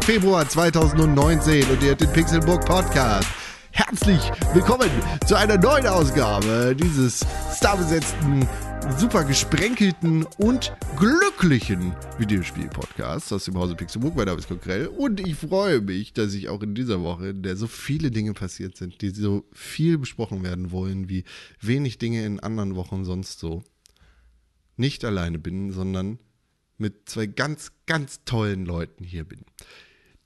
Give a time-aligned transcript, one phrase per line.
[0.00, 0.20] Donnerstag, der 7.
[0.20, 3.28] Februar 2019 und ihr hört den Pixelburg Podcast.
[3.70, 4.20] Herzlich
[4.52, 4.90] willkommen
[5.26, 7.24] zu einer neuen Ausgabe dieses
[7.56, 8.46] starbesetzten,
[8.98, 14.16] super gesprenkelten und glücklichen Videospiel-Podcasts aus dem Hause Pixelburg.
[14.16, 17.42] Mein Name ist Konkrell und ich freue mich, dass ich auch in dieser Woche, in
[17.42, 21.24] der so viele Dinge passiert sind, die so viel besprochen werden wollen, wie
[21.60, 23.62] wenig Dinge in anderen Wochen sonst so,
[24.76, 26.18] nicht alleine bin, sondern
[26.78, 29.44] mit zwei ganz, ganz tollen Leuten hier bin.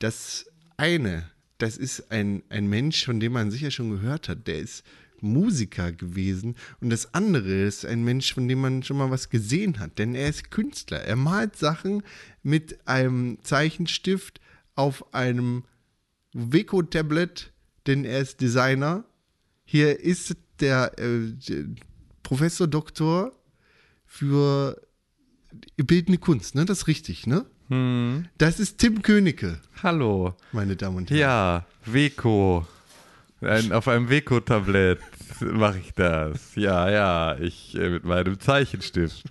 [0.04, 0.44] Das
[0.76, 4.84] eine, das ist ein, ein Mensch, von dem man sicher schon gehört hat, der ist
[5.22, 6.56] Musiker gewesen.
[6.82, 10.14] Und das andere ist ein Mensch, von dem man schon mal was gesehen hat, denn
[10.14, 10.98] er ist Künstler.
[10.98, 12.02] Er malt Sachen
[12.42, 14.42] mit einem Zeichenstift
[14.74, 15.64] auf einem
[16.34, 17.54] Weko-Tablet,
[17.86, 19.04] denn er ist Designer.
[19.64, 21.32] Hier ist der äh,
[22.22, 23.32] Professor Doktor
[24.04, 24.82] für
[25.78, 26.66] bildende Kunst, ne?
[26.66, 27.46] Das ist richtig, ne?
[27.68, 28.26] Hm.
[28.38, 30.34] Das ist Tim Königke, Hallo.
[30.52, 31.20] meine Damen und Herren.
[31.20, 32.66] Ja, Weko.
[33.40, 35.00] Ein, auf einem Weko-Tablett
[35.40, 36.54] mache ich das.
[36.54, 39.24] Ja, ja, ich äh, mit meinem Zeichenstift.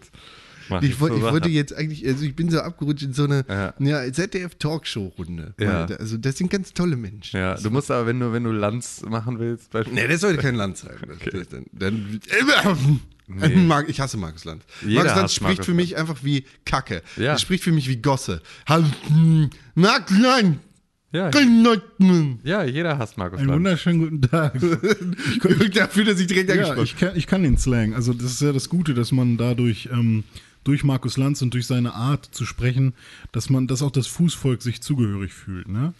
[0.81, 3.45] Ich, wollte, so ich wollte jetzt eigentlich, also ich bin so abgerutscht in so eine
[3.49, 3.73] Ja.
[3.79, 4.11] ja.
[4.11, 5.53] ZDF-Talkshow-Runde.
[5.59, 5.85] Ja.
[5.85, 7.37] Also das sind ganz tolle Menschen.
[7.37, 10.07] Ja, du musst aber, wenn du, wenn du Lanz machen willst, beispielsweise.
[10.07, 10.95] Nee, das sollte kein Land sein.
[11.07, 13.83] Das, das, dann, dann, Nee.
[13.87, 14.63] Ich hasse Markus Land.
[14.81, 17.01] Jeder Markus Land hasst spricht Markus für mich einfach wie Kacke.
[17.17, 17.33] Ja.
[17.33, 18.41] Er spricht für mich wie Gosse.
[19.07, 20.59] hm, Markus Land.
[21.13, 23.57] Ja, Dafür, ja, jeder hasst Markus Einen Lanz.
[23.57, 24.59] wunderschönen guten Tag.
[26.05, 27.93] dass ich direkt ja, angesprochen ich kann, ich kann den Slang.
[27.93, 30.23] Also das ist ja das Gute, dass man dadurch ähm,
[30.63, 32.93] durch Markus Lanz und durch seine Art zu sprechen,
[33.31, 35.67] dass man, dass auch das Fußvolk sich zugehörig fühlt.
[35.67, 35.93] Ne?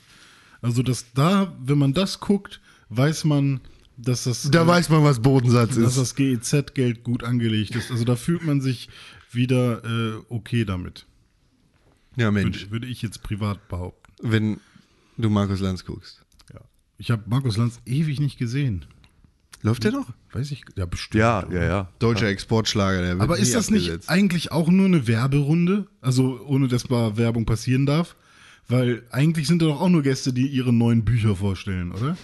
[0.63, 2.59] Also dass da, wenn man das guckt,
[2.89, 3.61] weiß man,
[4.03, 5.97] dass das, Da weiß man, was Bodensatz dass ist.
[5.97, 7.91] das GEZ-Geld gut angelegt ist.
[7.91, 8.89] Also da fühlt man sich
[9.31, 11.05] wieder äh, okay damit.
[12.15, 12.61] Ja, Mensch.
[12.63, 14.11] Würde, würde ich jetzt privat behaupten.
[14.21, 14.59] Wenn
[15.17, 16.23] du Markus Lanz guckst.
[16.53, 16.59] Ja.
[16.97, 18.85] Ich habe Markus Lanz ewig nicht gesehen.
[19.63, 20.11] Läuft der noch?
[20.33, 21.19] Weiß ich, ja bestimmt.
[21.21, 21.89] Ja, ja, ja.
[21.99, 24.09] Deutscher Exportschlager, der wird Aber ist das nicht abgesetzt.
[24.09, 25.87] eigentlich auch nur eine Werberunde?
[26.01, 28.15] Also ohne dass mal Werbung passieren darf?
[28.67, 32.17] Weil eigentlich sind da doch auch nur Gäste, die ihre neuen Bücher vorstellen, oder?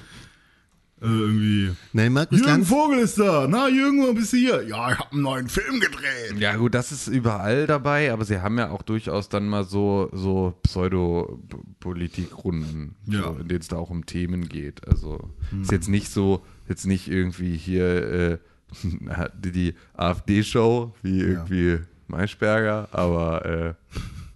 [1.02, 1.72] Äh, irgendwie.
[1.94, 2.68] Nein, Markus Jürgen Lanz.
[2.68, 3.48] Vogel ist da.
[3.50, 4.68] Na, Jürgen, wo bist du hier?
[4.68, 6.38] Ja, ich habe einen neuen Film gedreht.
[6.38, 10.10] Ja, gut, das ist überall dabei, aber sie haben ja auch durchaus dann mal so,
[10.12, 13.24] so Pseudo-Politikrunden, Ja.
[13.24, 14.88] so, in denen es da auch um Themen geht.
[14.88, 15.30] Also
[15.62, 18.38] ist jetzt nicht so, jetzt nicht irgendwie hier äh,
[19.44, 23.74] die, die AfD-Show wie irgendwie Maischberger, aber, äh,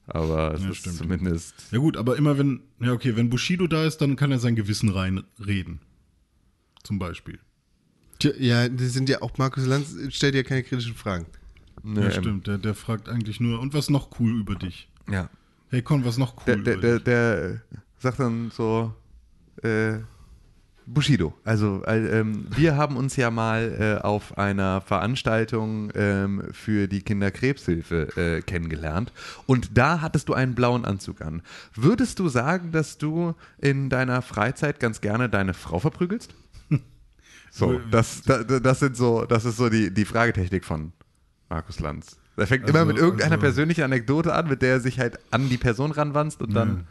[0.07, 0.95] aber es Ja, ist stimmt.
[0.97, 1.53] zumindest.
[1.71, 4.55] Ja gut, aber immer wenn, ja okay, wenn Bushido da ist, dann kann er sein
[4.55, 5.79] Gewissen reinreden.
[6.83, 7.39] Zum Beispiel.
[8.19, 11.25] Tja, Ja, das sind ja auch Markus Lanz stellt ja keine kritischen Fragen.
[11.81, 12.47] Ne, Ja, ähm, stimmt.
[12.47, 14.89] Der, der fragt eigentlich nur, und was noch cool über dich?
[15.09, 15.29] Ja.
[15.69, 17.03] Hey Con, was noch cool Der, der, über der, dich?
[17.03, 18.93] der äh, sagt dann so,
[19.63, 19.97] äh,
[20.85, 21.33] Bushido.
[21.45, 27.01] Also äh, ähm, wir haben uns ja mal äh, auf einer Veranstaltung ähm, für die
[27.01, 29.13] Kinderkrebshilfe äh, kennengelernt
[29.45, 31.41] und da hattest du einen blauen Anzug an.
[31.73, 36.33] Würdest du sagen, dass du in deiner Freizeit ganz gerne deine Frau verprügelst?
[37.55, 40.91] So, das, das, das sind so, das ist so die, die Fragetechnik von
[41.49, 42.17] Markus Lanz.
[42.35, 45.19] Er fängt immer Also- mit irgendeiner also- persönlichen Anekdote an, mit der er sich halt
[45.29, 46.85] an die Person ranwanzt und dann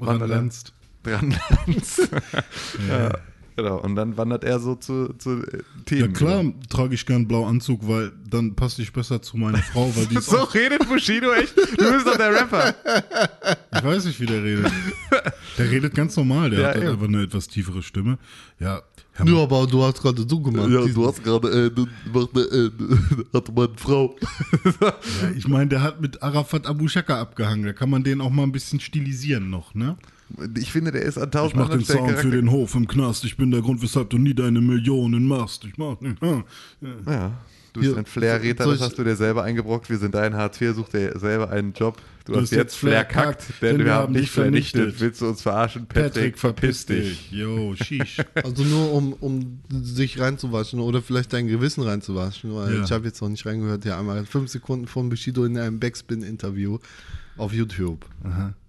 [0.00, 0.74] er Ranlanzt.
[1.02, 1.34] dran
[1.66, 2.08] lanzt.
[2.88, 3.10] ja.
[3.56, 6.12] Genau, und dann wandert er so zu, zu äh, Ja Themen.
[6.12, 10.06] klar trage ich gern blau Anzug, weil dann passe ich besser zu meiner Frau, weil
[10.06, 11.56] die So redet Bushido echt?
[11.56, 12.74] Du bist doch der Rapper.
[13.76, 14.72] ich weiß nicht, wie der redet.
[15.56, 18.18] Der redet ganz normal, der Ja, hat halt einfach eine etwas tiefere Stimme.
[18.58, 18.82] Ja,
[19.16, 20.68] Herr Ja, aber du hast gerade so gemacht.
[20.68, 21.80] Diesen- hast gerade, äh,
[22.12, 22.70] macht eine, äh,
[23.32, 24.16] hatte meine Frau.
[24.80, 24.94] Ja,
[25.36, 27.64] ich meine, der hat mit Arafat Abu Shaka abgehangen.
[27.64, 29.96] Da kann man den auch mal ein bisschen stilisieren noch, ne?
[30.56, 32.88] Ich finde, der ist an Ich tausend mach den Sound für Charakter- den Hof im
[32.88, 33.24] Knast.
[33.24, 35.64] Ich bin der Grund, weshalb du nie deine Millionen machst.
[35.64, 36.20] Ich mach nicht.
[36.22, 36.42] Ja,
[37.72, 39.88] du bist Hier, ein Flair-Räter, das ich- hast du dir selber eingebrockt.
[39.90, 41.98] Wir sind dein Hartz IV, such dir selber einen Job.
[42.24, 44.80] Du, Du hast hast jetzt Flair Flair kackt, kackt, denn wir haben dich vernichtet.
[44.80, 45.00] vernichtet.
[45.02, 45.86] Willst du uns verarschen?
[45.86, 47.30] Patrick, verpiss dich.
[47.30, 48.16] Yo, sheesh.
[48.42, 52.84] Also nur um, um sich reinzuwaschen oder vielleicht dein Gewissen reinzuwaschen, weil Ja.
[52.84, 56.78] ich habe jetzt noch nicht reingehört, ja einmal fünf Sekunden von Bushido in einem Backspin-Interview
[57.36, 58.06] auf YouTube.
[58.22, 58.63] natürlich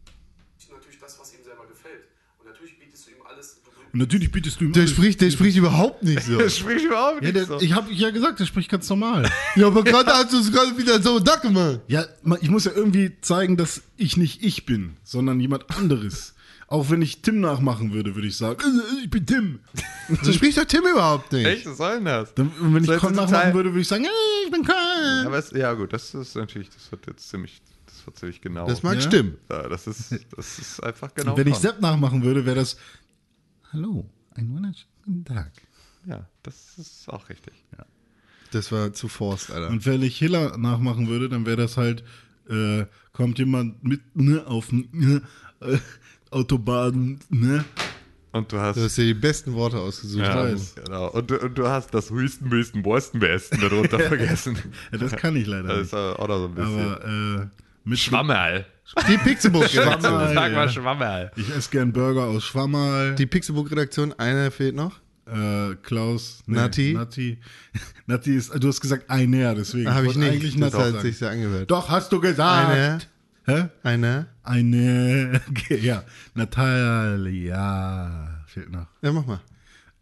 [3.96, 6.38] Und natürlich bietest du ihm Der spricht, der spricht überhaupt nicht so.
[6.38, 7.62] Das spricht überhaupt Ja, nicht der, so.
[7.62, 9.32] ich habe ja gesagt, der spricht ganz normal.
[9.56, 11.80] ja, aber gerade hast du es gerade wieder so da gemacht.
[11.88, 12.04] Ja,
[12.42, 16.34] ich muss ja irgendwie zeigen, dass ich nicht ich bin, sondern jemand anderes.
[16.68, 19.60] Auch wenn ich Tim nachmachen würde, würde ich sagen, äh, ich bin Tim.
[20.24, 21.46] So spricht doch Tim überhaupt nicht.
[21.46, 22.34] Echt, was soll denn das?
[22.34, 24.10] Dann, und wenn ich Con nachmachen würde, würde ich sagen, äh,
[24.46, 24.76] ich bin Con.
[25.26, 28.68] Aber es, ja gut, das ist natürlich, das wird jetzt ziemlich, das war ziemlich genau.
[28.68, 29.02] Das mag Ja?
[29.02, 29.38] stimmen.
[29.50, 31.38] ja, das ist, das ist einfach genau.
[31.38, 31.62] Wenn ich Con.
[31.62, 32.76] Sepp nachmachen würde, wäre das
[33.76, 35.52] Hallo, einen wunderschönen Tag.
[36.08, 37.52] Ja, das ist auch richtig.
[38.54, 39.68] Das war zu forst, Alter.
[39.70, 42.02] Und wenn ich Hiller nachmachen würde, dann wäre das halt,
[42.50, 45.22] äh, kommt jemand mit ne, auf ne,
[45.60, 45.78] äh,
[46.32, 47.66] Autobahn, ne?
[48.32, 48.78] Und du hast.
[48.78, 50.24] Du hast dir die besten Worte ausgesucht.
[50.24, 50.76] ja, weiß.
[50.76, 51.10] genau.
[51.12, 54.58] und, du- und du hast das höchsten, besten, besten, besten darunter vergessen.
[54.94, 56.00] Ja, das kann ich leider Das ist nicht.
[56.02, 56.80] auch noch so ein bisschen.
[56.80, 57.48] Aber äh,
[57.84, 58.66] mit Schwammerl.
[59.08, 60.02] Die Pixelbook-Redaktion.
[60.12, 60.34] Schwammerl.
[60.34, 60.70] Sag mal.
[60.70, 61.32] Schwammerl.
[61.36, 63.16] ich esse gern Burger aus Schwammerl.
[63.16, 65.00] Die Pixelbook-Redaktion, einer fehlt noch.
[65.28, 66.44] Äh, Klaus.
[66.46, 66.94] nee, Nati?
[66.94, 67.40] Nati.
[68.06, 69.92] Nati ist, du hast gesagt einer, deswegen.
[69.92, 70.32] Habe ich nicht.
[70.32, 71.02] Eigentlich das hat sagen.
[71.02, 71.72] sich sehr angehört.
[71.72, 72.70] Doch, hast du gesagt.
[72.70, 73.00] Eine.
[73.46, 73.70] Hä?
[73.84, 74.28] Eine.
[74.44, 75.42] Eine.
[75.50, 76.04] Okay, ja.
[76.36, 78.44] Natalia.
[78.46, 78.86] Fehlt noch.
[79.02, 79.42] Ja, mach mal.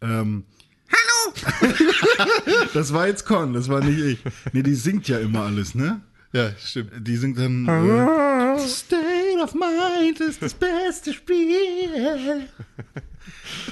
[0.02, 0.44] Ähm,
[0.90, 1.72] Hallo!
[2.74, 4.18] das war jetzt Con, das war nicht ich.
[4.52, 6.02] Nee, die singt ja immer alles, ne?
[6.34, 6.90] Ja, stimmt.
[6.98, 7.64] Die singt dann.
[7.68, 12.48] Äh, State of Mind ist das beste Spiel.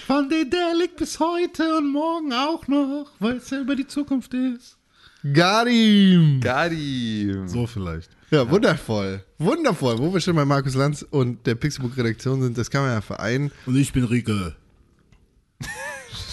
[0.07, 4.79] Von Dedelic bis heute und morgen auch noch, weil es ja über die Zukunft ist.
[5.25, 6.41] Got him.
[6.41, 7.35] Gadi.
[7.47, 8.11] So vielleicht.
[8.31, 9.25] Ja, wundervoll.
[9.39, 9.99] Wundervoll.
[9.99, 13.51] Wo wir schon bei Markus Lanz und der Pixelbook-Redaktion sind, das kann man ja vereinen.
[13.67, 14.05] Und ich bin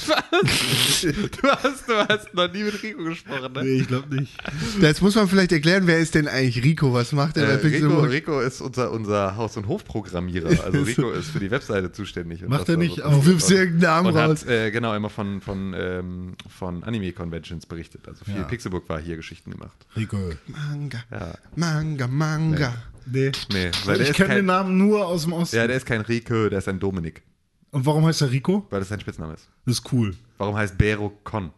[0.07, 3.63] Du hast, du hast noch nie mit Rico gesprochen, ne?
[3.63, 4.33] Nee, ich glaube nicht.
[4.81, 6.93] Jetzt muss man vielleicht erklären, wer ist denn eigentlich Rico?
[6.93, 7.99] Was macht der Äh, bei Rico?
[8.01, 10.49] Rico ist unser, unser Haus- und Hofprogrammierer.
[10.63, 12.43] Also Rico ist für die Webseite zuständig.
[12.43, 14.41] und Macht er nicht auch- Wirfst irgendeinen Namen raus?
[14.41, 18.07] hat äh, genau immer von, von, ähm, von Anime-Conventions berichtet.
[18.07, 18.43] Also viel Ja.
[18.43, 19.77] Pixelbook war hier Geschichten gemacht.
[19.95, 20.17] Rico.
[20.47, 21.03] Manga.
[21.11, 21.33] Ja.
[21.55, 22.73] Manga, Manga.
[23.11, 23.31] Nee.
[23.51, 25.55] Nee, weil der Ich kenne den Namen nur aus dem Osten.
[25.55, 27.23] ja, der ist kein Rico, der ist ein Dominik,
[27.71, 28.65] Und warum heißt er Rico?
[28.69, 29.49] weil das sein Spitzname ist.
[29.65, 30.15] Das ist cool.
[30.37, 31.51] Warum heißt Bero Con?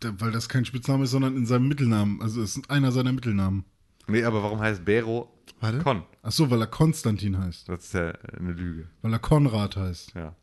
[0.00, 2.20] Da- Weil das kein Spitzname ist, sondern in seinem Mittelnamen.
[2.20, 3.64] Also es ist einer seiner Mittelnamen.
[4.08, 5.78] Nee, aber warum heißt Bero Warte.
[5.78, 6.02] Con?
[6.22, 7.68] Ach so, weil er Konstantin heißt.
[7.68, 8.88] Das ist ja eine Lüge.
[9.00, 10.12] Weil er Konrad heißt.
[10.14, 10.34] Ja,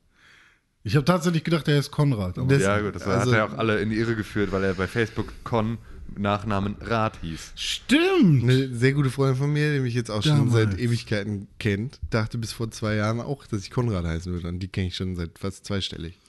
[0.84, 2.38] Ich habe tatsächlich gedacht, er ist Konrad.
[2.40, 4.64] Aber Das- ja gut, das also- hat er auch alle in die Irre geführt, weil
[4.64, 5.78] er bei Facebook Con
[6.18, 7.52] Nachnamen Rat hieß.
[7.56, 8.44] Stimmt!
[8.44, 10.72] Eine sehr gute Freundin von mir, die mich jetzt auch schon Damals.
[10.72, 14.48] seit Ewigkeiten kennt, dachte bis vor zwei Jahren auch, dass ich Konrad heißen würde.
[14.48, 16.20] Und die kenne ich schon seit fast zweistellig.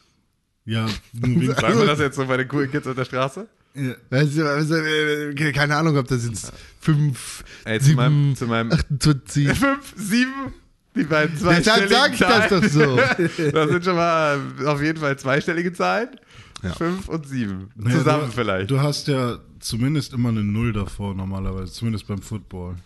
[0.65, 3.47] Ja, wegen, Sagen wir das jetzt so bei den coolen Kids auf der Straße?
[3.75, 8.37] ja, Weißt du, also, äh, keine Ahnung, ob das jetzt fünf, Ey, zu sieben, meinem-
[8.37, 9.49] zu meinem- 28.
[9.59, 10.55] Fünf, sieben,
[10.97, 12.97] die beiden Deshalb zweistelligen sag ich das doch so.
[13.53, 16.09] Das sind schon mal auf jeden Fall zweistellige Zahlen.
[16.65, 16.73] Ja.
[16.73, 17.71] Fünf und sieben.
[17.77, 18.71] Naja, Zusammen du, vielleicht.
[18.71, 22.77] Du hast ja zumindest immer eine Null davor normalerweise, zumindest beim Football.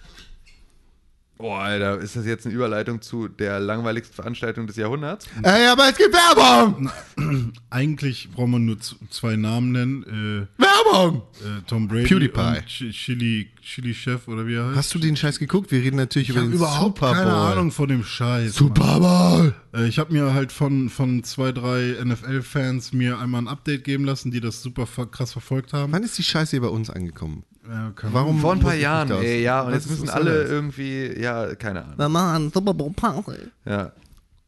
[1.39, 5.27] Boah, Alter, ist das jetzt eine Überleitung zu der langweiligsten Veranstaltung des Jahrhunderts?
[5.45, 6.91] Ey, aber es gibt Werbung!
[7.71, 8.77] Eigentlich braucht man nur
[9.11, 10.49] zwei Namen nennen.
[10.59, 11.23] Werbung!
[11.45, 12.41] Äh, äh, Tom Brady PewDiePie.
[12.41, 14.77] und Ch Chili, Chili Chef oder wie er heißt.
[14.77, 15.71] Hast du den Scheiß geguckt?
[15.71, 17.23] Wir reden natürlich ich über den überhaupt Super Bowl.
[17.23, 18.55] keine Ahnung von dem Scheiß.
[18.55, 19.55] Super Bowl!
[19.75, 24.05] Äh, ich habe mir halt von, von zwei, drei NFL-Fans mir einmal ein Update geben
[24.05, 25.93] lassen, die das super krass verfolgt haben.
[25.93, 27.45] Wann ist die Scheiße hier bei uns angekommen?
[27.69, 28.41] Äh, keine Warum?
[28.41, 30.51] Vor ein paar Jahren, ey, ja, und Was jetzt müssen alle das?
[30.51, 31.99] irgendwie, ja, keine Ahnung.
[31.99, 33.51] Wir machen Super Bowl Party.
[33.67, 33.93] Ja.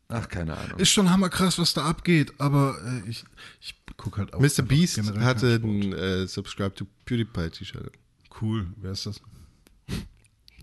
[0.09, 0.79] Ach, keine Ahnung.
[0.79, 3.25] Ist schon hammerkrass, was da abgeht, aber äh, ich,
[3.61, 4.41] ich guck halt auch.
[4.41, 4.63] Mr.
[4.63, 7.93] Beast hatte ein äh, Subscribe to PewDiePie T-Shirt.
[8.41, 9.21] Cool, wer ist das?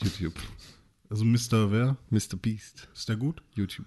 [0.01, 0.33] YouTube.
[1.09, 1.71] Also Mr.
[1.71, 1.95] Wer?
[2.09, 2.35] Mr.
[2.41, 2.87] Beast.
[2.93, 3.41] Ist der gut?
[3.55, 3.85] YouTube.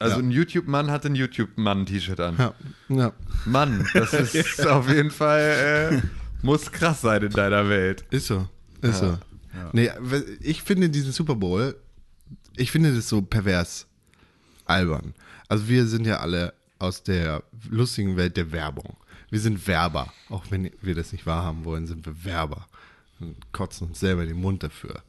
[0.00, 0.22] Also Ja.
[0.22, 2.36] ein YouTube-Mann hat ein YouTube-Mann-T-Shirt an.
[2.38, 2.54] Ja.
[2.88, 3.12] ja.
[3.46, 5.40] Mann, das ist auf jeden Fall,
[6.02, 6.02] äh,
[6.44, 8.04] muss krass sein in deiner Welt.
[8.10, 8.48] Ist so.
[8.82, 9.18] Ist so.
[9.72, 9.90] Nee,
[10.40, 11.76] ich finde diesen Super Bowl,
[12.56, 13.86] ich finde das so pervers
[14.64, 15.14] albern.
[15.48, 18.96] Also wir sind ja alle aus der lustigen Welt der Werbung.
[19.30, 20.12] Wir sind Werber.
[20.28, 22.68] Auch wenn wir das nicht wahrhaben wollen, sind wir Werber.
[23.20, 25.02] Und kotzen uns selber den Mund dafür.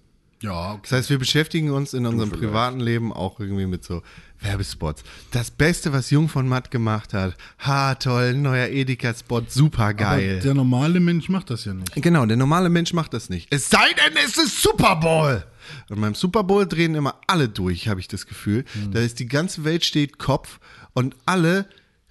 [0.46, 0.82] Ja, okay.
[0.84, 4.04] Das heißt, wir beschäftigen uns in unserem privaten Leben auch irgendwie mit so
[4.42, 5.04] Werbespots.
[5.32, 7.36] Das Beste, was Jung von Matt gemacht hat.
[7.60, 10.34] Ha, toll, neuer Edeka-Spot, super geil.
[10.36, 11.96] Aber der normale Mensch macht das ja nicht.
[11.96, 13.48] Genau, der normale Mensch macht das nicht.
[13.52, 15.44] Es sei denn, es ist Super Bowl.
[15.90, 18.66] Und beim Super Bowl drehen immer alle durch, habe ich das Gefühl.
[18.92, 20.60] Da ist die ganze Welt steht Kopf
[20.94, 21.68] und alle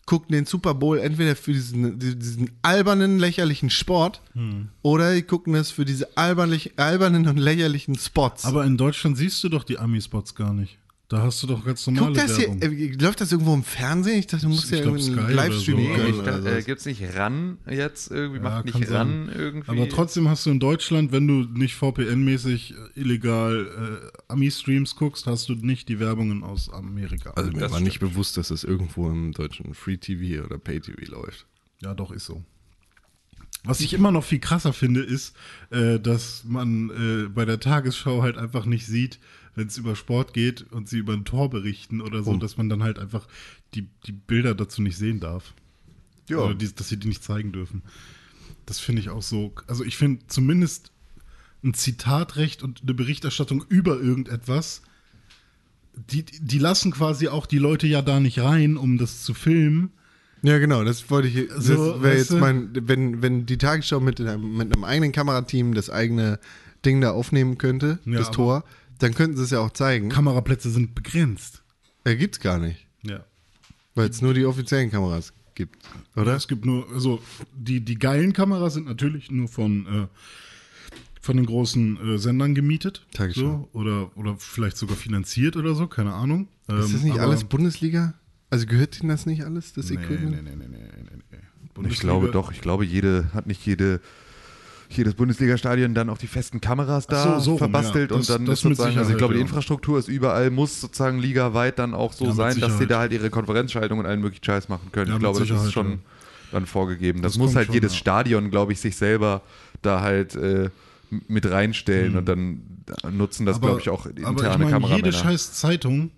[0.07, 4.21] gucken den Super Bowl entweder für diesen, diesen albernen, lächerlichen Sport
[4.83, 8.45] oder die gucken es für diese albernen und lächerlichen Spots.
[8.45, 10.79] Aber in Deutschland siehst du doch die Ami-Spots gar nicht.
[11.09, 12.63] Da hast du doch ganz normale Guck das hier, Werbung.
[12.79, 14.19] äh, läuft das irgendwo im Fernsehen?
[14.19, 16.05] Ich dachte, du musst Ich ja glaub, irgendwie einen Livestream so.
[16.07, 18.39] Ich dachte, äh, gibt's nicht RAN jetzt irgendwie?
[18.39, 18.91] Ja, Macht nicht sein.
[18.97, 19.71] RAN irgendwie?
[19.71, 25.27] Aber trotzdem hast du in Deutschland, wenn du nicht VPN-mäßig äh, illegal äh, Ami-Streams guckst,
[25.27, 27.33] hast du nicht die Werbungen aus Amerika.
[27.37, 30.81] Also mir Das war nicht bewusst, dass das irgendwo im deutschen Free TV oder Pay
[30.81, 31.47] TV läuft.
[31.83, 32.43] ja, doch, ist so.
[33.67, 35.35] Was ich immer noch viel krasser finde, ist,
[35.71, 39.19] äh, dass man äh, bei der Tagesschau halt einfach nicht sieht,
[39.55, 42.69] wenn es über Sport geht und sie über ein Tor berichten oder so, dass man
[42.69, 43.27] dann halt einfach
[43.75, 45.55] die, die Bilder dazu nicht sehen darf.
[46.29, 46.39] Ja.
[46.39, 47.83] Oder die, dass sie die nicht zeigen dürfen.
[48.67, 49.53] Das finde ich auch so.
[49.67, 50.91] Also ich finde zumindest
[51.63, 54.83] ein Zitatrecht und eine Berichterstattung über irgendetwas,
[56.11, 59.93] die, die lassen quasi auch die Leute ja da nicht rein, um das zu filmen.
[60.43, 61.49] Ja, genau, das wollte ich.
[61.49, 65.73] Das So, wäre jetzt mein, wenn, wenn die Tagesschau mit einem, mit einem eigenen Kamerateam
[65.73, 66.39] das eigene
[66.85, 68.65] Ding da aufnehmen könnte, Ja, das Tor,
[69.05, 70.09] dann könnten sie es ja auch zeigen.
[70.09, 71.63] Kameraplätze sind begrenzt.
[72.07, 73.25] Ja, gibt's gar nicht, Ja.
[73.95, 75.77] weil es nur die offiziellen Kameras gibt,
[76.17, 76.35] oder?
[76.37, 77.21] Es gibt nur, also
[77.55, 80.07] die, die geilen Kameras sind natürlich nur von, äh,
[81.21, 83.07] von den großen äh, Sendern gemietet.
[83.15, 83.69] Tagesschau.
[83.73, 86.49] So, oder, oder vielleicht sogar finanziert oder so, keine Ahnung.
[86.67, 88.15] Ist das Ähm, nicht aber- alles Bundesliga?
[88.51, 90.31] Also gehört Ihnen das nicht alles, das Nee, Equipment?
[90.45, 91.39] nee, nee, nee, nee, nee,
[91.83, 91.89] nee.
[91.89, 94.01] Ich glaube doch, ich glaube, jede, hat nicht jede,
[94.89, 98.17] jedes Bundesliga-Stadion dann auch die festen Kameras da so, so rum, verbastelt ja.
[98.17, 99.47] und Das- dann das ist sozusagen, also ich glaube, die ja.
[99.47, 103.13] Infrastruktur ist überall, muss sozusagen ligaweit dann auch so Ja, sein, dass sie da halt
[103.13, 105.09] ihre Konferenzschaltung und allen möglichen Scheiß machen können.
[105.09, 105.99] Ja, ich glaube, das ist schon ja.
[106.53, 107.23] dann vorgegeben.
[107.23, 107.99] Das, Das muss halt schon, jedes ja.
[107.99, 109.43] Stadion, glaube ich, sich selber
[109.83, 110.71] da halt äh,
[111.29, 112.63] mit reinstellen und dann
[113.13, 114.97] nutzen das, glaube ich, auch interne aber ich meine, Kameramänner.
[114.97, 116.11] jede scheiß Zeitung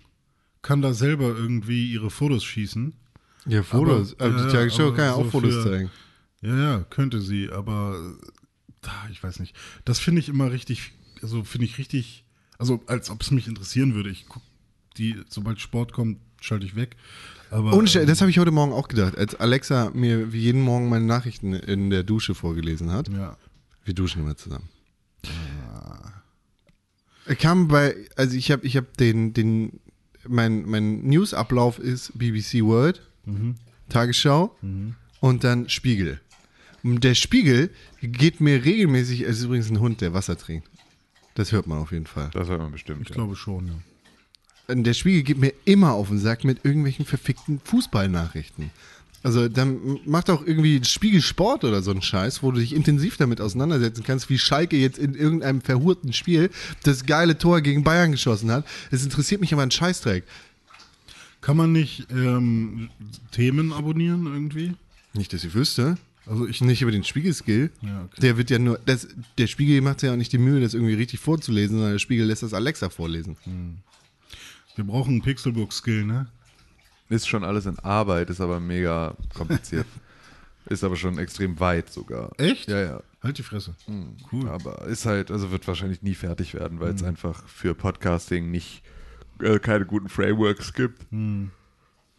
[0.61, 2.93] kann da selber irgendwie ihre Fotos schießen.
[3.45, 4.15] Ja, Fotos.
[4.19, 5.91] Aber- Aber, ja, die Tagesschau kann ja so auch Fotos für- zeigen.
[6.41, 8.27] Ja, ja, könnte sie, aber äh,
[9.11, 9.55] ich weiß nicht.
[9.85, 10.91] Das finde ich immer richtig,
[11.21, 12.25] also finde ich richtig,
[12.57, 14.09] also als ob es mich interessieren würde.
[14.09, 14.43] Ich guck
[14.97, 16.95] die, sobald Sport kommt, schalte ich weg.
[17.49, 20.39] Aber Ohne Scheiß, ähm, das habe ich heute Morgen auch gedacht, als Alexa mir wie
[20.39, 23.07] jeden Morgen meine Nachrichten in der Dusche vorgelesen hat.
[23.09, 23.37] ja.
[23.85, 24.67] Wir duschen immer zusammen.
[27.25, 29.79] Er kam bei, also ich habe ich hab den, den,
[30.27, 33.01] mein, mein Newsablauf ist BBC World,
[33.89, 34.55] Tagesschau
[35.21, 36.19] und dann Spiegel.
[36.87, 37.69] Und der Spiegel
[38.01, 40.69] geht mir regelmäßig, es ist übrigens ein Hund, der Wasser trinkt.
[41.35, 42.29] Das hört man auf jeden Fall.
[42.31, 43.01] das hört man bestimmt.
[43.01, 43.15] Ich ja.
[43.15, 43.73] glaube schon, ja.
[44.73, 48.71] Und der Spiegel geht mir immer auf den Sack mit irgendwelchen verfickten Fußballnachrichten.
[49.21, 53.41] Also dann macht auch irgendwie Spiegelsport oder so einen Scheiß, wo du dich intensiv damit
[53.41, 56.49] auseinandersetzen kannst, wie Schalke jetzt in irgendeinem verhurten Spiel
[56.83, 58.65] das geile Tor gegen Bayern geschossen hat.
[58.91, 60.23] Es interessiert mich aber ein Scheißdreck.
[61.41, 62.89] Kann man nicht ähm,
[63.31, 64.73] Themen abonnieren irgendwie?
[65.13, 65.97] Nicht, dass ich wüsste.
[66.29, 67.71] Also ich Nicht über den Spiegelskill.
[67.81, 68.21] Ja, okay.
[68.21, 69.07] Der wird ja nur, das,
[69.37, 72.25] der Spiegel macht ja auch nicht die Mühe, das irgendwie richtig vorzulesen, sondern der Spiegel
[72.25, 73.37] lässt das Alexa vorlesen.
[74.75, 76.27] Wir brauchen einen Pixelbook-Skill, ne?
[77.09, 79.85] Ist schon alles in Arbeit, ist aber mega kompliziert.
[80.65, 82.31] ist aber schon extrem weit sogar.
[82.37, 82.69] Echt?
[82.69, 83.03] Ja, ja.
[83.23, 83.75] Halt die Fresse.
[83.85, 84.17] Hm.
[84.31, 84.49] Cool.
[84.49, 88.83] Aber ist halt, also wird wahrscheinlich nie fertig werden, weil es einfach für Podcasting nicht
[89.41, 91.05] äh, keine guten Frameworks gibt.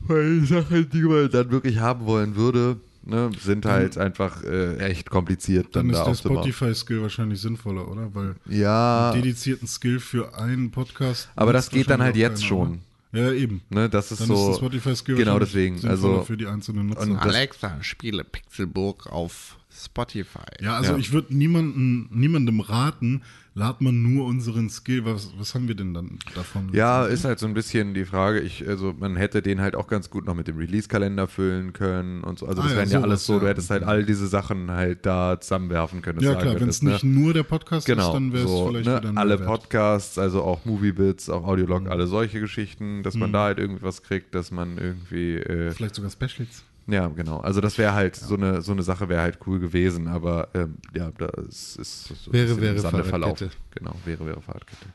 [0.01, 4.77] Weil die Sachen, die man dann wirklich haben wollen würde, ne, sind halt einfach äh,
[4.79, 6.43] echt kompliziert dann, Dann ist da der.
[6.43, 8.15] Spotify-Skill wahrscheinlich sinnvoller, oder?
[8.15, 11.29] Weil Ja, einen dedizierten Skill für einen Podcast.
[11.37, 12.59] aber das geht dann halt jetzt schon.
[12.59, 12.83] keiner, oder?
[13.11, 13.63] Ja, eben.
[13.71, 14.35] Ne, das ist Dann so.
[14.35, 15.89] ist der Spotify-Skill genau wahrscheinlich deswegen.
[15.89, 17.03] Also, für die einzelnen Nutzer.
[17.03, 20.41] und Alexa, spiele Pixelburg auf Spotify.
[20.61, 20.99] ja, also ja.
[20.99, 23.23] ich würde niemanden, niemandem raten,
[23.59, 25.05] lad man nur unseren Skill.
[25.05, 26.71] Was, was haben wir denn dann davon?
[26.73, 28.41] Ja, ist halt so ein bisschen die Frage.
[28.41, 32.23] Ich, also man hätte den halt auch ganz gut noch mit dem Release-Kalender füllen können
[32.23, 32.47] und so.
[32.47, 33.51] Also Ah das ja, wären ja alles so, du ja.
[33.51, 36.21] hättest halt all diese Sachen halt da zusammenwerfen können.
[36.21, 37.21] Ja, du klar, wenn es könntest, nicht ne?
[37.21, 38.99] nur der Podcast Genau, ist, dann wäre es so, vielleicht ne?
[39.03, 39.47] wieder alle Mehrwert.
[39.49, 41.89] Podcasts, also auch Moviebits, auch Audiolog, Mhm.
[41.89, 45.97] alle solche Geschichten, dass man da halt irgendwie was kriegt, dass man irgendwie äh, Vielleicht
[45.97, 46.63] sogar Specials.
[46.89, 47.39] Ja, genau.
[47.39, 50.77] Also das wäre halt so eine so eine Sache wäre halt cool gewesen, aber ähm,
[50.95, 53.09] ja, das ist so Wäre, wäre Fahrradkette.
[53.09, 53.51] verlaufen.
[53.75, 54.87] Genau, wäre, wäre Fahrradkette.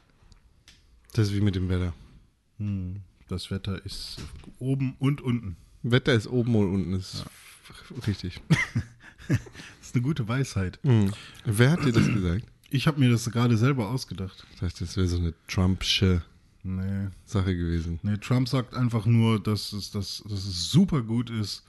[1.13, 1.93] Das ist wie mit dem Wetter.
[3.27, 4.17] Das Wetter ist
[4.59, 5.55] oben und unten.
[5.83, 7.25] Wetter ist oben und unten ist
[8.07, 8.41] richtig.
[9.27, 9.39] Das
[9.89, 10.79] ist eine gute Weisheit.
[10.83, 11.11] Mhm.
[11.45, 12.43] Wer hat dir das gesagt?
[12.69, 14.45] Ich habe mir das gerade selber ausgedacht.
[14.53, 16.23] Ich dachte, das wäre so eine Trumpsche
[16.65, 17.07] Nee.
[17.25, 17.99] Sache gewesen.
[18.03, 21.63] Nee, Trump sagt einfach nur, dass es, dass, dass es super gut ist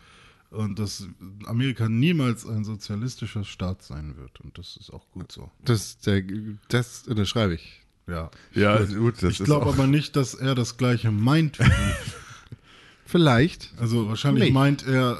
[0.54, 1.06] und dass
[1.46, 4.40] Amerika niemals ein sozialistischer Staat sein wird.
[4.40, 5.50] Und das ist auch gut so.
[5.64, 6.22] Das, der,
[6.68, 7.82] das unterschreibe ich.
[8.06, 8.30] Ja.
[8.52, 11.58] Ja, gut, das Ich glaube aber nicht, dass er das gleiche meint.
[11.58, 12.14] wie ich.
[13.06, 13.72] Vielleicht.
[13.78, 14.54] Also wahrscheinlich Nicht.
[14.54, 15.18] meint er,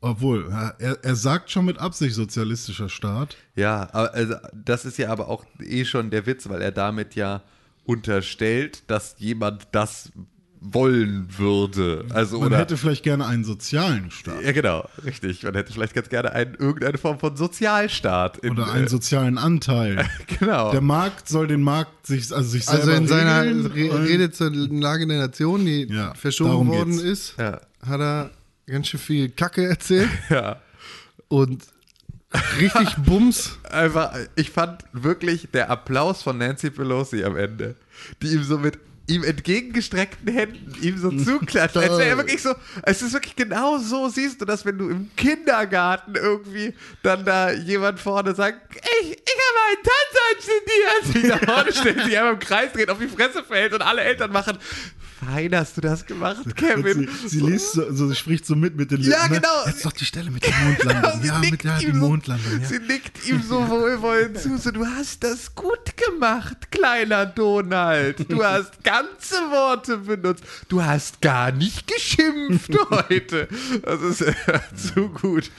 [0.00, 3.36] obwohl, er, er sagt schon mit Absicht sozialistischer Staat.
[3.54, 7.14] Ja, aber also, das ist ja aber auch eh schon der Witz, weil er damit
[7.14, 7.42] ja
[7.84, 10.12] unterstellt, dass jemand das
[10.62, 12.04] wollen würde.
[12.10, 14.42] Also Man oder hätte vielleicht gerne einen sozialen Staat.
[14.42, 15.42] ja genau, richtig.
[15.42, 18.38] Man hätte vielleicht ganz gerne einen, irgendeine Form von Sozialstaat.
[18.38, 20.04] In, Oder einen äh, sozialen Anteil.
[20.38, 20.70] genau.
[20.70, 23.42] Der Markt soll den Markt sich, also sich Also selber in seiner
[23.74, 27.02] Re Rede zur Lage der Nation, die Ja, verschoben worden geht's.
[27.30, 27.60] ist, Ja.
[27.86, 28.30] hat er
[28.66, 30.10] ganz schön viel Kacke erzählt.
[30.28, 30.56] ja.
[31.28, 31.62] Und
[32.60, 33.58] Richtig Bums.
[33.70, 37.74] Einfach, ich fand wirklich der Applaus von Nancy Pelosi am Ende,
[38.22, 38.78] die ihm so mit
[39.10, 43.78] ihm entgegengestreckten Händen ihm so zuklatscht, als wäre er wirklich so, es ist wirklich genau
[43.78, 49.10] so, siehst du das, wenn du im Kindergarten irgendwie dann da jemand vorne sagt, ich,
[49.10, 52.98] ich habe einen Tanzanz studiert, sich nach vorne stellt, sich einmal im Kreis dreht, auf
[52.98, 54.58] die Fresse fällt und alle Eltern machen,
[55.24, 57.08] fein hast du das gemacht, Kevin.
[57.22, 59.12] Sie, sie liest so, sie spricht so mit mit den Lippen.
[59.12, 59.36] Ja, ne?
[59.36, 59.66] genau.
[59.66, 61.20] Jetzt doch die Stelle mit der Mondlandung.
[61.22, 62.60] Sie ja, mit nickt ja, so- Mondlandung.
[62.60, 62.66] Ja.
[62.66, 64.56] Sie nickt ihm so wohlwollend zu.
[64.58, 68.30] So, du hast das gut gemacht, kleiner Donald.
[68.30, 70.44] Du hast ganze Worte benutzt.
[70.68, 73.48] Du hast gar nicht geschimpft heute.
[73.82, 74.34] Das ist äh,
[74.76, 75.50] zu gut.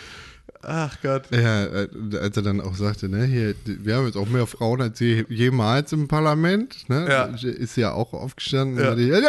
[0.63, 1.23] Ach Gott.
[1.31, 1.87] Ja, äh,
[2.21, 5.25] als er dann auch sagte, ne, hier, wir haben jetzt auch mehr Frauen als je,
[5.29, 7.07] jemals im Parlament, ne?
[7.09, 7.23] Ja.
[7.49, 8.83] Ist ja auch aufgestanden.
[8.83, 8.95] Ja.
[8.95, 9.21] die, Ja,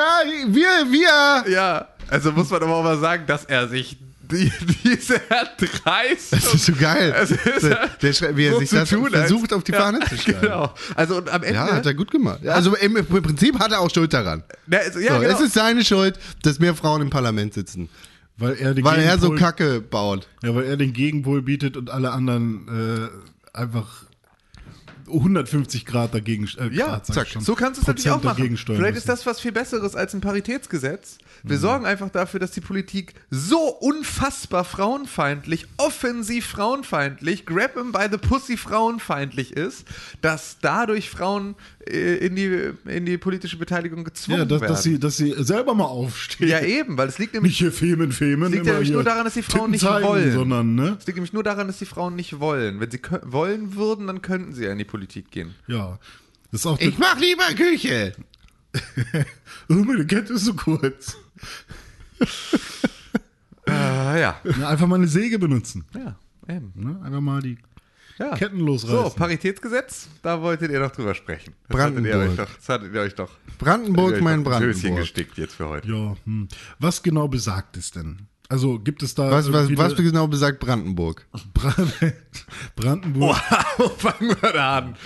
[0.47, 1.51] wir, wir!
[1.53, 3.97] Ja, also muss man aber auch mal sagen, dass er sich
[4.33, 4.53] die,
[4.85, 5.21] diese
[5.59, 6.41] Dreistung.
[6.43, 7.15] Das ist so geil.
[7.17, 10.01] Es ist der, der wie er so sich das tun, versucht, auf die ja, Fahne
[10.01, 10.41] zu schreiben.
[10.41, 10.75] Genau.
[10.95, 11.55] Also und am Ende.
[11.55, 12.41] Ja, hat er gut gemacht.
[12.43, 14.43] Ja, Also im, im Prinzip hat er auch Schuld daran.
[14.67, 15.35] Na, also, ja, so, genau.
[15.35, 17.89] Es ist seine Schuld, dass mehr Frauen im Parlament sitzen.
[18.37, 20.29] Weil er, den Weil er so Kacke baut.
[20.43, 24.05] Ja, weil er den Gegenpol bietet und alle anderen äh, einfach
[25.07, 27.29] 150 Grad dagegen äh, Ja, Grad, zack.
[27.29, 28.57] schon, So kannst du es natürlich auch machen.
[28.57, 31.19] Vielleicht ist das was viel Besseres als ein Paritätsgesetz.
[31.43, 31.51] Mhm.
[31.51, 38.07] Wir sorgen einfach dafür, dass die Politik so unfassbar frauenfeindlich, offensiv frauenfeindlich, grab 'em by
[38.11, 39.85] the pussy frauenfeindlich ist,
[40.21, 41.55] dass dadurch Frauen
[41.87, 44.73] äh, in, die, in die politische Beteiligung gezwungen Ja, dass, werden.
[44.73, 46.49] dass, sie, dass sie selber mal aufstehen.
[46.49, 48.45] ja, eben, weil es liegt nämlich Nicht hier Femen, Femen.
[48.45, 50.33] Es liegt nämlich nur daran, dass die Frauen nicht zeigen, wollen.
[50.33, 50.97] Sondern, ne?
[51.01, 52.81] es liegt nämlich nur daran, dass die Frauen nicht wollen.
[52.81, 55.55] Wenn sie wollen würden, dann könnten sie ja in die Politik gehen.
[55.67, 55.99] Ja.
[56.51, 58.13] Das ist auch Ich mach lieber Küche.
[59.69, 61.17] oh, meine Kette ist so kurz.
[63.69, 64.41] Äh, ja.
[64.59, 65.85] Na, einfach mal eine Säge benutzen.
[65.95, 66.17] Ja,
[66.49, 66.73] eben.
[66.75, 67.01] Ne?
[67.05, 67.59] Einfach mal die
[68.19, 68.37] Ja.
[68.37, 69.17] Ketten So, losreißen.
[69.17, 71.55] Paritätsgesetz, da wolltet ihr doch drüber sprechen.
[71.69, 72.49] Das hattet ihr euch Brandenburg.
[72.49, 74.97] doch, das hattet ihr euch doch, Brandenburg, euch mein doch ein Brandenburg.
[74.97, 75.89] gestickt jetzt für heute.
[75.89, 76.49] ja, hm.
[76.79, 78.27] Was genau besagt es denn?
[78.53, 79.31] Also gibt es da.
[79.31, 81.27] Was, was, was genau besagt Brandenburg?
[81.55, 82.15] Brand
[82.77, 83.41] Brandenburg.
[83.79, 84.97] Wow, fangen wir da an.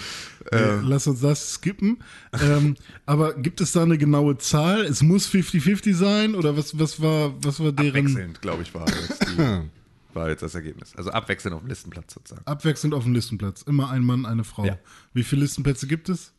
[0.50, 1.98] Äh, Lass uns das skippen.
[2.42, 4.80] ähm, aber gibt es da eine genaue Zahl?
[4.80, 6.34] Es muss 50-50 sein?
[6.34, 9.38] Oder was, was, war, was war deren Abwechselnd, glaube ich, war jetzt, die,
[10.14, 10.96] war jetzt das Ergebnis.
[10.96, 12.44] Also abwechselnd auf dem Listenplatz sozusagen.
[12.48, 13.62] abwechselnd auf dem Listenplatz?
[13.62, 14.64] Immer ein Mann, eine Frau.
[14.64, 14.76] Ja.
[15.14, 16.32] Wie viele Listenplätze gibt es?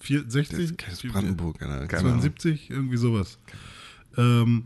[0.00, 0.76] Vier, 60?
[0.76, 1.88] Das ist Brandenburg, Ahnung.
[1.88, 2.68] 72?
[2.68, 3.38] Irgendwie sowas.
[4.16, 4.64] Ähm,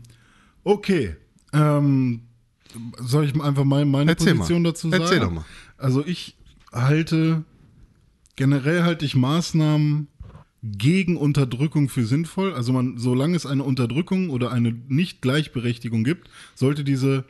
[0.63, 1.17] okay.
[1.53, 2.21] Ähm,
[2.99, 4.69] soll ich einfach mal meine Erzähl Position mal.
[4.69, 5.03] dazu sagen?
[5.03, 5.45] Erzähl doch mal.
[5.77, 6.35] Also ich
[6.71, 7.43] halte,
[8.35, 10.07] generell halte ich Maßnahmen
[10.63, 12.53] gegen Unterdrückung für sinnvoll.
[12.53, 17.25] Also man, solange es eine Unterdrückung oder eine Nicht-Gleichberechtigung gibt, sollte diese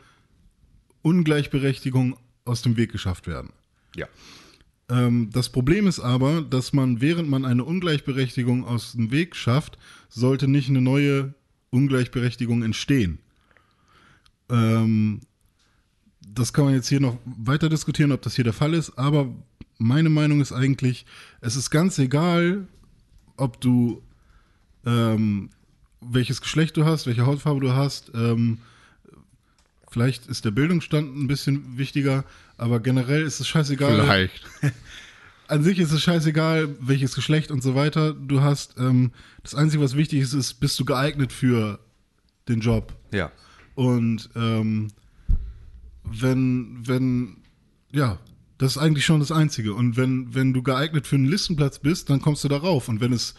[1.01, 3.51] Ungleichberechtigung aus dem Weg geschafft werden.
[3.95, 4.07] Ja.
[4.89, 9.77] Ähm, das Problem ist aber, dass man, während man eine Ungleichberechtigung aus dem Weg schafft,
[10.09, 11.33] sollte nicht eine neue
[11.69, 13.19] Ungleichberechtigung entstehen.
[14.49, 15.21] Ähm,
[16.21, 19.33] das kann man jetzt hier noch weiter diskutieren, ob das hier der Fall ist, aber
[19.77, 21.05] meine Meinung ist eigentlich,
[21.41, 22.67] es ist ganz egal,
[23.37, 24.01] ob du
[24.85, 25.49] ähm,
[26.01, 28.11] welches Geschlecht du hast, welche Hautfarbe du hast.
[28.13, 28.59] Ähm,
[29.89, 32.23] vielleicht ist der Bildungsstand ein bisschen wichtiger,
[32.57, 34.01] aber generell ist es scheißegal.
[34.01, 34.45] Vielleicht.
[35.47, 38.75] An sich ist es scheißegal, welches Geschlecht und so weiter du hast.
[38.77, 39.11] Ähm,
[39.43, 41.79] das Einzige, was wichtig ist, ist, bist du geeignet für
[42.49, 42.93] den Job.
[43.13, 43.31] Ja.
[43.77, 44.87] Und ähm,
[46.03, 47.37] wenn, wenn,
[47.91, 48.17] ja,
[48.57, 49.75] das ist eigentlich schon das Einzige.
[49.75, 52.89] Und wenn, wenn du geeignet für einen Listenplatz bist, dann kommst du darauf.
[52.89, 53.35] Und wenn es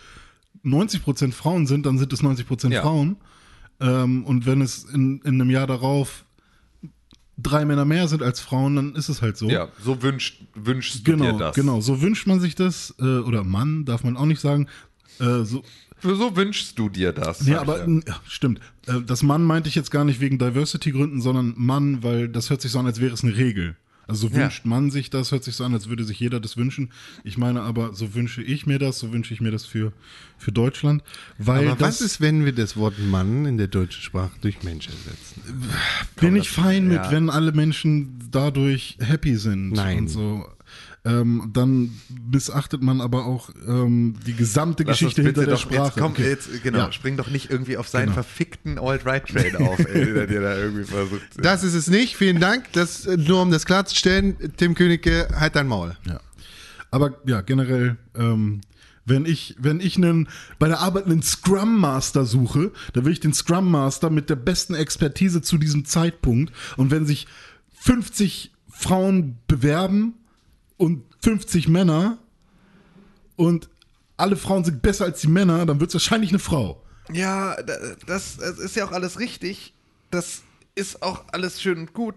[0.64, 2.83] 90% Frauen sind, dann sind es 90% Ja.
[2.83, 3.16] Frauen.
[3.81, 6.24] Ähm, und wenn es in, in einem Jahr darauf
[7.37, 9.48] drei Männer mehr sind als Frauen, dann ist es halt so.
[9.51, 11.57] Ja, so wünscht, wünschst du Genau, dir das.
[11.57, 11.81] genau.
[11.81, 14.68] So wünscht man sich das, äh, oder Mann, darf man auch nicht sagen.
[15.18, 15.64] Äh, so,
[16.03, 17.47] So wünschst du dir das.
[17.47, 18.61] ja, aber ja, stimmt.
[18.87, 22.61] Äh, das Mann meinte ich jetzt gar nicht wegen Diversity-Gründen, sondern Mann, weil das hört
[22.63, 23.77] sich so an, als wäre es eine Regel.
[24.07, 24.45] Also so Ja.
[24.45, 26.91] wünscht man sich das, hört sich so an, als würde sich jeder das wünschen.
[27.25, 29.93] Ich meine aber, so wünsche ich mir das, so wünsche ich mir das für,
[30.39, 31.03] für Deutschland.
[31.37, 34.63] Weil Aber das was ist, wenn wir das Wort Mann in der deutschen Sprache durch
[34.63, 35.43] Mensch ersetzen?
[36.21, 37.11] bin ich fein mit, ja.
[37.11, 39.99] wenn alle Menschen dadurch happy sind Nein.
[39.99, 40.47] und so.
[41.05, 41.93] Ähm, dann
[42.31, 45.85] missachtet man aber auch ähm, die gesamte Lass Geschichte hinter bitte der doch, Sprache.
[45.87, 46.29] Jetzt, komm, Okay.
[46.29, 46.93] jetzt, genau, Ja.
[46.93, 48.15] spring doch nicht irgendwie auf seinen Genau.
[48.15, 51.23] verfickten Alt-Right-Train auf, ey, der dir da irgendwie versucht.
[51.41, 52.17] Das ist es nicht.
[52.17, 52.73] Vielen Dank.
[52.73, 55.97] Das, nur um das klarzustellen, Tim Königke, halt dein Maul.
[56.05, 56.21] Ja.
[56.91, 58.61] Aber ja, generell, ähm,
[59.05, 63.21] wenn ich, wenn ich einen, bei der Arbeit einen Scrum Master suche, dann will ich
[63.21, 66.53] den Scrum Master mit der besten Expertise zu diesem Zeitpunkt.
[66.77, 67.27] Und wenn sich
[67.81, 70.15] 50 Frauen bewerben
[70.79, 72.17] und 50 Männer
[73.37, 73.69] und
[74.17, 76.83] alle Frauen sind besser als die Männer, dann wird es wahrscheinlich eine Frau.
[77.12, 79.75] Ja, da- das, das ist ja auch alles richtig.
[80.11, 80.43] Das
[80.75, 82.14] ist auch alles schön und gut.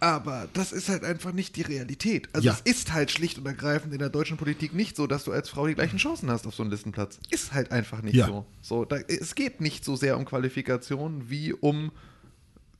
[0.00, 2.28] Aber das ist halt einfach nicht die Realität.
[2.32, 2.54] Also Ja.
[2.54, 5.48] es ist halt schlicht und ergreifend in der deutschen Politik nicht so, dass du als
[5.48, 7.20] Frau die gleichen Chancen hast auf so einen Listenplatz.
[7.30, 8.26] Ist halt einfach nicht Ja.
[8.26, 8.44] so.
[8.62, 11.92] so da, es geht nicht so sehr um Qualifikation wie um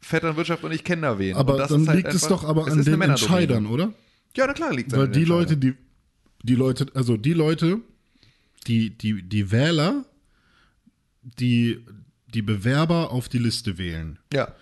[0.00, 1.36] Vetternwirtschaft und ich kenne da wen.
[1.36, 3.10] Aber dann ist halt liegt es einfach- doch aber es an ist eine den.
[3.10, 3.92] Entscheidern, oder?
[4.36, 5.74] Ja, na klar liegt es Weil an den die Leute, die,
[6.42, 7.80] die Leute, also die Leute,
[8.66, 10.04] die, die, die Wähler,
[11.38, 11.80] die
[12.34, 14.54] die Bewerber auf die Liste wählen, Ja.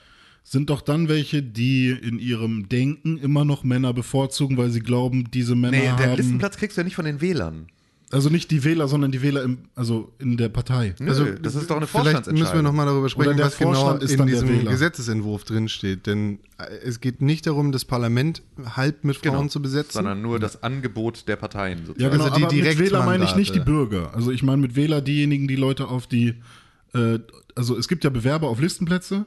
[0.43, 5.31] sind doch dann welche, die in ihrem Denken immer noch Männer bevorzugen, weil sie glauben,
[5.31, 6.17] diese Männer Nee, der haben.
[6.17, 7.69] Listenplatz kriegst du ja nicht von den Wählern.
[8.13, 10.97] Also nicht die Wähler, sondern die Wähler im, also in der Partei.
[10.99, 13.73] Nö, Also, das ist doch eine Vielleicht müssen wir nochmal darüber sprechen, der was genau
[13.75, 14.65] Vorstand ist in diesem.
[14.67, 16.07] Gesetzesentwurf drinsteht.
[16.07, 18.43] Denn äh, es geht nicht darum, das Parlament
[18.77, 19.47] halb mit Frauen Genau.
[19.49, 19.93] zu besetzen.
[19.93, 22.03] Sondern nur das Angebot der Parteien sozusagen.
[22.03, 23.61] Ja, genau, Also die aber mit Wähler meine ich nicht die.
[23.61, 24.13] Bürger.
[24.13, 26.35] Also ich meine mit Wähler diejenigen, die Leute auf die,
[26.95, 27.21] äh,
[27.55, 29.27] also es gibt ja Bewerber auf Listenplätze.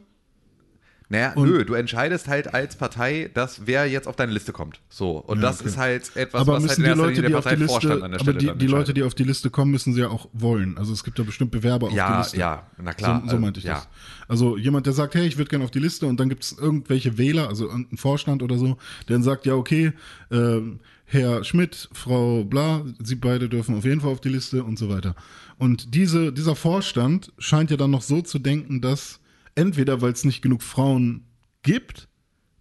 [1.13, 4.79] Naja, Und- nö, du entscheidest halt als Partei, dass wer jetzt auf deine Liste kommt.
[4.89, 5.17] So.
[5.17, 5.69] Und das okay.
[5.69, 8.03] ist halt etwas, aber was halt die Leute, Linie die der auf die Liste, Parteivorstand
[8.03, 10.01] an der aber Stelle die, dann die Leute, die auf die Liste kommen, müssen sie
[10.01, 10.75] ja auch wollen.
[10.75, 12.37] Also es gibt ja bestimmt Bewerber auf Ja, die Liste.
[12.37, 13.21] ja, na klar.
[13.25, 13.75] So, so meinte ich ja.
[13.75, 13.87] das.
[14.27, 16.57] Also jemand, der sagt, hey, ich würde gerne auf die Liste und dann gibt es
[16.57, 19.93] irgendwelche Wähler, also irgendein Vorstand oder so, der dann sagt, ja, okay,
[20.31, 24.79] ähm, Herr Schmidt, Frau Bla, Sie beide dürfen auf jeden Fall auf die Liste und
[24.79, 25.13] so weiter.
[25.59, 29.19] Und diese, dieser Vorstand scheint ja dann noch so zu denken, dass
[29.55, 31.25] entweder, weil es nicht genug Frauen
[31.61, 32.07] gibt,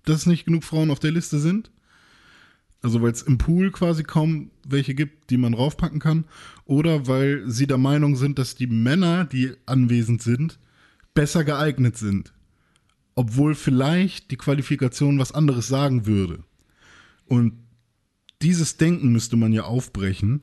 [0.05, 1.71] dass nicht genug Frauen auf der Liste sind,
[2.83, 6.25] also weil es im Pool quasi kaum welche gibt, die man raufpacken kann,
[6.65, 10.59] oder weil sie der Meinung sind, dass die Männer, die anwesend sind,
[11.15, 12.33] besser geeignet sind.
[13.15, 16.43] Obwohl vielleicht die Qualifikation was anderes sagen würde.
[17.27, 17.55] Und
[18.41, 20.41] dieses Denken müsste man ja aufbrechen.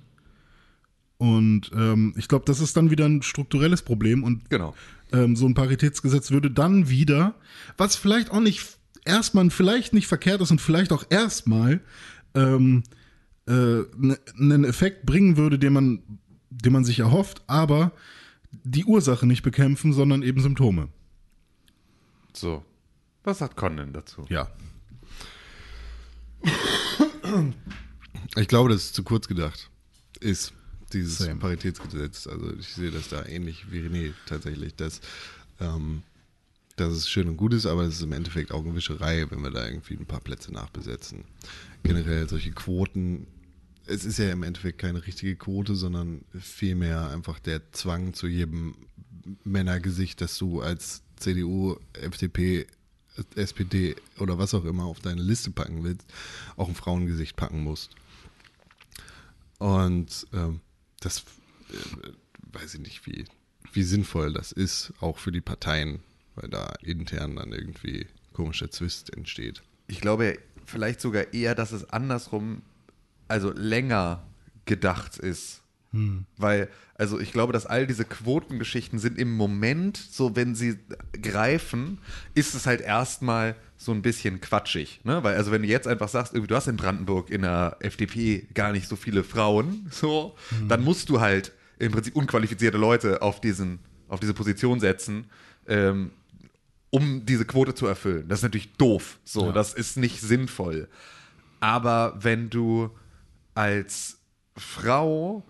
[1.20, 4.24] Und ähm, ich glaube, das ist dann wieder ein strukturelles Problem.
[4.24, 4.74] Und Genau.
[5.12, 7.36] ähm, so ein Paritätsgesetz würde dann wieder,
[7.78, 8.66] was vielleicht auch nicht
[9.06, 11.82] erstmal vielleicht nicht verkehrt ist und vielleicht auch erstmal
[12.36, 12.84] ähm,
[13.48, 13.52] äh,
[13.98, 16.04] ne- einen Effekt bringen würde, den man,
[16.50, 17.92] den man sich erhofft, aber
[18.52, 20.88] die Ursache nicht bekämpfen, sondern eben Symptome.
[22.34, 22.64] So.
[23.26, 24.26] Was sagt Conan dazu?
[24.30, 24.48] Ja.
[28.38, 29.70] Ich glaube, das ist zu kurz gedacht.
[30.20, 30.54] Ist
[30.90, 31.40] dieses Same.
[31.40, 32.28] Paritätsgesetz.
[32.28, 35.02] Also ich sehe das da ähnlich wie René tatsächlich, dass,
[35.60, 36.04] ähm,
[36.76, 39.68] dass es schön und gut ist, aber es ist im Endeffekt Augenwischerei, wenn wir da
[39.68, 41.24] irgendwie ein paar Plätze nachbesetzen.
[41.84, 43.28] Generell solche Quoten,
[43.86, 48.76] es ist ja im Endeffekt keine richtige Quote, sondern vielmehr einfach der Zwang zu jedem
[49.44, 52.68] Männergesicht, dass du als CDU, FDP,
[53.36, 56.06] SPD oder was auch immer auf deine Liste packen willst,
[56.56, 57.92] auch ein Frauengesicht packen musst.
[59.58, 60.62] Und ähm,
[61.00, 61.20] das
[61.72, 62.12] äh,
[62.54, 63.26] weiß ich nicht, wie,
[63.74, 66.00] wie sinnvoll das ist, auch für die Parteien,
[66.36, 69.62] weil da intern dann irgendwie komischer Zwist entsteht.
[69.88, 72.62] Ich glaube vielleicht sogar eher, dass es andersrum,
[73.28, 74.24] also länger
[74.66, 75.59] gedacht ist.
[76.38, 80.78] Weil, also ich glaube, dass all diese Quotengeschichten sind im Moment, so wenn sie
[81.22, 82.00] greifen,
[82.36, 85.02] ist es halt erstmal so ein bisschen quatschig.
[85.04, 85.24] Ne?
[85.24, 88.48] Weil, also wenn du jetzt einfach sagst, irgendwie, du hast in Brandenburg in der FDP
[88.54, 90.36] gar nicht so viele Frauen, so,
[90.68, 95.30] dann musst du halt im Prinzip unqualifizierte Leute auf diesen, auf diese Position setzen,
[95.68, 96.12] ähm,
[96.92, 98.28] um diese Quote zu erfüllen.
[98.28, 99.20] Das ist natürlich doof.
[99.24, 100.90] So, das ist nicht sinnvoll.
[101.60, 102.90] Aber wenn du
[103.54, 104.18] als
[104.58, 105.46] Frau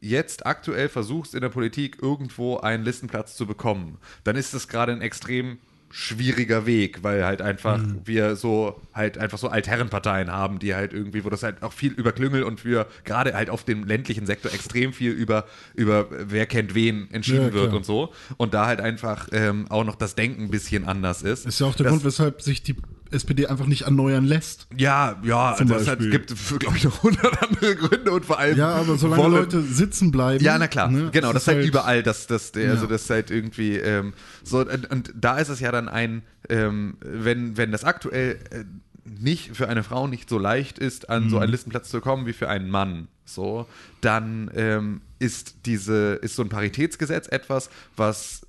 [0.00, 4.92] jetzt aktuell versuchst, in der Politik irgendwo einen Listenplatz zu bekommen, dann ist das gerade
[4.92, 5.58] ein extrem
[5.90, 11.24] schwieriger Weg, weil halt einfach wir so halt einfach so Altherrenparteien haben, die halt irgendwie,
[11.24, 14.52] wo das halt auch viel über Klüngel und für gerade halt auf dem ländlichen Sektor
[14.52, 18.12] extrem viel über, über wer kennt wen entschieden Ja, wird und so.
[18.36, 21.46] Und da halt einfach ähm, auch noch das Denken ein bisschen anders ist.
[21.46, 22.76] Ist ja auch der das, Grund, weshalb sich die
[23.12, 24.66] SPD einfach nicht erneuern lässt.
[24.76, 26.10] Ja, ja, also es hat, Beispiel.
[26.10, 28.56] gibt, glaube ich, noch hundert andere Gründe und vor allem.
[28.56, 30.42] Ja, aber solange wollen- Leute sitzen bleiben.
[30.44, 32.86] Ja, na klar, ne, genau, das ist halt, halt überall, das, das, also Ja.
[32.86, 36.96] das ist halt irgendwie ähm, so, und, und da ist es ja dann ein, ähm,
[37.00, 38.64] wenn, wenn das aktuell äh,
[39.04, 41.30] nicht für eine Frau nicht so leicht ist, an Mhm.
[41.30, 43.66] so einen Listenplatz zu kommen wie für einen Mann, so,
[44.02, 48.42] dann ähm, ist diese, ist so ein Paritätsgesetz etwas, was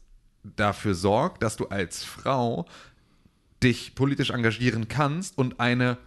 [0.56, 2.66] dafür sorgt, dass du als Frau
[3.64, 5.98] dich politisch engagieren kannst und eine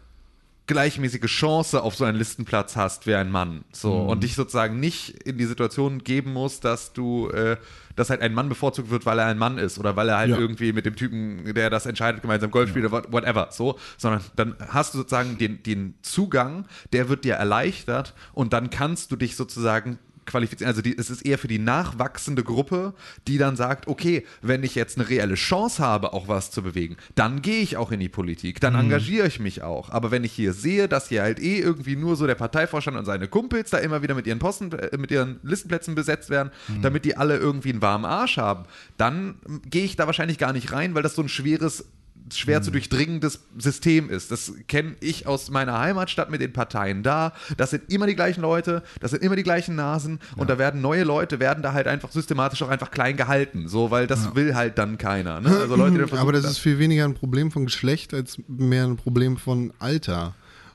[0.68, 3.64] gleichmäßige Chance auf so einen Listenplatz hast wie ein Mann.
[3.72, 4.08] So Mhm.
[4.08, 7.56] und dich sozusagen nicht in die Situation geben musst, dass du, äh,
[7.96, 10.30] dass halt ein Mann bevorzugt wird, weil er ein Mann ist oder weil er halt
[10.30, 10.38] Ja.
[10.38, 13.48] irgendwie mit dem Typen, der das entscheidet, gemeinsam Golf spielt oder what- whatever.
[13.50, 18.70] So, sondern dann hast du sozusagen den, den Zugang, der wird dir erleichtert und dann
[18.70, 20.68] kannst du dich sozusagen qualifizieren.
[20.68, 22.94] Also die, es ist eher für die nachwachsende Gruppe,
[23.26, 26.96] die dann sagt, okay, wenn ich jetzt eine reelle Chance habe, auch was zu bewegen,
[27.14, 29.90] dann gehe ich auch in die Politik, dann engagiere ich mich auch.
[29.90, 33.04] Aber wenn ich hier sehe, dass hier halt eh irgendwie nur so der Parteivorstand und
[33.04, 36.50] seine Kumpels da immer wieder mit ihren Posten, äh, mit ihren Listenplätzen besetzt werden,
[36.82, 38.64] damit die alle irgendwie einen warmen Arsch haben,
[38.96, 41.86] dann ähm, gehe ich da wahrscheinlich gar nicht rein, weil das so ein schweres
[42.32, 44.30] schwer zu durchdringendes System ist.
[44.30, 47.32] Das kenne ich aus meiner Heimatstadt mit den Parteien da.
[47.56, 50.80] Das sind immer die gleichen Leute, das sind immer die gleichen Nasen und da werden
[50.80, 54.54] neue Leute, werden da halt einfach systematisch auch einfach klein gehalten, so, weil das will
[54.54, 55.40] halt dann keiner.
[55.40, 55.50] Ne?
[55.50, 59.36] Also Leute, Aber das ist viel weniger ein Problem von Geschlecht als mehr ein Problem
[59.36, 60.34] von Alter.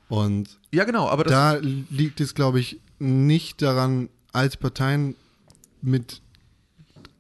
[0.09, 5.15] Und ja genau, aber da liegt es, glaube ich, nicht daran, alte Parteien
[5.81, 6.21] mit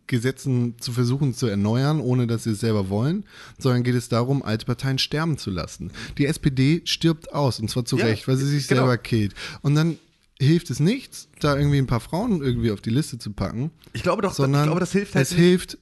[0.07, 3.25] Gesetzen zu versuchen zu erneuern, ohne dass sie es selber wollen,
[3.59, 5.91] sondern geht es darum, alte Parteien sterben zu lassen.
[6.17, 8.81] Die SPD stirbt aus, und zwar zu Ja, Recht, weil sie sich genau.
[8.81, 9.33] selber killt.
[9.61, 9.97] Und dann
[10.39, 14.03] hilft es nichts, da irgendwie ein paar Frauen irgendwie auf die Liste zu packen, ich
[14.03, 15.39] glaube doch, sondern ich glaube, das hilft halt es nicht.
[15.39, 15.77] hilft,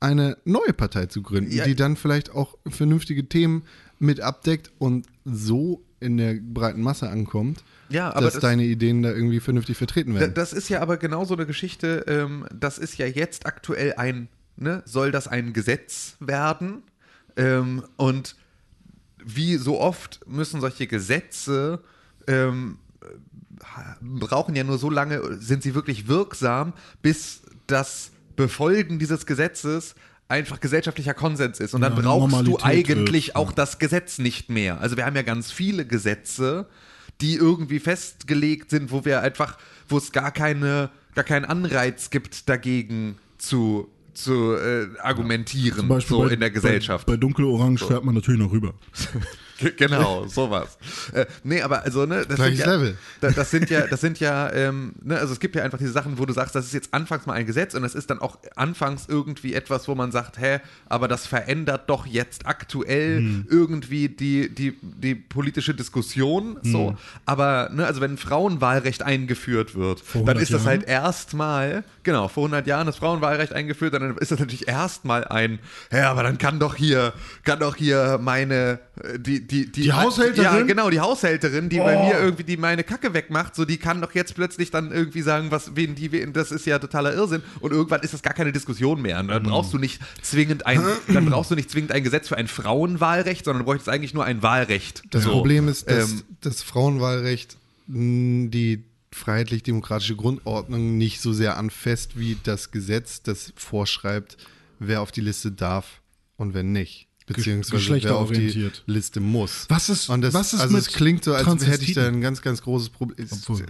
[0.00, 1.64] eine neue Partei zu gründen, Ja.
[1.64, 3.62] die dann vielleicht auch vernünftige Themen
[3.98, 9.02] mit abdeckt und so in der breiten Masse ankommt, Ja, aber dass das- deine Ideen
[9.02, 10.34] da irgendwie vernünftig vertreten werden.
[10.34, 14.28] Das ist ja aber genau so eine Geschichte, ähm, das ist ja jetzt aktuell ein,
[14.56, 16.82] ne, soll das ein Gesetz werden?
[17.36, 18.36] Ähm, und
[19.24, 21.80] wie so oft müssen solche Gesetze
[22.26, 22.78] ähm,
[24.00, 29.94] brauchen ja nur so lange, sind sie wirklich wirksam, bis das Befolgen dieses Gesetzes
[30.28, 31.74] einfach gesellschaftlicher Konsens ist.
[31.74, 34.80] Und dann Ja, brauchst du Normalität eigentlich wird, auch das Gesetz nicht mehr.
[34.80, 36.66] Also wir haben ja ganz viele Gesetze,
[37.20, 42.48] die irgendwie festgelegt sind, wo wir einfach, wo es gar keine, gar keinen Anreiz gibt,
[42.48, 47.06] dagegen zu, zu äh, argumentieren, Zum Beispiel so bei, in der Gesellschaft.
[47.06, 48.74] Bei, bei Dunkelorange fährt man natürlich noch rüber.
[49.58, 50.78] Ge- Genau, sowas.
[51.12, 52.96] Äh, nee, aber also, ne, das Gleiches sind ja, Level.
[53.20, 55.92] Da, das sind ja, das sind ja, ähm, ne, also es gibt ja einfach diese
[55.92, 58.20] Sachen, wo du sagst, das ist jetzt anfangs mal ein Gesetz und das ist dann
[58.20, 63.46] auch anfangs irgendwie etwas, wo man sagt, hä, aber das verändert doch jetzt aktuell Hm.
[63.48, 66.90] irgendwie die, die, die politische Diskussion, so.
[66.90, 66.96] Hm.
[67.26, 70.78] Aber, ne, also wenn Frauenwahlrecht eingeführt wird, dann 100 ist das Jahren?
[70.80, 75.58] halt erstmal, genau, vor 100 Jahren das Frauenwahlrecht eingeführt, dann ist das natürlich erstmal ein,
[75.92, 77.12] ja, aber dann kann doch hier,
[77.44, 80.42] kann doch hier meine, äh, die, die, die, Die Haushälterin?
[80.44, 82.04] Ja, genau, die Haushälterin, die bei Oh.
[82.06, 85.50] mir irgendwie die meine Kacke wegmacht, so die kann doch jetzt plötzlich dann irgendwie sagen,
[85.50, 88.52] was, wen die, wen, das ist ja totaler Irrsinn und irgendwann ist das gar keine
[88.52, 89.20] Diskussion mehr.
[89.20, 89.48] Und dann Mhm.
[89.48, 93.44] brauchst du nicht zwingend ein, dann brauchst du nicht zwingend ein Gesetz für ein Frauenwahlrecht,
[93.44, 95.02] sondern du bräuchtest eigentlich nur ein Wahlrecht.
[95.10, 95.30] Das So.
[95.32, 97.56] Problem ist, dass Ähm, das Frauenwahlrecht
[97.88, 104.36] mh, die freiheitlich-demokratische Grundordnung nicht so sehr anfasst wie das Gesetz, das vorschreibt,
[104.78, 106.00] wer auf die Liste darf
[106.36, 107.06] und wer nicht.
[107.26, 108.70] Beziehungsweise wer auf die.
[108.86, 109.64] Liste muss.
[109.68, 112.20] Was ist- und das, was ist also es klingt so, als hätte ich da ein
[112.20, 113.26] ganz, ganz großes Problem.
[113.30, 113.64] Obwohl.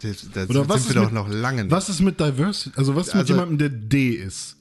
[0.00, 1.70] Das, das Oder was sind ist wir doch mit, noch lange nicht.
[1.72, 2.70] Was ist mit Diversity?
[2.78, 4.56] Also was ist mit Also- jemandem, der D ist?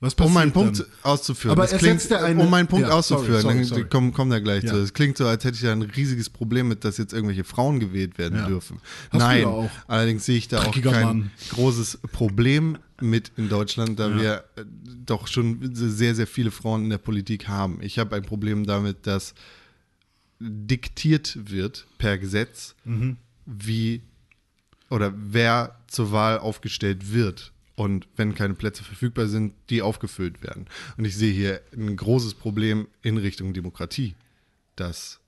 [0.00, 0.86] Was um meinen Punkt dann?
[1.02, 1.58] auszuführen.
[1.58, 4.12] Aber ersetzt der eine- um meinen Punkt Ja, auszuführen, sorry, sorry, dann sorry.
[4.12, 4.70] Komm, da gleich Ja.
[4.70, 4.76] zu.
[4.76, 7.80] Es klingt so, als hätte ich da ein riesiges Problem mit, dass jetzt irgendwelche Frauen
[7.80, 8.46] gewählt werden Ja.
[8.46, 8.80] dürfen.
[9.10, 9.68] Hast Nein, auch.
[9.88, 11.30] allerdings sehe ich da auch Dreckiger kein Mann.
[11.50, 14.64] großes Problem mit in Deutschland, da wir äh,
[15.06, 17.78] doch schon sehr, sehr viele Frauen in der Politik haben.
[17.80, 19.34] Ich habe ein Problem damit, dass
[20.40, 23.16] diktiert wird per Gesetz, Mhm.
[23.46, 24.02] wie
[24.90, 27.52] oder wer zur Wahl aufgestellt wird.
[27.74, 30.66] Und wenn keine Plätze verfügbar sind, die aufgefüllt werden.
[30.96, 34.14] Und ich sehe hier ein großes Problem in Richtung Demokratie,
[34.74, 35.20] dass,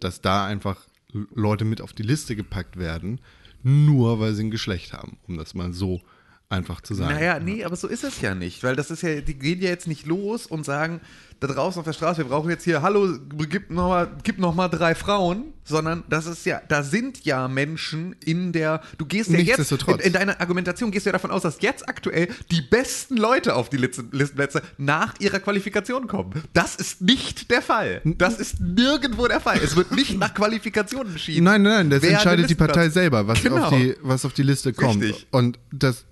[0.00, 0.86] dass da einfach
[1.34, 3.20] Leute mit auf die Liste gepackt werden,
[3.62, 6.02] nur weil sie ein Geschlecht haben, um das mal so
[6.50, 7.14] einfach zu sagen.
[7.14, 9.68] Naja, nee, aber so ist es ja nicht, weil das ist ja, die gehen ja
[9.68, 11.00] jetzt nicht los und sagen,
[11.40, 13.16] da draußen auf der Straße, wir brauchen jetzt hier, hallo,
[13.48, 17.46] gib noch mal, gib noch mal drei Frauen, sondern das ist ja, da sind ja
[17.46, 21.30] Menschen in der, du gehst ja jetzt, in, in deiner Argumentation gehst du ja davon
[21.30, 26.42] aus, dass jetzt aktuell die besten Leute auf die Listen- Listenplätze nach ihrer Qualifikation kommen.
[26.54, 28.00] Das ist nicht der Fall.
[28.04, 29.60] Das ist nirgendwo der Fall.
[29.62, 31.44] Es wird nicht nach Qualifikationen entschieden.
[31.44, 33.64] Nein, nein, nein, das entscheidet die Partei selber, was, Genau.
[33.66, 35.02] auf die, was auf die Liste kommt.
[35.04, 35.26] Richtig.
[35.30, 36.04] Und das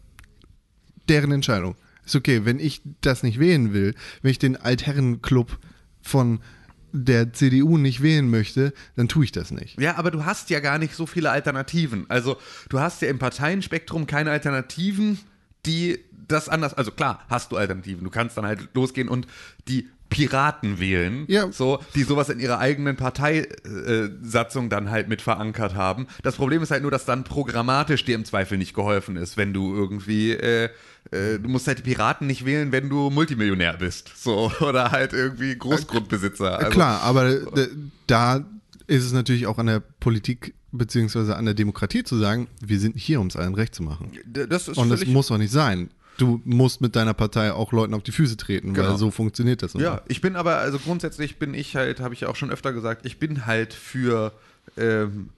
[1.09, 1.77] deren Entscheidung.
[2.05, 5.59] Ist okay, wenn ich das nicht wählen will, wenn ich den Altherrenclub
[6.03, 6.40] von
[6.92, 9.79] der CDU nicht wählen möchte, dann tue ich das nicht.
[9.81, 12.07] Ja, aber du hast ja gar nicht so viele Alternativen.
[12.09, 12.37] Also
[12.69, 15.19] du hast ja im Parteienspektrum keine Alternativen,
[15.66, 16.75] die das anders.
[16.75, 18.05] Also klar, hast du Alternativen.
[18.05, 19.27] Du kannst dann halt losgehen und
[19.69, 21.51] die Piraten wählen, Ja.
[21.51, 26.07] so, die sowas in ihrer eigenen Parteisatzung dann halt mit verankert haben.
[26.23, 29.53] Das Problem ist halt nur, dass dann programmatisch dir im Zweifel nicht geholfen ist, wenn
[29.53, 30.71] du irgendwie, äh,
[31.11, 35.12] äh, du musst halt die Piraten nicht wählen, wenn du Multimillionär bist, so, oder halt
[35.12, 36.59] irgendwie Großgrundbesitzer.
[36.59, 37.69] Also, Klar, aber äh,
[38.07, 38.45] da
[38.87, 42.97] ist es natürlich auch an der Politik beziehungsweise an der Demokratie zu sagen, wir sind
[42.97, 44.12] hier, um es allen recht zu machen.
[44.27, 45.90] das ist Und das muss auch nicht sein.
[46.19, 48.88] Du musst mit deiner Partei auch Leuten auf die Füße treten, Genau.
[48.90, 49.75] weil so funktioniert das.
[49.75, 52.73] Ja, ich bin aber, also grundsätzlich bin ich halt, habe ich ja auch schon öfter
[52.73, 54.33] gesagt, ich bin halt für,
[54.79, 55.29] ähm,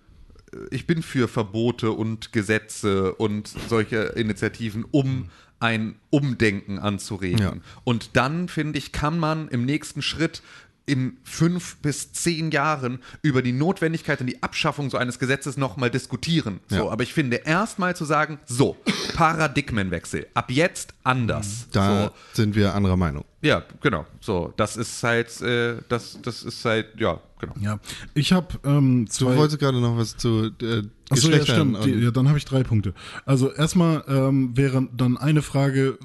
[0.71, 5.29] ich bin für Verbote und Gesetze und solche Initiativen, um
[5.61, 7.41] ein Umdenken anzuregen.
[7.41, 7.53] Ja.
[7.85, 10.43] Und dann, finde ich, kann man im nächsten Schritt
[10.89, 15.91] in fünf bis zehn Jahren über die Notwendigkeit und die Abschaffung so eines Gesetzes nochmal
[15.91, 16.61] diskutieren.
[16.69, 16.89] So, Ja.
[16.89, 18.77] aber ich finde, erstmal zu sagen, so,
[19.15, 21.69] Paradigmenwechsel, ab jetzt anders.
[21.73, 22.11] Da so.
[22.33, 23.25] sind wir anderer Meinung.
[23.41, 24.05] Ja, genau.
[24.21, 27.55] So, das ist halt, äh, das, das ist halt, ja, genau.
[27.61, 27.79] Ja,
[28.15, 29.37] ich habe ähm, Du zwei.
[29.37, 31.85] wolltest gerade noch was zu äh, Achso, ja, stimmt.
[31.85, 32.95] Die, ja, dann habe ich drei Punkte.
[33.25, 35.99] Also erstmal ähm, wäre dann eine Frage,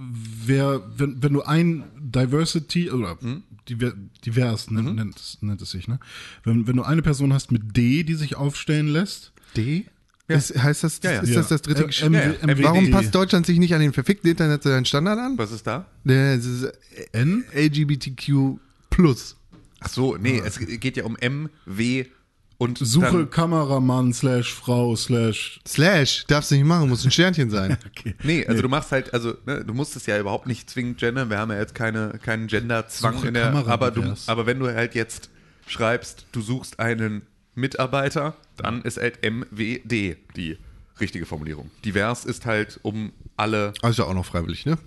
[0.45, 1.83] wer, wenn, wenn du ein
[2.15, 3.43] Diversity oder Hm?
[3.69, 3.93] diver,
[4.25, 5.99] divers nennt, nennt, es, nennt es sich, ne?
[6.43, 9.85] Wenn, wenn du eine Person hast mit D, die sich aufstellen lässt, D?
[10.29, 11.21] Ist, heißt das, Ja, ja.
[11.21, 11.35] ist Ja.
[11.35, 12.09] das das dritte Äh, Geschlecht?
[12.11, 12.63] MW, Ja, ja.
[12.63, 15.37] Warum passt Deutschland sich nicht an den verfickten internationalen Standard an?
[15.37, 15.85] Was ist da?
[16.05, 16.71] Das ist
[17.11, 17.43] N?
[17.53, 18.57] LGBTQ
[18.89, 19.35] plus.
[19.81, 22.05] Ach so, nee, es geht ja um M, W
[22.63, 27.49] und Suche dann, Kameramann slash Frau slash Slash, darfst du nicht machen, muss ein Sternchen
[27.49, 27.77] sein.
[27.85, 28.15] okay.
[28.23, 31.29] Nee, also du machst halt, also ne, du musst es ja überhaupt nicht zwingend gendern.
[31.29, 34.73] Wir haben ja jetzt keine, keinen Genderzwang in der, Kamera aber, du, aber wenn du
[34.73, 35.29] halt jetzt
[35.67, 37.23] schreibst, du suchst einen
[37.53, 40.57] Mitarbeiter, dann ist halt MWD die
[41.01, 41.69] richtige Formulierung.
[41.83, 44.77] Divers ist halt um alle, Also auch noch freiwillig, ne?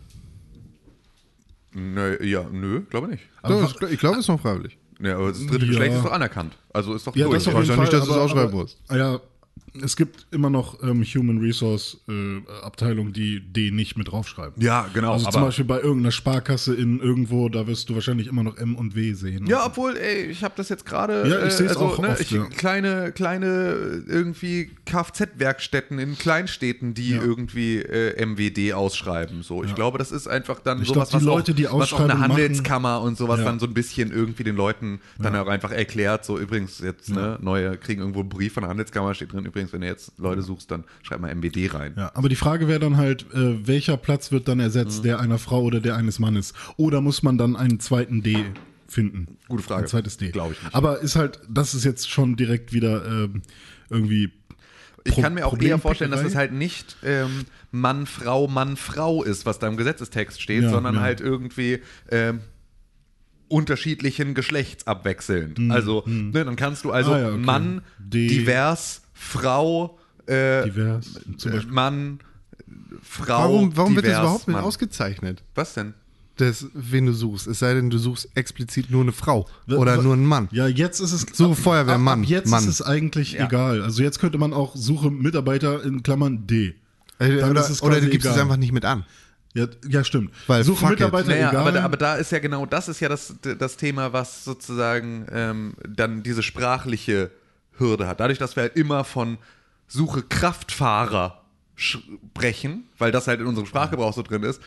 [1.74, 3.24] nö, ja, nö, glaube nicht.
[3.42, 4.78] Aber ich glaube, es ist noch freiwillig.
[5.00, 5.70] Ja, aber das dritte Ja.
[5.72, 6.54] Geschlecht ist doch anerkannt.
[6.72, 7.44] Also ist doch Ja, durch.
[7.44, 8.78] das ja nicht, dass du es ausschreiben aber- musst.
[8.90, 9.20] Ja,
[9.82, 14.62] es gibt immer noch ähm, Human Resource äh, Abteilungen, die D nicht mit draufschreiben.
[14.62, 18.42] Ja, genau, Also zum Beispiel bei irgendeiner Sparkasse in irgendwo, da wirst du wahrscheinlich immer
[18.42, 19.46] noch M und W sehen.
[19.46, 21.28] Ja, obwohl, ey, ich habe das jetzt gerade.
[21.28, 22.44] Ja, ich äh, seh's also, auch ne, oft, ich, ja.
[22.46, 27.22] Kleine, kleine äh, irgendwie Kfz-Werkstätten in Kleinstädten, die Ja.
[27.22, 29.42] irgendwie äh, MWD ausschreiben.
[29.42, 31.64] So, ich glaube, das ist einfach dann Ich sowas, glaub, die was, Leute, auch, die
[31.64, 35.00] was auch eine Ausschreibung machen- Handelskammer und sowas dann so ein bisschen irgendwie den Leuten
[35.18, 36.24] dann auch einfach erklärt.
[36.24, 39.65] So, übrigens, jetzt, ne, neue kriegen irgendwo einen Brief von der Handelskammer, steht drin, übrigens,
[39.72, 41.94] wenn du jetzt Leute suchst, dann schreib mal MWD rein.
[41.96, 44.64] Ja, aber die Frage wäre dann halt, äh, welcher Platz wird dann Mhm.
[44.64, 46.52] ersetzt, der einer Frau oder der eines Mannes?
[46.76, 48.52] Oder muss man dann einen zweiten D
[48.88, 49.36] finden?
[49.48, 49.82] Gute Frage.
[49.82, 50.30] Ein zweites D.
[50.30, 50.74] Glaub ich nicht.
[50.74, 53.42] Aber ist halt, das ist jetzt schon direkt wieder ähm,
[53.90, 54.30] irgendwie.
[55.04, 59.22] Ich kann mir auch eher vorstellen, dass es halt nicht ähm, Mann, Frau, Mann, Frau
[59.22, 61.00] ist, was da im Gesetzestext steht, Ja, sondern ja.
[61.00, 62.40] halt irgendwie ähm,
[63.48, 65.70] unterschiedlichen Geschlechts abwechselnd.
[65.70, 67.16] Also, ne, dann kannst du also Mhm.
[67.16, 67.38] Ah, ja, okay.
[67.38, 71.62] Mann, D- divers, Frau, äh, Divers, zum äh.
[71.68, 72.20] Mann,
[73.02, 73.38] Frau.
[73.44, 74.64] Warum, warum wird das divers, überhaupt mit Mann.
[74.64, 75.42] ausgezeichnet?
[75.54, 75.94] Was denn?
[76.36, 77.46] Das, wen du suchst.
[77.46, 80.48] Es sei denn, du suchst explizit nur eine Frau oder nur einen Mann.
[80.52, 81.22] Ja, jetzt ist es.
[81.32, 82.62] Suche ab- Feuerwehrmann, Ab, ab jetzt Mann.
[82.62, 83.80] ist es eigentlich egal.
[83.82, 86.74] Also jetzt könnte man auch Suche Mitarbeiter in Klammern D.
[87.18, 88.42] Äh, Dann oder, ist es oder du gibst es egal.
[88.42, 89.06] einfach nicht mit an.
[89.54, 90.30] Ja, ja stimmt.
[90.46, 90.86] Weil Suche.
[90.90, 91.62] Mitarbeiter Naja, egal.
[91.62, 95.24] aber da, aber da ist ja genau, das ist ja das, das Thema, was sozusagen
[95.32, 97.30] ähm, dann diese sprachliche
[97.78, 98.20] Hürde hat.
[98.20, 99.38] Dadurch, dass wir halt immer von
[99.86, 101.42] Suche Kraftfahrer
[101.74, 104.60] sprechen, weil das halt in unserem Sprachgebrauch so drin ist,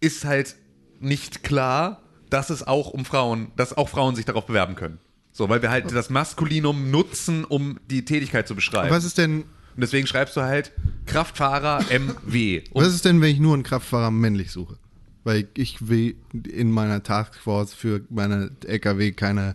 [0.00, 0.56] ist halt
[0.98, 4.98] nicht klar, dass es auch um Frauen, dass auch Frauen sich darauf bewerben können.
[5.32, 8.90] So, weil wir halt das Maskulinum nutzen, um die Tätigkeit zu beschreiben.
[8.90, 10.72] Was ist denn, Und deswegen schreibst du halt
[11.06, 12.62] Kraftfahrer MW.
[12.72, 14.76] Und was ist denn, wenn ich nur einen Kraftfahrer männlich suche?
[15.22, 19.54] Weil ich will in meiner Taskforce für meine LKW keine.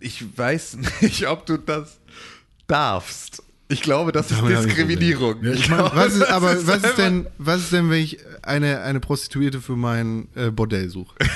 [0.00, 1.98] Ich weiß nicht, ob du das
[2.66, 3.42] darfst.
[3.70, 5.44] Ich glaube, das ist Damit Diskriminierung.
[5.44, 8.02] Ja, ich Ich meine, glaube, Was ist, aber was ist denn, was ist denn, wenn
[8.02, 11.14] ich eine, eine Prostituierte für mein äh, Bordell suche?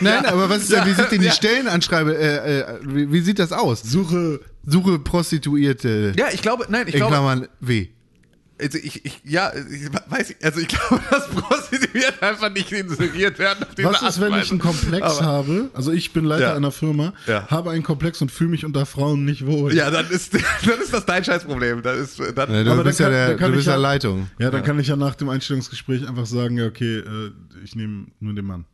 [0.00, 3.38] Nein, aber was ist denn, wie sieht denn die Stellenanschreibe, äh, äh, wie, wie sieht
[3.38, 3.82] das aus?
[3.82, 4.40] Suche.
[4.64, 7.88] Suche Prostituierte Ja, ich glaube, nein, ich in glaube, Klammern W.
[8.60, 13.38] also ich, ich, ja, ich weiß, ich- also ich glaube, dass Prostituierte einfach nicht inseriert
[13.38, 14.58] werden auf diese Was ist, wenn ich einen.
[14.60, 15.70] Komplex Aber- habe?
[15.74, 16.54] Also ich bin Leiter Ja.
[16.56, 17.46] einer Firma, Ja.
[17.48, 19.74] habe einen Komplex und fühle mich unter Frauen nicht wohl.
[19.74, 20.34] Ja, dann ist,
[20.66, 21.82] dann ist das dein Scheißproblem.
[21.82, 23.58] Dann ist, dann, Ja, du Aber bist dann ja kann- der, dann kann du ich
[23.58, 24.30] bist ja ja- Leitung.
[24.38, 27.30] Ja, dann kann ich ja nach dem Einstellungsgespräch einfach sagen, ja, okay, äh,
[27.64, 28.64] ich nehme nur den Mann.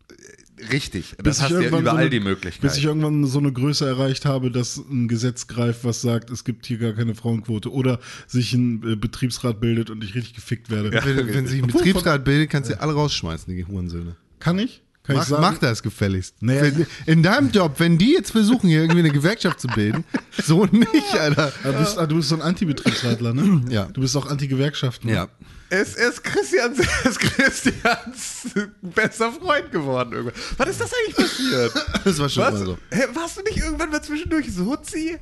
[0.72, 1.16] Richtig.
[1.16, 2.62] Bis Das hast ich du ja irgendwann überall so eine, die Möglichkeit.
[2.62, 6.44] Bis ich irgendwann so eine Größe erreicht habe, dass ein Gesetz greift, was sagt, es
[6.44, 10.70] gibt hier gar keine Frauenquote oder sich ein äh, Betriebsrat bildet und ich richtig gefickt
[10.70, 10.92] werde.
[10.92, 14.16] Wenn, wenn sich ein Betriebsrat bildet, kannst du alle rausschmeißen, die Hurensöhne.
[14.40, 14.82] Kann ich?
[15.02, 15.42] Kann ich Mach, sagen.
[15.42, 16.36] mach das gefälligst.
[16.40, 20.02] Wenn- In deinem Job, wenn die jetzt versuchen, hier irgendwie eine Gewerkschaft zu bilden,
[20.42, 21.52] so nicht, Alter.
[21.62, 23.64] Ah, Du bist, ah, du bist so ein Anti-Betriebsratler, ne?
[23.68, 23.84] Ja.
[23.92, 25.10] Du bist auch Anti-Gewerkschaften.
[25.10, 25.28] Ja.
[25.70, 28.48] Es ist Christians, es ist Christians
[28.82, 30.34] bester Freund geworden irgendwann.
[30.58, 31.72] Was ist das eigentlich passiert?
[32.04, 32.52] Das war schon Was?
[32.54, 32.78] mal so.
[32.90, 35.16] Hä, warst du nicht irgendwann mal zwischendurch Sozi?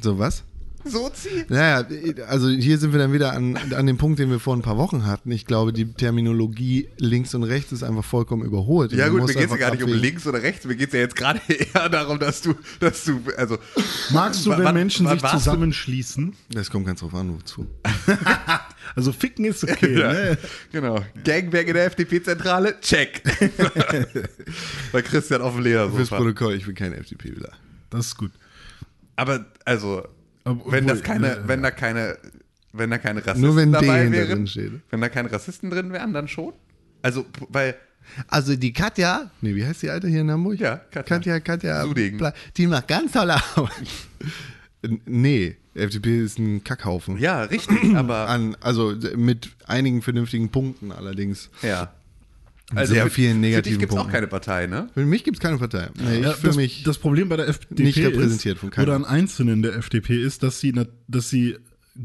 [0.00, 0.44] So was?
[0.84, 1.44] Sozi?
[1.48, 1.84] Naja,
[2.28, 4.76] also hier sind wir dann wieder an, an dem Punkt, den wir vor ein paar
[4.76, 5.32] Wochen hatten.
[5.32, 8.92] Ich glaube, die Terminologie links und rechts ist einfach vollkommen überholt.
[8.92, 10.94] Ja gut, mir geht es ja gar nicht um links oder rechts, mir geht es
[10.94, 13.58] ja jetzt gerade eher darum, dass du, dass du, also
[14.10, 16.36] Magst du, wenn wann- Menschen wann sich zusammenschließen?
[16.50, 17.66] Das kommt ganz drauf an, wozu.
[18.96, 20.38] Also ficken ist okay, Ja, ne?
[20.72, 21.04] genau.
[21.22, 23.22] Gangbang in der FDP-Zentrale, check.
[24.92, 26.16] Bei Christian auf dem Fürs Ledersofa.
[26.16, 27.52] Protokoll, ich bin kein FDP-Wähler.
[27.90, 28.32] Das ist gut.
[29.16, 30.06] Aber also,
[30.44, 32.16] Aber wenn obwohl, das keine, wenn da keine,
[32.72, 34.72] wenn da keine Rassisten Nur wenn dabei wären, drin steht.
[34.90, 36.52] wenn da keine Rassisten drin wären, dann schon.
[37.02, 37.74] Also, weil
[38.28, 40.58] Also die Katja, nee, wie heißt die Alte hier in Hamburg?
[40.58, 41.16] Ja, Katja.
[41.16, 41.82] Katja, Katja.
[41.82, 42.32] Sudegen.
[42.56, 43.70] Die macht ganz tolle Arbeit.
[45.04, 47.18] Nee, FDP ist ein Kackhaufen.
[47.18, 51.50] ja, richtig, aber An, also mit einigen vernünftigen Punkten allerdings.
[51.62, 51.92] ja.
[52.84, 54.12] Sehr für- vielen Für negativen dich gibt es auch Punkten.
[54.12, 54.90] keine Partei, ne?
[54.92, 55.88] Für mich gibt es keine Partei.
[56.02, 56.82] Nee, ich Ja, fühle das, mich.
[56.82, 58.86] das Problem bei der FDP nicht repräsentiert ist, von keinem.
[58.88, 60.74] oder an Einzelnen der FDP ist, dass sie,
[61.06, 61.56] dass sie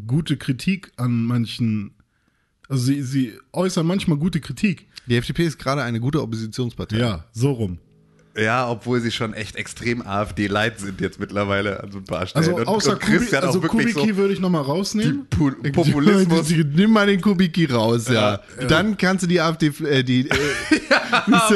[0.06, 1.96] gute Kritik an manchen,
[2.70, 4.86] also sie, sie äußern manchmal gute Kritik.
[5.08, 7.00] die FDP ist gerade eine gute Oppositionspartei.
[7.00, 7.80] Ja, so rum.
[8.38, 12.46] Ja, obwohl sie schon echt extrem AfD-Light sind jetzt mittlerweile an so ein paar Stellen.
[12.46, 15.28] Also Und- außer und Kubi, Christian also auch wirklich Kubicki so würde ich nochmal rausnehmen.
[15.30, 16.50] Pu Populismus.
[16.74, 18.40] Nimm mal den Kubicki raus, ja.
[18.70, 20.34] Dann kannst du die AfD, äh, die, äh,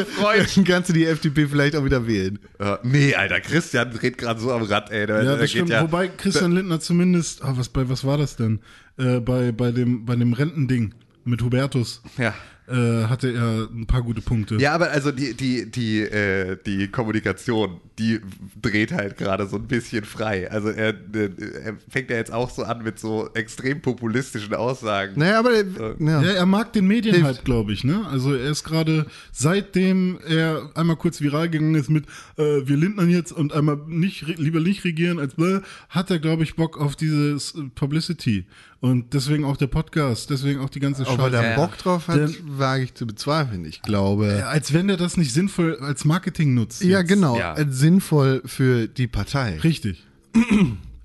[0.05, 0.57] Freund.
[0.57, 2.39] dann kannst du die FDP vielleicht auch wieder wählen.
[2.59, 5.05] Ja, nee, Alter, Christian dreht gerade so am Rad, ey.
[5.07, 5.69] Da, Ja, da das stimmt.
[5.69, 8.59] ja, Wobei Christian Lindner zumindest, ah, was, bei, was war das denn?
[8.97, 12.33] Äh, bei, bei, dem, bei dem Rentending mit Hubertus Ja.
[12.67, 14.55] Äh, hatte er ein paar gute Punkte.
[14.55, 18.19] Ja, aber also die, die, die, äh, die Kommunikation, die
[18.61, 20.49] dreht halt gerade so ein bisschen frei.
[20.49, 25.13] Also er, er fängt ja jetzt auch so an mit so extrem populistischen Aussagen.
[25.15, 25.65] Naja, aber äh,
[25.99, 26.21] ja.
[26.21, 28.05] Ja, er mag den Medien halt, glaube ich, ne?
[28.09, 32.05] Also er ist gerade, seitdem er einmal kurz viral gegangen ist mit
[32.37, 36.43] äh, wir lindern jetzt und einmal nicht, lieber nicht regieren als bläh, hat er, glaube
[36.43, 38.45] ich, Bock auf dieses Publicity.
[38.85, 41.55] Und deswegen auch der Podcast, deswegen auch die ganze Ob er da Ja.
[41.55, 43.65] Bock drauf hat, Denn- wage ich zu bezweifeln.
[43.65, 44.45] Ich glaube.
[44.47, 46.83] Als wenn er das nicht sinnvoll als Marketing nutzt.
[46.83, 47.07] Ja, jetzt.
[47.09, 47.35] genau.
[47.39, 47.55] Ja.
[47.57, 49.57] Äh, Sinnvoll für die Partei.
[49.63, 50.03] Richtig.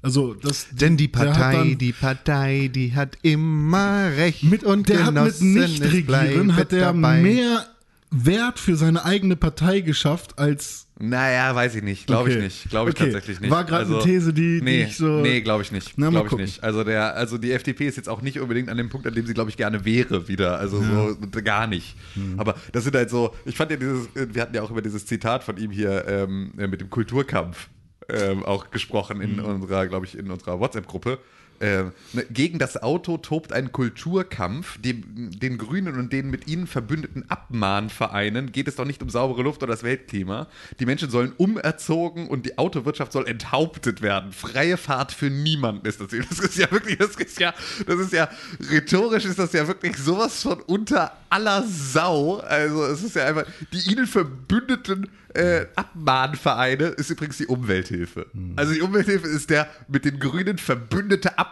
[0.02, 4.42] Also das Denn die der Partei, dann- die Partei, die hat immer recht.
[4.44, 7.20] mit, und der hat mit Genossen, Nicht-Regieren hat er dabei.
[7.20, 7.66] mehr
[8.10, 12.06] Wert für seine eigene Partei geschafft als Naja, weiß ich nicht.
[12.08, 12.36] Glaube Okay.
[12.38, 12.68] ich nicht.
[12.70, 13.04] Glaube ich Okay.
[13.04, 13.50] tatsächlich nicht.
[13.52, 15.96] Also, War grad eine These, die- die nee, ich so- Nee, glaube ich nicht.
[15.96, 16.62] Glaube ich nicht.
[16.64, 19.24] Also, der, also die FDP ist jetzt auch nicht unbedingt an dem Punkt, an dem
[19.26, 20.58] sie, glaube ich, gerne wäre wieder.
[20.58, 21.96] Also so gar nicht.
[22.14, 22.38] Hm.
[22.38, 25.06] Aber das sind halt so, ich fand ja dieses, wir hatten ja auch über dieses
[25.06, 27.68] Zitat von ihm hier ähm, mit dem Kulturkampf
[28.10, 29.44] ähm, auch gesprochen in Hm.
[29.44, 31.18] unserer, glaube ich, in unserer WhatsApp-Gruppe.
[31.60, 34.80] Ähm, ne, gegen das Auto tobt ein Kulturkampf.
[34.80, 39.42] Dem, den Grünen und den mit ihnen verbündeten Abmahnvereinen geht es doch nicht um saubere
[39.42, 40.48] Luft oder das Weltklima.
[40.78, 44.32] Die Menschen sollen umerzogen und die Autowirtschaft soll enthauptet werden.
[44.32, 46.08] Freie Fahrt für niemanden ist das.
[46.30, 47.54] Das ist ja wirklich, das ist ja,
[47.86, 48.28] das ist ja,
[48.70, 52.38] rhetorisch ist das ja wirklich sowas von unter aller Sau.
[52.38, 58.26] Also es ist ja einfach, die ihnen verbündeten äh, Abmahnvereine ist übrigens die Umwelthilfe.
[58.56, 61.49] Also die Umwelthilfe ist der mit den Grünen verbündete Abmahnverein.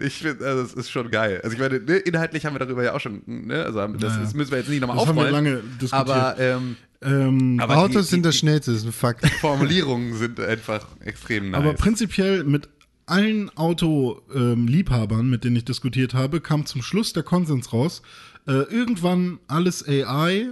[0.00, 1.40] Ich finde, also das ist schon geil.
[1.42, 4.22] Also ich meine, ne, inhaltlich haben wir darüber ja auch schon, ne, also das, Naja.
[4.24, 5.44] das müssen wir jetzt nicht nochmal Das haben wir aufrollen.
[5.44, 6.10] lange diskutiert.
[6.10, 9.26] Aber, ähm, ähm, aber Autos die, sind die, das Schnellste, das ist ein Fakt.
[9.40, 11.60] Formulierungen sind einfach extrem nice.
[11.60, 12.68] Aber prinzipiell mit
[13.06, 18.02] allen Autoliebhabern, mit denen ich diskutiert habe, kam zum Schluss der Konsens raus.
[18.46, 20.48] Äh, irgendwann alles AI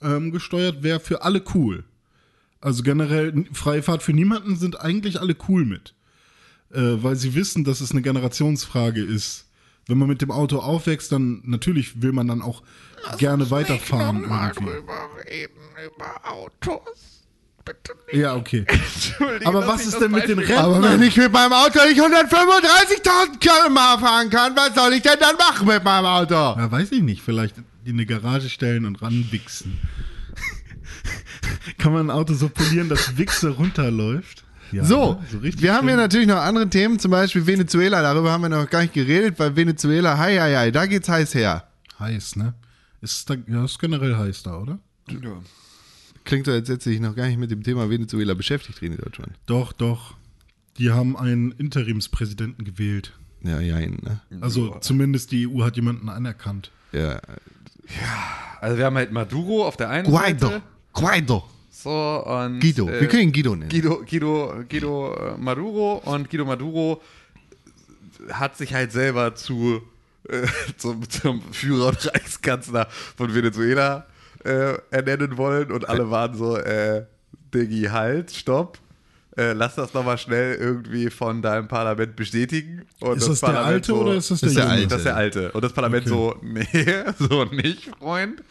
[0.00, 1.84] ähm, gesteuert wäre für alle cool.
[2.60, 5.94] Also generell freie Fahrt für niemanden sind eigentlich alle cool mit.
[6.72, 9.46] Äh, weil sie wissen, dass es eine Generationsfrage ist.
[9.88, 12.62] Wenn man mit dem Auto aufwächst, dann natürlich will man dann auch
[13.18, 14.70] gerne weiterfahren irgendwie.
[15.28, 16.80] reden über Autos.
[17.64, 18.16] Bitte nicht.
[18.20, 18.64] Ja, okay.
[18.68, 22.00] Entschuldigung, Aber was ist denn mit den Beispiel- Aber wenn ich mit meinem Auto nicht
[22.00, 26.34] 135.000 km fahren kann, was soll ich denn dann machen mit meinem Auto?
[26.34, 27.22] Ja, weiß ich nicht.
[27.22, 29.78] Vielleicht in eine Garage stellen und ranwichsen.
[31.78, 34.44] Kann man ein Auto so polieren, dass Wichse runterläuft?
[34.72, 35.18] Ja, So, ne?
[35.30, 36.00] so wir haben hier schön.
[36.00, 38.02] natürlich noch andere Themen, zum Beispiel Venezuela.
[38.02, 41.34] Darüber haben wir noch gar nicht geredet, weil Venezuela, hei, hei, hei, da geht's heiß
[41.34, 41.68] her.
[41.98, 42.54] heiß, ne?
[43.00, 44.78] Ist da, ja, ist generell heiß da, oder?
[46.24, 48.96] Klingt so, als hätte sich noch gar nicht mit dem Thema Venezuela beschäftigt hier in
[48.96, 49.32] Deutschland.
[49.46, 50.14] Doch, doch.
[50.78, 53.12] Die haben einen Interimspräsidenten gewählt.
[53.42, 54.20] Ja, ja, ne?
[54.40, 56.70] Also zumindest die EU hat jemanden anerkannt.
[56.92, 57.20] Ja.
[58.60, 60.46] Also wir haben halt Maduro auf der einen Guaido.
[60.46, 60.62] Seite.
[60.92, 61.44] Guaido.
[61.82, 62.88] So, und, Guido.
[62.88, 63.68] äh, Wir können ihn Guido nennen.
[63.70, 67.00] Guido, Guido, Guido äh, Maduro und Guido Maduro
[68.30, 69.82] hat sich halt selber zu
[70.28, 74.06] äh, zum, zum Führer und Reichskanzler von Venezuela
[74.44, 77.04] äh, ernennen wollen und alle waren so, äh,
[77.54, 78.78] Diggi, halt, stopp.
[79.36, 82.82] Äh, lass das nochmal schnell irgendwie von deinem Parlament bestätigen.
[83.00, 84.74] Und Ist das der Parlament alte oder ist das Das der ist der junge?
[84.76, 84.88] alte.
[84.88, 85.52] das ist der Alte.
[85.52, 86.64] Und das Parlament so, nee,
[87.18, 88.42] so nicht, Freund.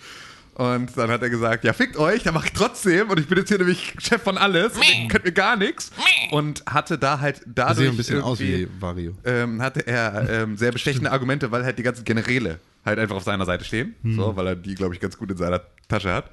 [0.56, 3.10] Und dann hat er gesagt, ja, fickt euch, dann mach ich trotzdem.
[3.10, 4.76] Und ich bin jetzt hier nämlich Chef von alles.
[4.76, 5.92] Und ihr könnt mir gar nichts.
[6.32, 9.14] Und hatte da halt Das dadurch sieht ein bisschen aus wie Vario.
[9.24, 13.24] ähm, hatte er ähm, sehr bestechende Argumente, weil halt die ganzen Generäle halt einfach auf
[13.24, 13.96] seiner Seite stehen.
[14.04, 16.26] So, weil er die, glaube ich, ganz gut in seiner Tasche hat.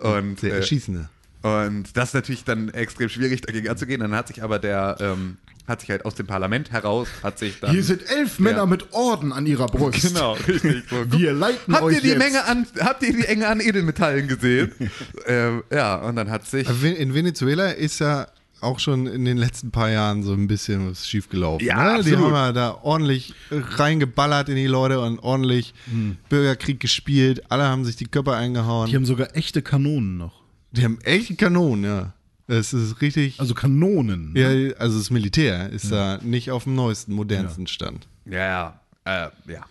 [0.00, 1.08] und, Der äh, Erschießende.
[1.42, 4.00] Und das ist natürlich dann extrem schwierig, dagegen anzugehen.
[4.00, 5.36] Dann hat sich aber der, ähm,
[5.66, 7.70] hat sich halt aus dem Parlament heraus, hat sich dann.
[7.70, 8.66] Hier sind elf Männer Ja.
[8.66, 10.02] mit Orden an ihrer Brust.
[10.02, 10.82] Genau, richtig.
[10.90, 12.18] So, Wir leiten habt euch ihr die jetzt.
[12.18, 14.72] Menge an, habt ihr die Enge an Edelmetallen gesehen?
[15.26, 16.68] ähm, ja, und dann hat sich.
[16.82, 18.26] In Venezuela ist ja
[18.62, 21.66] auch schon in den letzten paar Jahren so ein bisschen was schiefgelaufen.
[21.66, 22.02] Ja, ne?
[22.04, 26.16] Die haben ja da ordentlich reingeballert in die Leute und ordentlich Hm.
[26.28, 27.42] Bürgerkrieg gespielt.
[27.48, 28.90] Alle haben sich die Köpfe eingehauen.
[28.90, 30.39] Die haben sogar echte Kanonen noch.
[30.72, 32.12] Die haben echt Kanonen, ja.
[32.46, 33.38] Es ist richtig.
[33.38, 34.34] Also Kanonen.
[34.36, 38.08] ja, also das Militär ist da nicht auf dem neuesten, modernsten Stand.
[38.24, 39.66] Ja, ja, äh, ja.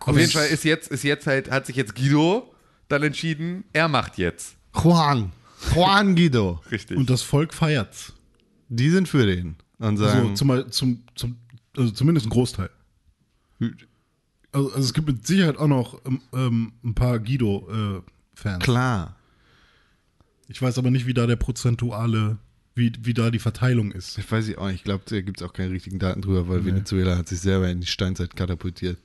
[0.00, 2.52] Auf jeden Fall ist jetzt, ist jetzt halt, hat sich jetzt Guido
[2.88, 4.56] dann entschieden, er macht jetzt.
[4.74, 5.32] Juan.
[5.74, 6.60] Juan Guido.
[6.70, 6.96] Richtig.
[6.96, 8.12] Und das Volk feiert's.
[8.68, 9.56] Die sind für den.
[9.78, 11.36] Und Also, sagen, zum, zum, zum,
[11.76, 12.70] also zumindest ein Großteil.
[14.52, 18.62] Also, also es gibt mit Sicherheit auch noch ähm, ähm, ein paar Guido-Fans.
[18.62, 19.15] klar.
[20.48, 22.38] Ich weiß aber nicht, wie da der prozentuale,
[22.74, 24.18] wie, wie da die Verteilung ist.
[24.18, 24.76] Ich weiß ich auch nicht.
[24.76, 27.68] Ich glaube, da gibt es auch keine richtigen Daten drüber, weil Venezuela hat sich selber
[27.68, 28.98] in die Steinzeit katapultiert.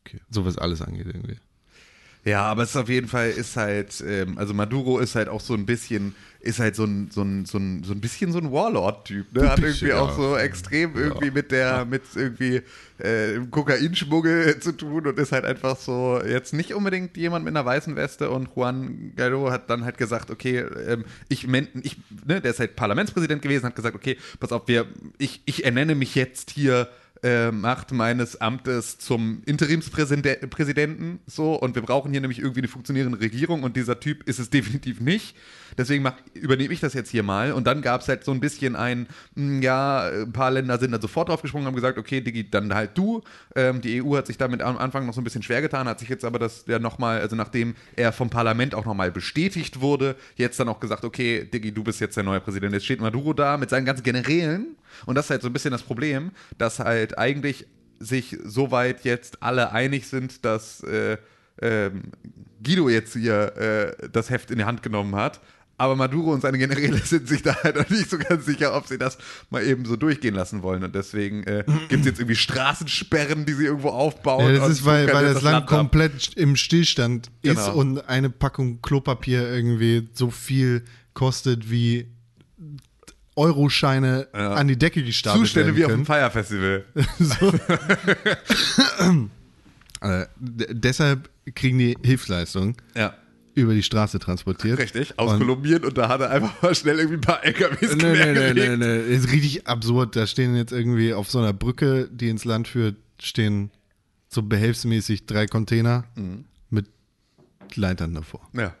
[0.00, 0.20] Okay.
[0.30, 1.36] So was alles angeht irgendwie.
[2.24, 5.40] Ja, aber es ist auf jeden Fall ist halt, ähm, also Maduro ist halt auch
[5.40, 8.38] so ein bisschen, ist halt so ein, so ein, so ein, so ein bisschen so
[8.38, 9.50] ein Warlord-Typ, ne?
[9.50, 10.00] Hat irgendwie ja.
[10.00, 12.62] auch so extrem irgendwie mit der, mit irgendwie
[12.98, 17.66] äh, Kokainschmuggel zu tun und ist halt einfach so jetzt nicht unbedingt jemand mit einer
[17.66, 22.52] weißen Weste und Juan Guaido hat dann halt gesagt, okay, ähm, ich, ich ne, der
[22.52, 24.86] ist halt Parlamentspräsident gewesen, hat gesagt, okay, pass auf, wir,
[25.18, 26.88] ich, ich ernenne mich jetzt hier
[27.24, 33.18] äh, Macht meines Amtes zum Interimspräsidenten so und wir brauchen hier nämlich irgendwie eine funktionierende
[33.18, 35.34] Regierung und dieser Typ ist es definitiv nicht.
[35.78, 38.40] Deswegen mach, übernehme ich das jetzt hier mal und dann gab es halt so ein
[38.40, 42.48] bisschen ein, mh, ja, ein paar Länder sind dann sofort draufgesprungen, haben gesagt, okay, Digi,
[42.48, 43.22] dann halt du.
[43.56, 46.00] Ähm, die EU hat sich damit am Anfang noch so ein bisschen schwer getan, hat
[46.00, 50.14] sich jetzt aber das ja nochmal, also nachdem er vom Parlament auch nochmal bestätigt wurde,
[50.36, 52.74] jetzt dann auch gesagt, okay, Digi, du bist jetzt der neue Präsident.
[52.74, 55.70] Jetzt steht Maduro da mit seinen ganzen Generälen und das ist halt so ein bisschen
[55.72, 57.66] das Problem, dass halt eigentlich
[58.00, 61.16] sich soweit jetzt alle einig sind, dass äh,
[61.62, 62.02] ähm,
[62.62, 65.40] Guido jetzt hier äh, das Heft in die Hand genommen hat.
[65.76, 68.86] Aber Maduro und seine Generäle sind sich da halt noch nicht so ganz sicher, ob
[68.86, 69.18] sie das
[69.50, 70.84] mal eben so durchgehen lassen wollen.
[70.84, 74.54] Und deswegen äh, gibt es jetzt irgendwie Straßensperren, die sie irgendwo aufbauen.
[74.54, 75.66] Ja, das ist, weil, bunkern weil jetzt das Land ab.
[75.66, 77.74] komplett im Stillstand ist Genau.
[77.74, 82.06] und eine Packung Klopapier irgendwie so viel kostet wie
[83.36, 84.54] Euroscheine Ja.
[84.54, 86.06] an die Decke gestapelt Zustände wie auf dem können.
[86.06, 86.84] Fire Festival.
[90.00, 93.14] Äh, deshalb kriegen die Hilfsleistung Ja,
[93.54, 94.78] über die Straße transportiert.
[94.78, 95.18] richtig.
[95.18, 98.12] Aus Und- Kolumbien und da hat er einfach mal schnell irgendwie ein paar LKWs Nee,
[98.12, 99.14] nee, nee, nee, nee.
[99.14, 100.14] Ist richtig absurd.
[100.14, 103.70] Da stehen jetzt irgendwie auf so einer Brücke, die ins Land führt, stehen
[104.28, 106.44] so behelfsmäßig drei Container Mhm.
[106.68, 106.86] mit
[107.74, 108.46] Leitern davor.
[108.52, 108.74] Ja.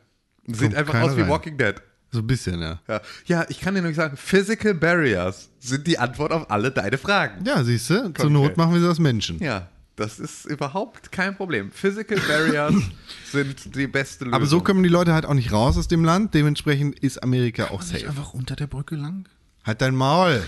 [0.46, 1.30] Sieht Kommt einfach aus wie rein.
[1.30, 1.76] Walking Dead.
[2.14, 2.78] So ein bisschen, ja.
[2.86, 3.00] Ja.
[3.26, 7.44] ja, ich kann dir nämlich sagen, Physical Barriers sind die Antwort auf alle deine Fragen.
[7.44, 8.30] Ja, siehst du, zur.
[8.30, 9.40] Not machen wir sie aus Menschen.
[9.40, 11.72] Ja, das ist überhaupt kein Problem.
[11.72, 12.72] Physical Barriers
[13.32, 14.34] sind die beste Lösung.
[14.34, 16.34] Aber so kommen die Leute halt auch nicht raus aus dem Land.
[16.34, 18.06] Dementsprechend ist Amerika auch safe.
[18.06, 19.28] einfach unter der Brücke lang?
[19.64, 20.40] Halt dein Maul.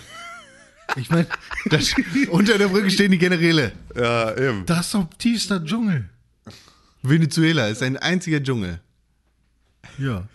[0.94, 1.26] Ich meine,
[2.30, 3.72] unter der Brücke stehen die Generäle.
[3.96, 4.64] Ja, eben.
[4.66, 6.08] Das ist doch tiefster Dschungel.
[7.02, 8.78] Venezuela ist ein einziger Dschungel.
[9.98, 10.28] Ja.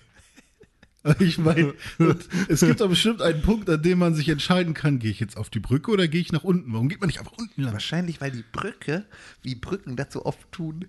[1.19, 1.73] Ich meine,
[2.47, 5.37] es gibt doch bestimmt einen Punkt, an dem man sich entscheiden kann, gehe ich jetzt
[5.37, 6.73] auf die Brücke oder gehe ich nach unten?
[6.73, 7.73] Warum geht man nicht einfach unten lang?
[7.73, 9.05] Wahrscheinlich, weil die Brücke,
[9.41, 10.85] wie Brücken so oft tun,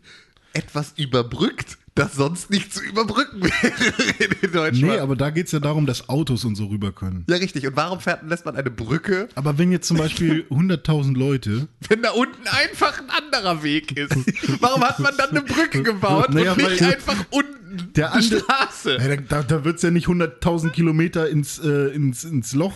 [0.54, 4.82] etwas überbrückt, das sonst nicht zu überbrücken wäre in Deutschland.
[4.82, 7.24] Nee, aber da geht es ja darum, dass Autos und so rüber können.
[7.28, 7.66] ja, richtig.
[7.66, 12.02] Und warum fährt, lässt man eine Brücke, Aber wenn jetzt zum Beispiel 100.000 Leute wenn
[12.02, 14.14] da unten einfach ein anderer Weg ist?
[14.60, 17.61] Warum hat man dann eine Brücke gebaut Naja, und nicht einfach unten
[17.96, 18.96] der andere, Straße.
[19.00, 22.74] Ja, da da wird es ja nicht 100.000 Kilometer ins, äh, ins, ins Loch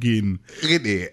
[0.00, 0.40] gehen.
[0.62, 1.08] René,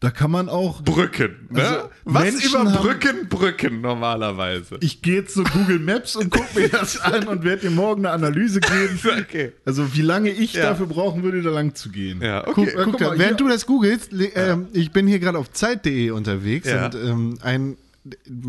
[0.00, 0.82] Da kann man auch.
[0.82, 1.48] Brücken.
[1.50, 1.62] Ne?
[1.62, 4.76] Also, Was Menschen über haben- Brücken, Brücken normalerweise.
[4.80, 8.04] Ich gehe jetzt zu Google Maps und gucke mir das an und werde dir morgen
[8.04, 8.98] eine Analyse geben.
[9.24, 9.52] Okay.
[9.64, 10.64] Also wie lange ich Ja.
[10.70, 12.20] dafür brauchen würde, da lang zu gehen.
[12.20, 12.72] Ja, Guck, okay.
[12.76, 15.38] Ja, guck guck da, mal, während hier- du das googelst, ähm, ich bin hier gerade
[15.38, 16.86] auf Zeit.de unterwegs Ja.
[16.86, 17.76] und ähm, ein,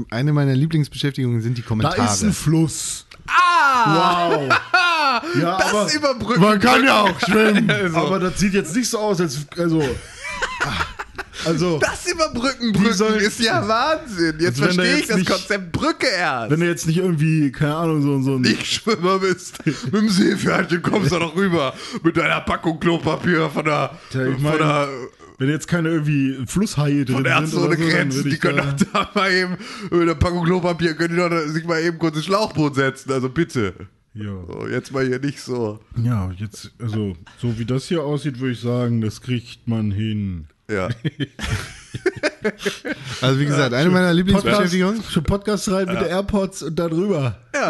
[0.09, 1.95] eine meiner Lieblingsbeschäftigungen sind die Kommentare.
[1.97, 3.04] Da ist ein Fluss.
[3.27, 4.29] Ah!
[4.31, 4.49] Wow.
[5.41, 6.41] Ja, Das aber über Brücken.
[6.41, 7.69] Man kann ja auch schwimmen.
[7.71, 9.39] Also, Aber das sieht jetzt nicht so aus, als.
[9.57, 9.81] Also.
[11.45, 14.37] Also, das über Brücken, Wie Brücken soll- ist ja Wahnsinn.
[14.39, 16.49] Jetzt verstehe ich das nicht- Konzept Brücke erst.
[16.49, 18.41] wenn du jetzt nicht irgendwie, keine Ahnung, so, so ein.
[18.41, 21.73] nicht Schwimmer bist, mit dem Seepferdchen kommst du doch rüber.
[22.01, 24.87] Mit deiner Packung Klopapier von der, Tja, ich mein, von der,
[25.37, 27.33] wenn jetzt keine irgendwie Flusshaie drin von sind.
[27.33, 28.29] Ärzte oder ohne so, dann Grenzen.
[28.29, 29.57] Die können doch da mal eben
[29.91, 33.11] mit der Packung Klopapier, können die doch sich mal eben kurz ins Schlauchboot setzen.
[33.11, 33.73] Also bitte.
[34.13, 34.23] ja.
[34.47, 35.79] So, jetzt mal hier nicht so.
[36.01, 40.47] ja, jetzt, also, so wie das hier aussieht, würde ich sagen, das kriegt man hin.
[40.69, 40.89] Ja.
[43.21, 44.97] Also wie gesagt, eine meiner Lieblingsbeschäftigungen.
[44.97, 47.39] Podcast, schon Podcast rein mit der AirPods und da drüber.
[47.53, 47.67] Ja,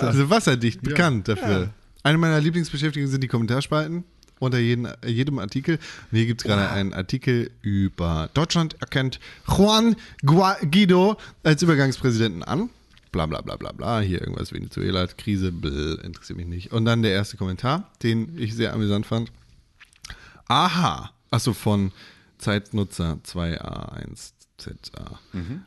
[0.00, 1.70] also wasserdicht, bekannt dafür.
[2.02, 4.04] Eine meiner Lieblingsbeschäftigungen sind die Kommentarspalten
[4.40, 5.76] unter jeden, jedem Artikel.
[5.76, 12.70] Und hier gibt es gerade einen Artikel über Deutschland erkennt Juan Guido als Übergangspräsidenten an.
[13.12, 14.00] Bla bla bla bla bla.
[14.00, 16.72] Hier irgendwas Venezuela, Krise, bläh, interessiert mich nicht.
[16.72, 19.30] Und dann der erste Kommentar, den ich sehr amüsant fand.
[20.48, 21.12] Aha.
[21.30, 21.92] Achso, von
[22.38, 23.18] Zeitnutzer
[24.60, 25.18] 2A1ZA.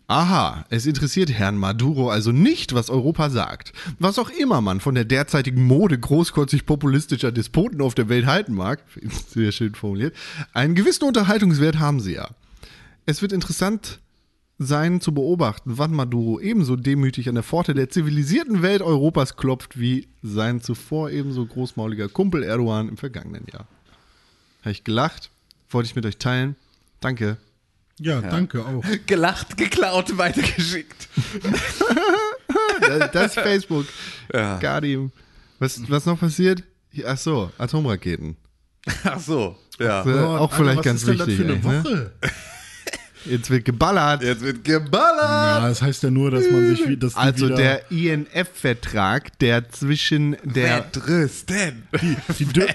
[0.08, 3.74] Aha, es interessiert Herrn Maduro also nicht, was Europa sagt.
[4.00, 8.54] Was auch immer man von der derzeitigen Mode großkotzig populistischer Despoten auf der Welt halten
[8.54, 8.84] mag,
[9.28, 10.16] sehr schön formuliert,
[10.54, 12.30] einen gewissen Unterhaltungswert haben sie ja.
[13.06, 14.00] Es wird interessant
[14.60, 19.80] sein zu beobachten, wann Maduro ebenso demütig an der Pforte der zivilisierten Welt Europas klopft,
[19.80, 23.68] wie sein zuvor ebenso großmauliger Kumpel Erdogan im vergangenen Jahr.
[24.62, 25.32] Habe ich gelacht,
[25.70, 26.56] wollte ich mit euch teilen.
[27.02, 27.38] Danke.
[28.00, 28.84] Ja, danke auch.
[29.06, 31.08] Gelacht, geklaut, weitergeschickt.
[32.82, 33.86] Das, das ist Facebook.
[34.34, 34.58] Ja.
[34.60, 35.12] Guardian.
[35.60, 36.64] Was, was noch passiert?
[37.06, 38.36] Ach so, Atomraketen.
[39.04, 39.58] Ach so.
[39.80, 40.06] Ja.
[40.06, 41.46] Äh, auch vielleicht was ganz ist denn das wichtig.
[41.46, 42.12] für eine eigentlich, ne?
[43.26, 44.22] Jetzt wird geballert.
[44.24, 45.22] Jetzt wird geballert.
[45.62, 50.36] Ja, das heißt ja nur, dass man sich wie das Also der INF-Vertrag, der zwischen
[50.44, 51.84] der Verdrüsten.
[52.40, 52.74] die, dür-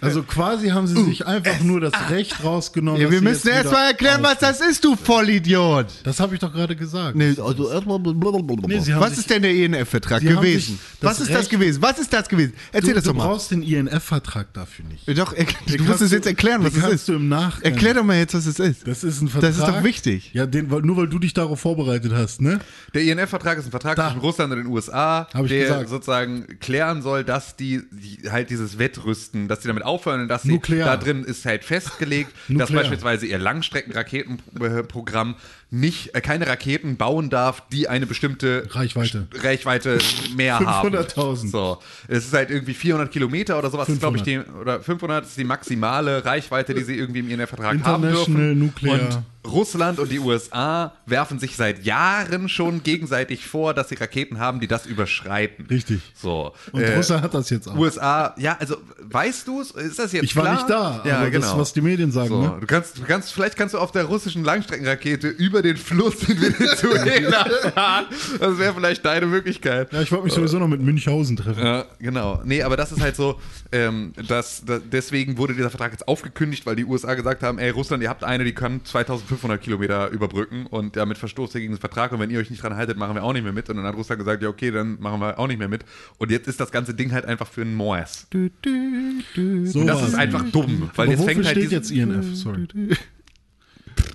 [0.00, 3.00] also quasi haben sie sich einfach nur das Recht rausgenommen.
[3.00, 5.86] ja, wir müssen jetzt erst wieder mal erklären, was das ist, du Vollidiot.
[6.04, 7.16] Das habe ich doch gerade gesagt.
[7.16, 7.98] Nee, also erstmal.
[8.00, 10.78] Nee, was ist denn der INF-Vertrag gewesen?
[11.00, 11.82] Was ist das gewesen?
[11.82, 12.52] Was ist das gewesen?
[12.72, 13.26] Erzähl du, das du doch mal.
[13.28, 15.06] brauchst den INF-Vertrag dafür nicht.
[15.18, 15.46] Doch, er,
[15.76, 17.08] du musst es jetzt erklären, was es ist.
[17.08, 17.72] du im Nachgang.
[17.72, 18.86] Erklär doch mal jetzt, was es ist.
[18.86, 19.65] Das ist ein Vertrag.
[19.66, 20.30] Das ist doch wichtig.
[20.32, 22.58] Ja, den, weil- nur weil du dich darauf vorbereitet hast, ne?
[22.94, 24.06] Der INF-Vertrag ist ein Vertrag Da.
[24.08, 25.88] zwischen Russland und den USA, der gesagt.
[25.88, 30.42] sozusagen klären soll, dass die, die halt dieses Wettrüsten, dass die damit aufhören und dass
[30.42, 30.86] sie Nuklear.
[30.86, 35.34] da drin ist halt festgelegt, dass beispielsweise ihr Langstreckenraketenprogramm
[35.70, 39.26] nicht äh, keine Raketen bauen darf, die eine bestimmte Reichweite.
[39.32, 39.98] St- Reichweite
[40.36, 40.94] mehr haben.
[40.94, 41.50] 500.000.
[41.50, 45.36] So, es ist halt irgendwie 400 Kilometer oder sowas, glaube ich, die, oder 500 ist
[45.36, 48.58] die maximale Reichweite, die sie irgendwie im INF-Vertrag haben International dürfen.
[48.58, 48.94] Nuclear.
[49.00, 54.40] Und Russland und die USA werfen sich seit Jahren schon gegenseitig vor, dass sie Raketen
[54.40, 55.66] haben, die das überschreiten.
[55.66, 56.00] Richtig.
[56.14, 56.52] So.
[56.72, 57.76] Und äh, Russland hat das jetzt auch.
[57.76, 59.70] USA, ja, also weißt du es?
[59.70, 60.54] Ist das jetzt ich war klar?
[60.54, 61.46] nicht da, ja, genau.
[61.46, 62.56] das, was die Medien sagen, so, ne?
[62.60, 66.40] du kannst, du kannst, vielleicht kannst du auf der russischen Langstreckenrakete über den Fluss in
[66.40, 67.44] Venezuela
[67.74, 68.06] fahren.
[68.38, 69.92] Das wäre vielleicht deine Möglichkeit.
[69.92, 71.64] Ja, ich wollte mich sowieso noch mit Münchhausen treffen.
[71.64, 72.40] Ja, genau.
[72.44, 73.40] Nee, aber das ist halt so,
[73.72, 77.70] ähm, dass, dass deswegen wurde dieser Vertrag jetzt aufgekündigt, weil die USA gesagt haben, ey,
[77.70, 81.80] Russland, ihr habt eine, die kann 2500 Kilometer überbrücken und damit verstoßt ihr gegen den
[81.80, 83.68] Vertrag und wenn ihr euch nicht dran haltet, machen wir auch nicht mehr mit.
[83.70, 85.84] Und dann hat Russland gesagt, ja, okay, dann machen wir auch nicht mehr mit.
[86.18, 88.26] Und jetzt ist das ganze Ding halt einfach für einen Moas.
[88.32, 90.08] So Das war's.
[90.08, 92.34] ist einfach dumm, weil Aber jetzt wofür fängt halt steht dieses- jetzt INF?
[92.36, 92.66] Sorry.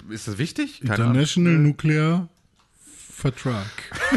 [0.09, 0.82] Ist das wichtig?
[0.82, 1.07] Keine Ahnung.
[1.07, 2.29] International Nuclear
[3.21, 3.67] Vertrag.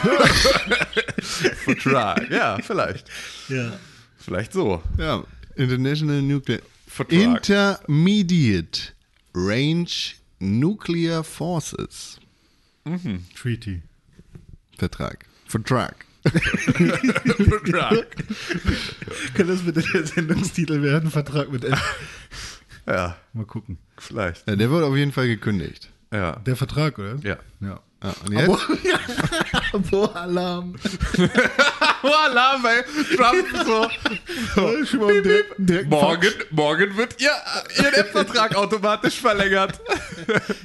[1.65, 2.31] Vertrag.
[2.31, 3.07] Ja, vielleicht.
[3.49, 3.79] Ja.
[4.17, 4.83] Vielleicht so.
[4.97, 5.25] Ja,
[5.57, 6.61] International Nuclear.
[6.87, 7.13] Vertrag.
[7.13, 8.95] Intermediate
[9.35, 9.91] Range
[10.39, 12.19] Nuclear Forces.
[13.35, 13.83] Treaty.
[14.79, 15.27] Vertrag.
[15.47, 16.07] Vertrag.
[16.25, 18.07] Vertrag.
[19.35, 21.11] Kann das bitte der Sendungstitel werden?
[21.11, 21.81] Vertrag mit F.
[22.87, 23.79] Ja, Mal gucken.
[23.99, 24.47] vielleicht.
[24.49, 25.91] Ja, der wird auf jeden Fall gekündigt.
[26.13, 26.37] Ja.
[26.47, 27.17] Der Vertrag, oder?
[27.23, 27.39] Ja.
[27.61, 27.81] Ja.
[28.03, 29.91] Ja, und jetzt?
[29.91, 30.75] Boah, Alarm.
[32.03, 32.85] Voila, weil
[33.17, 33.89] Trump so.
[34.85, 37.31] Schon mal direkt, direkt Morgen, morgen wird ihr,
[37.79, 39.81] ihr Vertrag automatisch verlängert.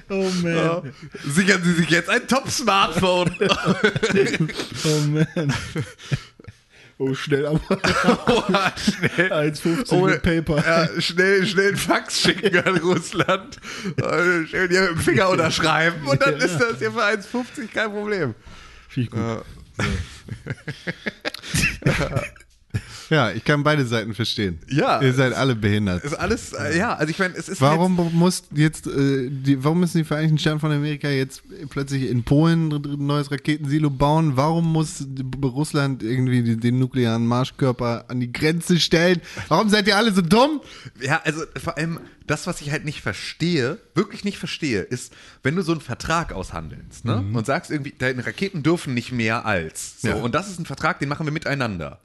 [0.09, 0.91] Oh man.
[1.25, 3.33] Sichern Sie sich jetzt ein Top-Smartphone.
[4.85, 5.53] Oh man.
[7.01, 7.61] Oh, schnell aber.
[8.27, 8.43] Oh,
[8.77, 9.31] schnell.
[9.31, 10.57] 1,50 mit Paper.
[10.57, 13.57] Ja, schnell, schnell einen Fax schicken an Russland.
[13.97, 16.45] Äh, Schnell mit dem Finger unterschreiben und dann Ja.
[16.45, 18.35] ist das hier für 1,50 kein Problem.
[18.95, 19.19] Ich gut.
[19.19, 19.41] Ja,
[23.31, 24.59] ich kann beide Seiten verstehen.
[24.69, 25.01] Ja.
[25.01, 26.03] Ihr seid alle behindert.
[26.03, 29.79] Ist alles, äh, ja, also ich meine, es ist Warum muss jetzt, äh, die, warum
[29.79, 34.37] müssen die Vereinigten Staaten von Amerika jetzt plötzlich in Polen ein neues Raketensilo bauen?
[34.37, 35.05] Warum muss
[35.41, 39.21] Russland irgendwie den nuklearen Marschkörper an die Grenze stellen?
[39.47, 40.61] Warum seid ihr alle so dumm?
[40.95, 45.13] Jetzt, ja, also vor allem das, was ich halt nicht verstehe, wirklich nicht verstehe, ist,
[45.41, 49.47] wenn du so einen Vertrag aushandelst ne, und sagst irgendwie, deine Raketen dürfen nicht mehr
[49.47, 50.01] als.
[50.01, 50.15] So, Ja.
[50.15, 51.99] Und das ist ein Vertrag, den machen wir miteinander.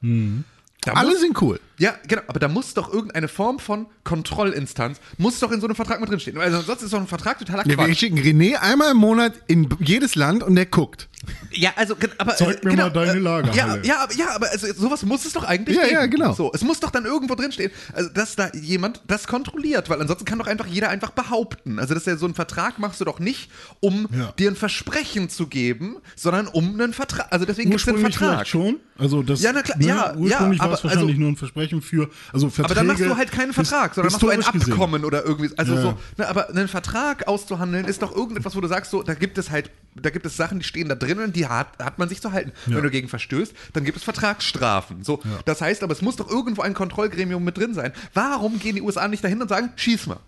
[0.84, 1.60] Da Alle sind cool.
[1.78, 5.76] Ja, genau, aber da muss doch irgendeine Form von Kontrollinstanz, muss doch in so einem
[5.76, 6.38] Vertrag mit drinstehen.
[6.38, 7.98] Also sonst ist doch ein Vertrag totaler Ja, wir Quatsch.
[7.98, 11.08] schicken René einmal im Monat in jedes Land und der guckt.
[11.52, 12.36] Ja, also, aber.
[12.36, 13.80] Zeig mir genau, mal deine äh, Lagerhalle.
[13.82, 15.94] Ja, ja, aber- ja, aber also, sowas muss es doch eigentlich Ja, geben.
[15.94, 16.34] ja, genau.
[16.34, 20.26] So, es muss doch dann irgendwo drinstehen, also, dass da jemand das kontrolliert, weil ansonsten
[20.26, 21.78] kann doch einfach jeder einfach behaupten.
[21.78, 23.50] Also, das ist ja so ein Vertrag machst du doch nicht,
[23.80, 24.32] um Ja.
[24.38, 27.28] dir ein Versprechen zu geben, sondern um einen Vertrag.
[27.30, 28.46] Also, deswegen gibt es den Ursprünglich Vertrag.
[28.46, 28.80] schon.
[28.98, 31.30] Also das, Ja, na klar, ne, ja, ja, ursprünglich war aber es wahrscheinlich also- nur
[31.30, 32.64] ein Versprechen für, also Verträge.
[32.66, 34.72] Aber dann machst du halt keinen Vertrag, sondern machst du ein gesehen.
[34.72, 35.50] Abkommen oder irgendwie.
[35.56, 35.82] Also Ja.
[35.82, 39.38] so, ne, aber einen Vertrag auszuhandeln ist doch irgendetwas, wo du sagst, so, da gibt
[39.38, 42.08] es halt, da gibt es Sachen, die stehen da drin und die hat, hat man
[42.08, 42.52] sich zu halten.
[42.66, 42.76] Ja.
[42.76, 45.02] Wenn du gegen verstößt, dann gibt es Vertragsstrafen.
[45.04, 47.92] So, das heißt aber, es muss doch irgendwo ein Kontrollgremium mit drin sein.
[48.12, 50.18] Warum gehen die USA nicht dahin und sagen, schieß mal?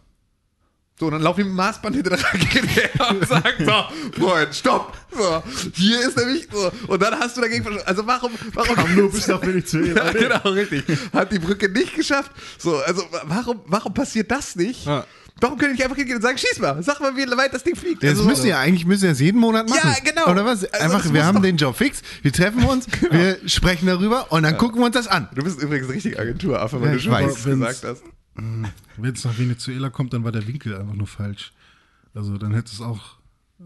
[0.99, 4.55] So, dann laufen die mit dem Maßband hinter der Rakete her und sagen, so, Freund,
[4.55, 4.97] stopp.
[5.13, 5.43] So,
[5.75, 6.71] hier ist nämlich, so.
[6.89, 7.67] und dann hast du dagegen.
[7.85, 10.07] Also warum, warum Komm nur bis nach Venezuela.
[10.07, 10.85] ja, genau, richtig.
[11.13, 12.31] Hat die Brücke nicht geschafft.
[12.57, 14.87] So, also wa- warum, warum passiert das nicht?
[14.87, 15.05] Ja.
[15.39, 17.77] Warum können nicht einfach hingehen und sagen, schieß mal, sag mal, wie weit das Ding
[17.77, 18.03] fliegt?
[18.03, 19.81] Das Also, müssen ja eigentlich müssen wir das jeden Monat machen.
[19.85, 20.31] Ja, genau.
[20.31, 20.65] Oder was?
[20.65, 24.45] Also Einfach, wir muss haben den Job fix, wir treffen uns, wir sprechen darüber und
[24.45, 25.29] dann gucken wir uns das an.
[25.35, 27.45] Du bist übrigens richtig Agenturaffe, weil Ja, du ich schon weiß.
[27.45, 28.03] gesagt hast.
[28.97, 31.53] Wenn es nach Venezuela kommt, dann war der Winkel einfach nur falsch.
[32.15, 33.17] Also dann hätte es auch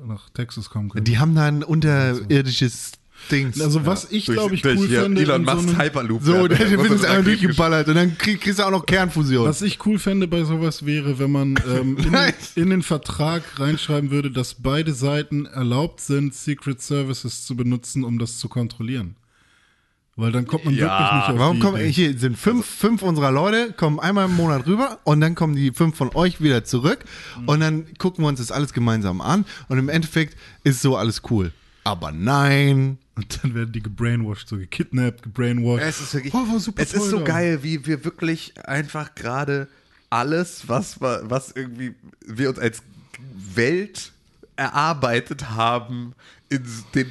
[0.06, 1.04] nach Texas kommen können.
[1.04, 2.92] Die haben da ein unterirdisches
[3.30, 3.52] Ding.
[3.60, 6.22] also was ich Durch- glaube ich durch cool hier fände, Elon in so Hyperloop.
[6.22, 9.46] so, der- der wird uns einmal durchgeballert und dann krieg, kriegst du auch noch Kernfusion.
[9.46, 12.16] Was ich cool fände bei sowas wäre, wenn man ähm, in,
[12.62, 18.18] in den Vertrag reinschreiben würde, dass beide Seiten erlaubt sind, Secret Services zu benutzen, um
[18.18, 19.16] das zu kontrollieren.
[20.20, 20.80] Weil dann kommt man Ja.
[20.86, 21.90] wirklich nicht auf Warum die kommen, Idee.
[21.92, 25.70] hier sind fünf, fünf unserer Leute, kommen einmal im Monat rüber und dann kommen die
[25.72, 27.00] fünf von euch wieder zurück
[27.46, 31.22] und dann gucken wir uns das alles gemeinsam an und im Endeffekt ist so alles
[31.30, 31.52] cool.
[31.84, 32.98] Aber nein.
[33.16, 35.86] Und dann werden die gebrainwashed, so gekidnappt, gebrainwashed.
[35.86, 37.24] Es ist wirklich, Oh, war super es ist so da.
[37.24, 39.68] geil, wie wir wirklich einfach gerade
[40.10, 41.94] alles, was, was irgendwie
[42.26, 42.82] wir uns als
[43.54, 44.12] Welt
[44.56, 46.14] erarbeitet haben
[46.51, 47.07] in den,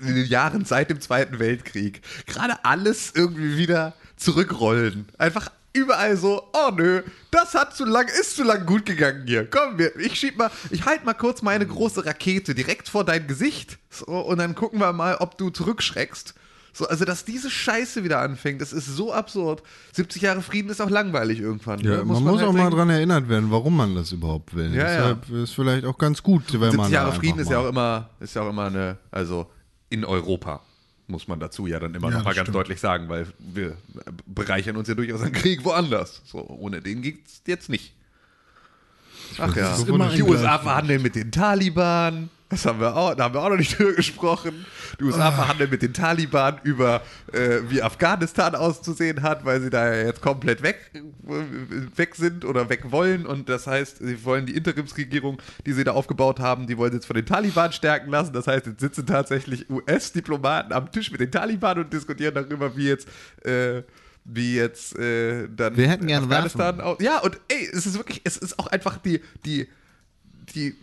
[0.00, 5.06] in den Jahren seit dem Zweiten Weltkrieg, gerade alles irgendwie wieder zurückrollen.
[5.18, 9.48] Einfach überall so, oh nö, das hat zu lang, ist zu lang gut gegangen hier.
[9.48, 13.26] Komm, wir, ich schieb mal, ich halte mal kurz meine große Rakete direkt vor dein
[13.26, 16.34] Gesicht so, und dann gucken wir mal, ob du zurückschreckst.
[16.74, 19.62] So, also, dass diese Scheiße wieder anfängt, das ist so absurd.
[19.92, 21.80] 70 Jahre Frieden ist auch langweilig irgendwann.
[21.80, 22.04] Ja, ne?
[22.04, 22.76] man muss halt auch mal denken.
[22.76, 24.74] dran erinnert werden, warum man das überhaupt will.
[24.74, 24.96] Ja, ja.
[25.14, 27.58] Deshalb ist vielleicht auch ganz gut, wenn man 70 da Jahre Frieden ist mal- ja
[27.58, 29.50] auch immer, ist ja auch immer eine, also
[29.90, 30.60] in Europa,
[31.08, 32.54] muss man dazu ja dann immer Ja, noch mal ganz stimmt.
[32.56, 33.76] deutlich sagen, weil wir
[34.26, 36.22] bereichern uns ja durchaus an Krieg woanders.
[36.24, 37.92] So, ohne den geht's jetzt nicht.
[39.38, 39.76] Ach ja,
[40.14, 42.30] die USA verhandeln mit den Taliban.
[42.52, 44.66] Das haben wir auch, da haben wir auch noch nicht drüber gesprochen.
[45.00, 45.32] Die USA Ah.
[45.32, 47.00] verhandeln mit den Taliban über,
[47.32, 52.68] äh, wie Afghanistan auszusehen hat, weil sie da jetzt komplett weg, äh, weg sind oder
[52.68, 53.24] weg wollen.
[53.24, 56.96] Und das heißt, sie wollen die Interimsregierung, die sie da aufgebaut haben, die wollen sie
[56.98, 58.34] jetzt von den Taliban stärken lassen.
[58.34, 62.88] Das heißt, jetzt sitzen tatsächlich US-Diplomaten am Tisch mit den Taliban und diskutieren darüber, wie
[62.88, 63.08] jetzt.
[63.44, 63.82] Äh,
[64.24, 68.20] wie jetzt äh, dann Wir hätten gerne Afghanistan au- Ja, und ey, es ist wirklich,
[68.22, 69.66] es ist auch einfach die, die,
[70.54, 70.76] die,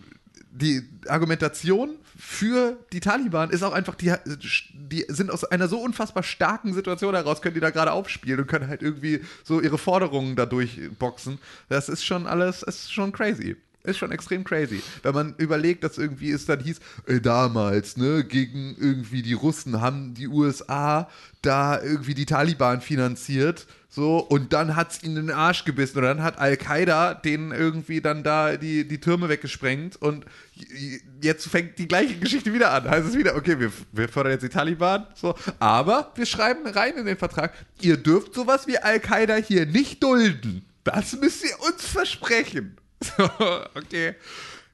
[0.52, 4.14] die Argumentation für die Taliban ist auch einfach, die,
[4.74, 8.48] die sind aus einer so unfassbar starken Situation heraus, können die da gerade aufspielen und
[8.48, 11.40] können halt irgendwie so ihre Forderungen dadurch boxen.
[11.70, 13.58] Das ist schon alles, ist schon crazy.
[13.90, 14.82] Ist schon extrem crazy.
[15.04, 19.82] Wenn man überlegt, dass irgendwie es dann hieß, äh, damals, ne, gegen irgendwie die Russen
[19.82, 21.10] haben die USA
[21.42, 26.04] da irgendwie die Taliban finanziert, so, und dann hat es ihnen den Arsch gebissen und
[26.04, 30.26] dann hat Al-Qaida denen irgendwie dann da die, die Türme weggesprengt und
[31.24, 32.88] jetzt fängt die gleiche Geschichte wieder an.
[32.88, 36.98] Heißt es wieder, okay, wir, wir fördern jetzt die Taliban, so, aber wir schreiben rein
[36.98, 40.66] in den Vertrag, ihr dürft sowas wie Al-Qaida hier nicht dulden.
[40.84, 42.79] Das müsst ihr uns versprechen.
[43.02, 43.24] So,
[43.76, 44.16] okay.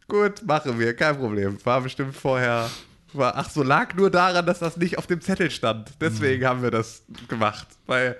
[0.07, 1.57] Gut, machen wir, kein Problem.
[1.65, 2.69] War bestimmt vorher,
[3.13, 5.89] war, ach so, lag nur daran, dass das nicht auf dem Zettel stand.
[5.99, 6.47] Deswegen Mhm.
[6.47, 7.67] haben wir das gemacht.
[7.87, 8.17] Weil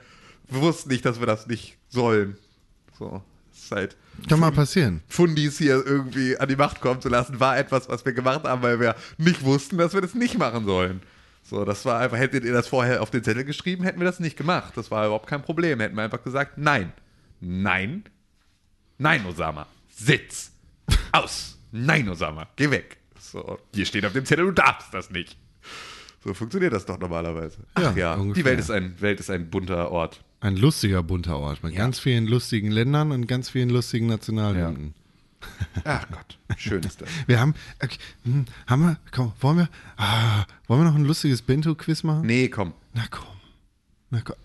[0.47, 2.37] wir wussten nicht, dass wir das nicht sollen.
[2.97, 3.97] So, das ist halt.
[4.29, 5.01] Kann mal passieren.
[5.09, 8.61] Fundis hier irgendwie an die Macht kommen zu lassen, war etwas, was wir gemacht haben,
[8.63, 11.01] weil wir nicht wussten, dass wir das nicht machen sollen.
[11.43, 14.19] So, das war einfach, hättet ihr das vorher auf den Zettel geschrieben, hätten wir das
[14.19, 14.73] nicht gemacht.
[14.75, 15.79] Das war überhaupt kein Problem.
[15.81, 16.91] Hätten wir einfach gesagt, nein,
[17.41, 18.05] nein,
[18.97, 20.51] nein, Osama, sitz,
[21.11, 22.97] aus, nein, Osama, geh weg.
[23.19, 25.37] So, hier steht auf dem Zettel, du darfst das nicht.
[26.23, 27.57] So funktioniert das doch normalerweise.
[27.75, 28.43] Ach Ja, ja, ungefähr.
[28.43, 30.23] die Welt ist, ein, Welt ist ein bunter Ort.
[30.41, 34.93] Ein lustiger, bunter Ort mit ganz vielen lustigen Ländern und ganz vielen lustigen Nationalhymnen.
[35.83, 37.09] Ach Gott, schön ist das.
[37.27, 41.41] Wir haben, okay, hm, haben wir, komm, wollen wir, ah, wollen wir noch ein lustiges
[41.43, 42.25] Bento-Quiz machen?
[42.25, 42.73] Nee, komm.
[42.93, 43.25] Na komm.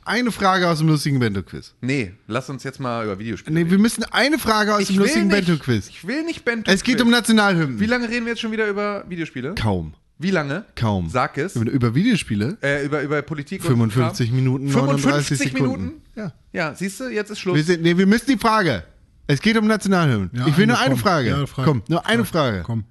[0.05, 1.75] Eine Frage aus dem lustigen Bento-Quiz.
[1.81, 5.29] Nee, lass uns jetzt mal über Videospiele Nee, wir müssen eine Frage aus dem lustigen.
[5.29, 5.89] Bento-Quiz.
[5.89, 6.71] Ich will nicht Bento.
[6.71, 7.81] Es geht um Nationalhymnen.
[7.81, 9.55] Wie lange reden wir jetzt schon wieder über Videospiele?
[9.55, 9.95] Kaum.
[10.19, 10.67] Wie lange?
[10.77, 11.09] Kaum.
[11.09, 11.57] Sag es.
[11.57, 12.59] Über, über Videospiele?
[12.63, 14.37] Äh, über, über Politik 55 und.
[14.37, 15.85] Minuten, 55 39 Sekunden.
[15.87, 16.03] Minuten?
[16.15, 16.33] Ja.
[16.53, 17.57] Ja, siehst du, jetzt ist Schluss.
[17.57, 18.85] Wir, sind, nee, wir müssen die Frage.
[19.27, 20.31] Es geht um Nationalhymnen.
[20.35, 20.97] Ja, ich will nur eine.
[20.97, 21.31] Frage.
[21.31, 21.65] Ja, frag.
[21.65, 22.63] Komm, nur eine Frage.
[22.65, 22.85] Komm.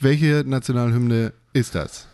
[0.00, 2.06] Welche Nationalhymne ist das?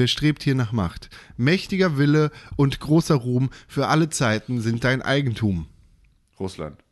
[0.00, 1.10] Wer strebt hier nach Macht?
[1.36, 5.66] Mächtiger Wille und großer Ruhm für alle Zeiten sind dein Eigentum.
[6.38, 6.82] Russland.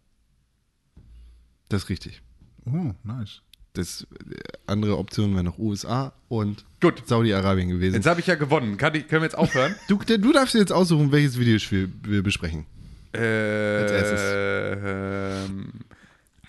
[1.71, 2.21] Das ist richtig.
[2.67, 3.41] Oh, nice.
[3.73, 4.35] Das äh,
[4.67, 7.03] andere Option wäre noch USA und Gut.
[7.07, 7.95] Saudi-Arabien gewesen.
[7.95, 8.77] Jetzt habe ich ja gewonnen.
[8.77, 9.75] Kann ich, können wir jetzt aufhören?
[9.89, 12.67] Du, du darfst jetzt aussuchen, welches Videospiel wir besprechen.
[13.15, 15.49] äh, erstes.
[15.49, 15.73] ähm,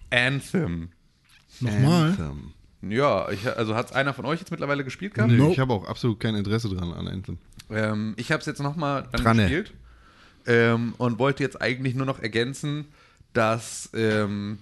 [0.09, 0.89] Anthem.
[1.61, 2.09] Nochmal?
[2.09, 2.53] Anthem.
[2.81, 5.31] Ja, ich, also hat es einer von euch jetzt mittlerweile gespielt gehabt?
[5.31, 5.53] Nö, Nope.
[5.53, 7.37] Ich habe auch absolut kein Interesse dran an Anthem.
[7.69, 9.73] Ähm, ich habe es jetzt nochmal gespielt
[10.47, 12.85] ähm, und wollte jetzt eigentlich nur noch ergänzen,
[13.33, 14.59] dass ähm,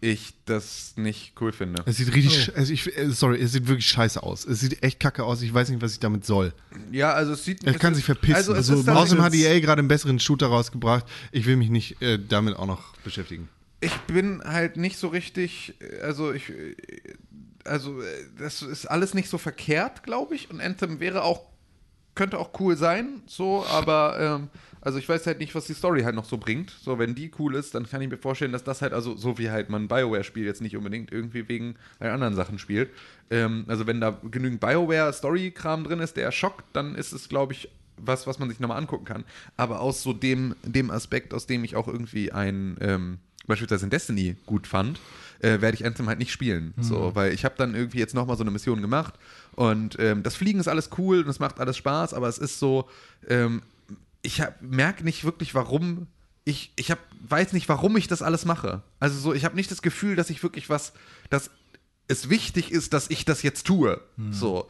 [0.00, 1.82] ich das nicht cool finde.
[1.86, 4.44] Es sieht richtig, sch- also ich, äh, sorry, es sieht wirklich scheiße aus.
[4.44, 5.42] Es sieht echt kacke aus.
[5.42, 6.52] Ich weiß nicht, was ich damit soll.
[6.90, 7.62] Ja, also es sieht.
[7.64, 8.34] Er kann sich verpissen.
[8.34, 11.04] Also, es Also, Außerdem hat EA gerade einen besseren Shooter rausgebracht.
[11.30, 13.48] Ich will mich nicht äh, damit auch noch beschäftigen.
[13.82, 15.74] Ich bin halt nicht so richtig.
[16.02, 16.52] Also ich.
[17.64, 18.00] Also
[18.38, 20.50] das ist alles nicht so verkehrt, glaube ich.
[20.50, 21.52] Und Anthem wäre auch
[22.14, 24.48] könnte auch cool sein, so, aber ähm,
[24.82, 26.70] also ich weiß halt nicht, was die Story halt noch so bringt.
[26.70, 29.38] So, wenn die cool ist, dann kann ich mir vorstellen, dass das halt, also so
[29.38, 32.90] wie halt man Bioware-Spiel jetzt nicht unbedingt irgendwie wegen anderen Sachen spielt.
[33.30, 37.70] Ähm, also wenn da genügend Bioware-Story-Kram drin ist, der schockt, dann ist es, glaube ich,
[37.96, 39.24] was, was man sich nochmal angucken kann.
[39.56, 43.90] Aber aus so dem, dem Aspekt, aus dem ich auch irgendwie ein, ähm, beispielsweise in
[43.90, 45.00] Destiny gut fand,
[45.40, 46.74] äh, werde ich Anthem halt nicht spielen.
[46.80, 49.14] So, weil ich habe dann irgendwie jetzt nochmal so eine Mission gemacht
[49.56, 52.58] und ähm, das Fliegen ist alles cool und es macht alles Spaß, aber es ist
[52.58, 52.88] so,
[53.28, 53.62] ähm,
[54.22, 56.06] ich merke nicht wirklich, warum
[56.44, 58.82] ich, ich hab, weiß nicht, warum ich das alles mache.
[58.98, 60.92] Also so, ich habe nicht das Gefühl, dass ich wirklich was,
[61.30, 61.50] dass
[62.08, 64.00] es wichtig ist, dass ich das jetzt tue.
[64.32, 64.68] So.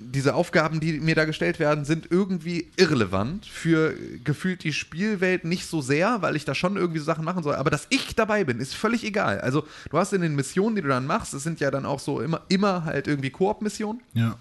[0.00, 3.94] Diese Aufgaben, die mir da gestellt werden, sind irgendwie irrelevant für
[4.24, 7.54] gefühlt die Spielwelt nicht so sehr, weil ich da schon irgendwie so Sachen machen soll.
[7.54, 9.40] Aber dass ich dabei bin, ist völlig egal.
[9.40, 12.00] Also, du hast in den Missionen, die du dann machst, es sind ja dann auch
[12.00, 14.00] so immer, immer halt irgendwie Koop-Missionen.
[14.14, 14.38] Ja.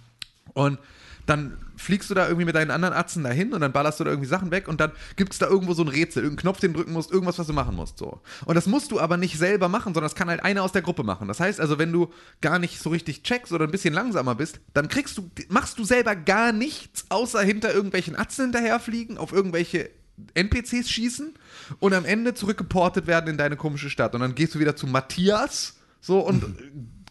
[0.53, 0.79] Und
[1.27, 4.09] dann fliegst du da irgendwie mit deinen anderen Atzen dahin und dann ballerst du da
[4.09, 6.73] irgendwie Sachen weg und dann gibt es da irgendwo so ein Rätsel, irgendeinen Knopf, den
[6.73, 7.99] du drücken musst, irgendwas, was du machen musst.
[7.99, 8.21] So.
[8.45, 10.81] Und das musst du aber nicht selber machen, sondern das kann halt einer aus der
[10.81, 11.27] Gruppe machen.
[11.27, 12.11] Das heißt also, wenn du
[12.41, 15.83] gar nicht so richtig checkst oder ein bisschen langsamer bist, dann kriegst du, machst du
[15.83, 19.89] selber gar nichts, außer hinter irgendwelchen Atzen hinterherfliegen, auf irgendwelche
[20.33, 21.35] NPCs schießen
[21.79, 24.15] und am Ende zurückgeportet werden in deine komische Stadt.
[24.15, 26.43] Und dann gehst du wieder zu Matthias so und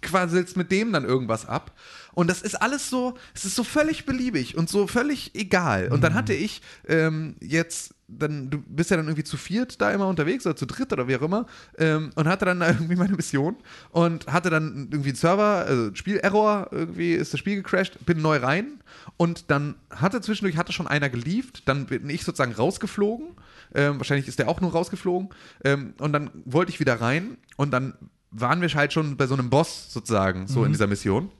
[0.03, 1.73] quasselst mit dem dann irgendwas ab.
[2.17, 5.93] Und das ist alles so, es ist so völlig beliebig und so völlig egal.
[5.93, 9.91] Und dann hatte ich ähm, jetzt, dann, du bist ja dann irgendwie zu viert da
[9.91, 11.45] immer unterwegs oder zu dritt oder wie auch immer
[11.77, 13.57] ähm, und hatte dann da irgendwie meine Mission
[13.91, 18.39] und hatte dann irgendwie einen Server, also Spielerror, irgendwie ist das Spiel gecrashed, bin neu
[18.39, 18.81] rein
[19.19, 23.27] und dann hatte zwischendurch, hatte schon einer gelieft, dann bin ich sozusagen rausgeflogen.
[23.75, 25.29] Ähm, wahrscheinlich ist der auch nur rausgeflogen.
[25.65, 27.93] Ähm, und dann wollte ich wieder rein und dann
[28.31, 31.31] waren wir halt schon bei so einem Boss sozusagen, so in dieser Mission.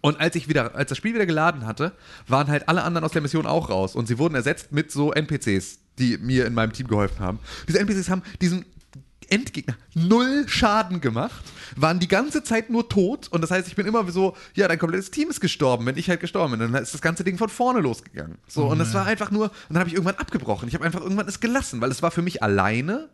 [0.00, 1.92] Und als ich wieder, als das Spiel wieder geladen hatte,
[2.26, 5.12] waren halt alle anderen aus der Mission auch raus und sie wurden ersetzt mit so
[5.12, 7.40] NPCs, die mir in meinem Team geholfen haben.
[7.66, 8.64] Diese NPCs haben diesen
[9.30, 11.44] Endgegner null Schaden gemacht,
[11.76, 14.78] waren die ganze Zeit nur tot und das heißt, ich bin immer so, ja, dein
[14.78, 17.48] komplettes Team ist gestorben, wenn ich halt gestorben bin, dann ist das ganze Ding von
[17.48, 18.38] vorne losgegangen.
[18.46, 20.68] So und es war einfach nur, und dann habe ich irgendwann abgebrochen.
[20.68, 23.10] Ich habe einfach irgendwann es gelassen, weil es war für mich alleine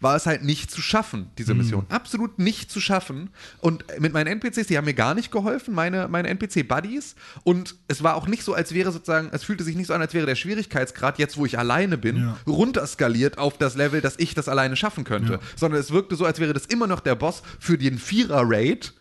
[0.00, 1.84] war es halt nicht zu schaffen, diese Mission.
[1.88, 3.30] Absolut nicht zu schaffen.
[3.60, 7.16] Und mit meinen NPCs, die haben mir gar nicht geholfen, meine, meine NPC-Buddies.
[7.42, 10.00] Und es war auch nicht so, als wäre sozusagen, es fühlte sich nicht so an,
[10.00, 12.38] als wäre der Schwierigkeitsgrad, jetzt wo ich alleine bin, Ja.
[12.46, 15.32] runterskaliert auf das Level, dass ich das alleine schaffen könnte.
[15.34, 15.40] Ja.
[15.56, 18.94] Sondern es wirkte so, als wäre das immer noch der Boss für den Vierer-Raid.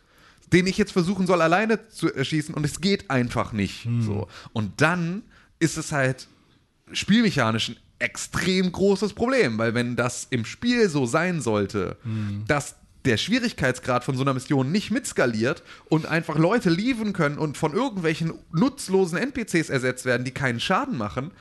[0.54, 3.86] den ich jetzt versuchen soll, alleine zu erschießen und es geht einfach nicht.
[4.00, 4.30] So.
[4.54, 5.24] Und dann
[5.60, 6.28] ist es halt
[6.94, 11.98] spielmechanisch ein extrem großes Problem, weil wenn das im Spiel so sein sollte,
[12.48, 12.76] dass
[13.08, 17.74] der Schwierigkeitsgrad von so einer Mission nicht mitskaliert und einfach Leute lieben können und von
[17.74, 21.32] irgendwelchen nutzlosen NPCs ersetzt werden, die keinen Schaden machen,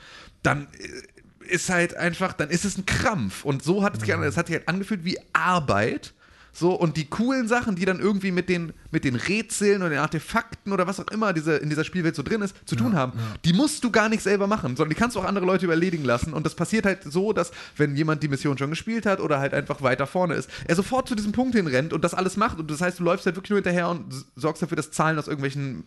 [0.43, 3.43] dann äh, ist halt einfach, dann ist es ein Krampf.
[3.43, 6.13] Und so hat es sich, es hat sich halt angefühlt wie Arbeit.
[6.59, 9.99] So, und die coolen Sachen, die dann irgendwie mit den, mit den Rätseln und den
[9.99, 13.13] Artefakten oder was auch immer diese, in dieser Spielwelt so drin ist, zu tun haben,
[13.45, 16.03] die musst du gar nicht selber machen, sondern die kannst du auch andere Leute überledigen
[16.03, 16.33] lassen.
[16.33, 19.53] Und das passiert halt so, dass, wenn jemand die Mission schon gespielt hat oder halt
[19.53, 22.57] einfach weiter vorne ist, er sofort zu diesem Punkt hinrennt und das alles macht.
[22.57, 24.05] Und das heißt, du läufst halt wirklich nur hinterher und
[24.35, 25.83] sorgst dafür, dass Zahlen aus irgendwelchen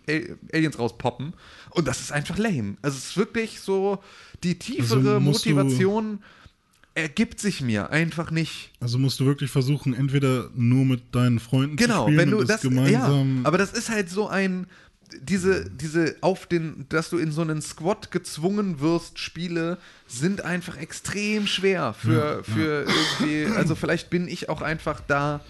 [0.52, 1.34] Aliens rauspoppen.
[1.70, 2.76] Und das ist einfach lame.
[2.80, 3.98] Also es ist wirklich so,
[4.44, 6.22] die tiefere Also musst du- Motivation
[6.94, 8.72] ergibt sich mir einfach nicht.
[8.80, 12.44] Also musst du wirklich versuchen, entweder nur mit deinen Freunden Genau, zu spielen wenn du
[12.44, 13.36] das gemeinsam.
[13.42, 14.66] ja, aber das ist halt so ein
[15.22, 20.76] diese diese auf den dass du in so einen Squad gezwungen wirst Spiele sind einfach
[20.76, 25.40] extrem schwer für für irgendwie also vielleicht bin ich auch einfach da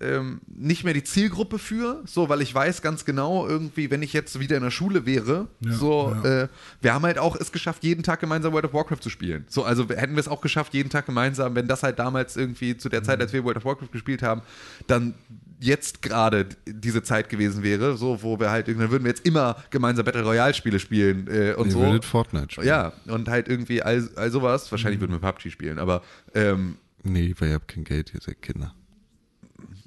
[0.00, 4.12] ähm, nicht mehr die Zielgruppe für, so, weil ich weiß ganz genau, irgendwie, wenn ich
[4.12, 6.42] jetzt wieder in der Schule wäre, Ja, so, ja.
[6.44, 6.48] Äh,
[6.80, 9.44] wir haben halt auch es geschafft, jeden Tag gemeinsam World of Warcraft zu spielen.
[9.48, 12.76] So, also hätten wir es auch geschafft, jeden Tag gemeinsam, wenn das halt damals irgendwie
[12.76, 14.42] zu der Zeit, als wir World of Warcraft gespielt haben,
[14.86, 15.14] dann
[15.62, 19.26] jetzt gerade diese Zeit gewesen wäre, so, wo wir halt, irgendwie- dann würden wir jetzt
[19.26, 21.80] immer gemeinsam Battle Royale Spiele spielen äh, und Ihr so.
[21.80, 22.66] würdet Fortnite spielen.
[22.66, 24.70] Ja, und halt irgendwie all, all sowas.
[24.72, 26.00] Wahrscheinlich würden wir PUBG spielen, aber
[26.34, 28.74] ähm, Nee, weil ihr habt kein Geld, ihr seid Kinder.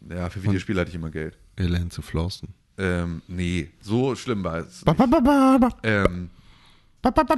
[0.10, 1.38] Ja, für Videospiele hatte ich immer Geld.
[1.58, 2.49] Lernt zu flossen.
[2.78, 4.84] Ähm, nee, so schlimm war es.
[5.84, 6.30] Ähm,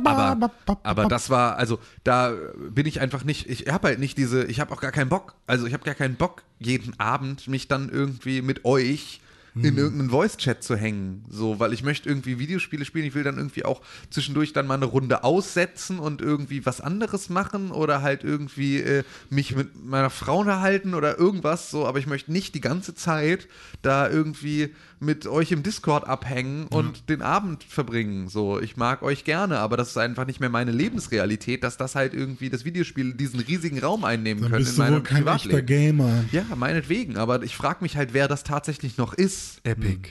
[0.06, 0.52] aber,
[0.84, 2.34] aber das war, also da
[2.70, 5.36] bin ich einfach nicht, ich habe halt nicht diese, ich habe auch gar keinen Bock,
[5.48, 9.22] also ich habe gar keinen Bock, jeden Abend mich dann irgendwie mit euch
[9.64, 13.38] in irgendeinen Voice-Chat zu hängen, so, weil ich möchte irgendwie Videospiele spielen, ich will dann
[13.38, 18.26] irgendwie auch zwischendurch dann mal eine Runde aussetzen und irgendwie was anderes machen oder halt
[18.26, 22.62] irgendwie äh, mich mit meiner Frau unterhalten oder irgendwas, so, aber ich möchte nicht die
[22.62, 23.48] ganze Zeit
[23.82, 24.76] da irgendwie
[25.06, 29.78] mit euch im Discord abhängen und den Abend verbringen, so, ich mag euch gerne, aber
[29.78, 33.80] das ist einfach nicht mehr meine Lebensrealität, dass das halt irgendwie das Videospiel diesen riesigen
[33.80, 35.66] Raum einnehmen dann können bist in du wohl meinem kein echter Privatleben.
[35.66, 36.26] Gamer.
[36.32, 39.62] Ja, meinetwegen, aber ich frage mich halt, wer das tatsächlich noch ist.
[39.64, 40.10] Epic.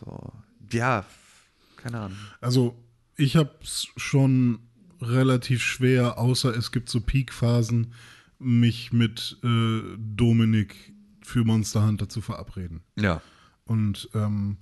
[0.00, 0.32] So,
[0.72, 1.04] ja,
[1.76, 2.18] keine Ahnung.
[2.40, 2.76] Also
[3.16, 4.58] ich habe es schon
[5.00, 7.92] relativ schwer, außer es gibt so Peak-Phasen,
[8.38, 12.82] mich mit äh, Dominik für Monster Hunter zu verabreden.
[12.98, 13.20] Ja.
[13.72, 14.58] Und ähm,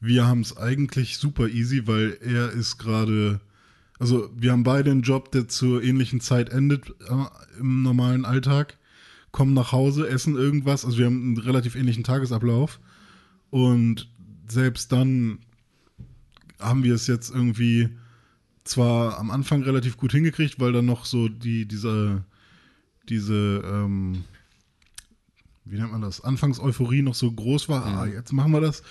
[0.00, 3.40] wir haben es eigentlich super easy, weil er ist gerade,
[3.98, 8.76] also wir haben beide einen Job, der zur ähnlichen Zeit endet äh, im normalen Alltag,
[9.32, 12.80] kommen nach Hause, essen irgendwas, also wir haben einen relativ ähnlichen Tagesablauf.
[13.48, 14.10] Und
[14.46, 15.38] selbst dann
[16.58, 17.88] haben wir es jetzt irgendwie
[18.64, 22.24] zwar am Anfang relativ gut hingekriegt, weil dann noch so die, diese,
[23.08, 24.24] diese, ähm,
[25.70, 28.82] wie nennt man das, Anfangseuphorie noch so groß war, ah, jetzt machen wir das.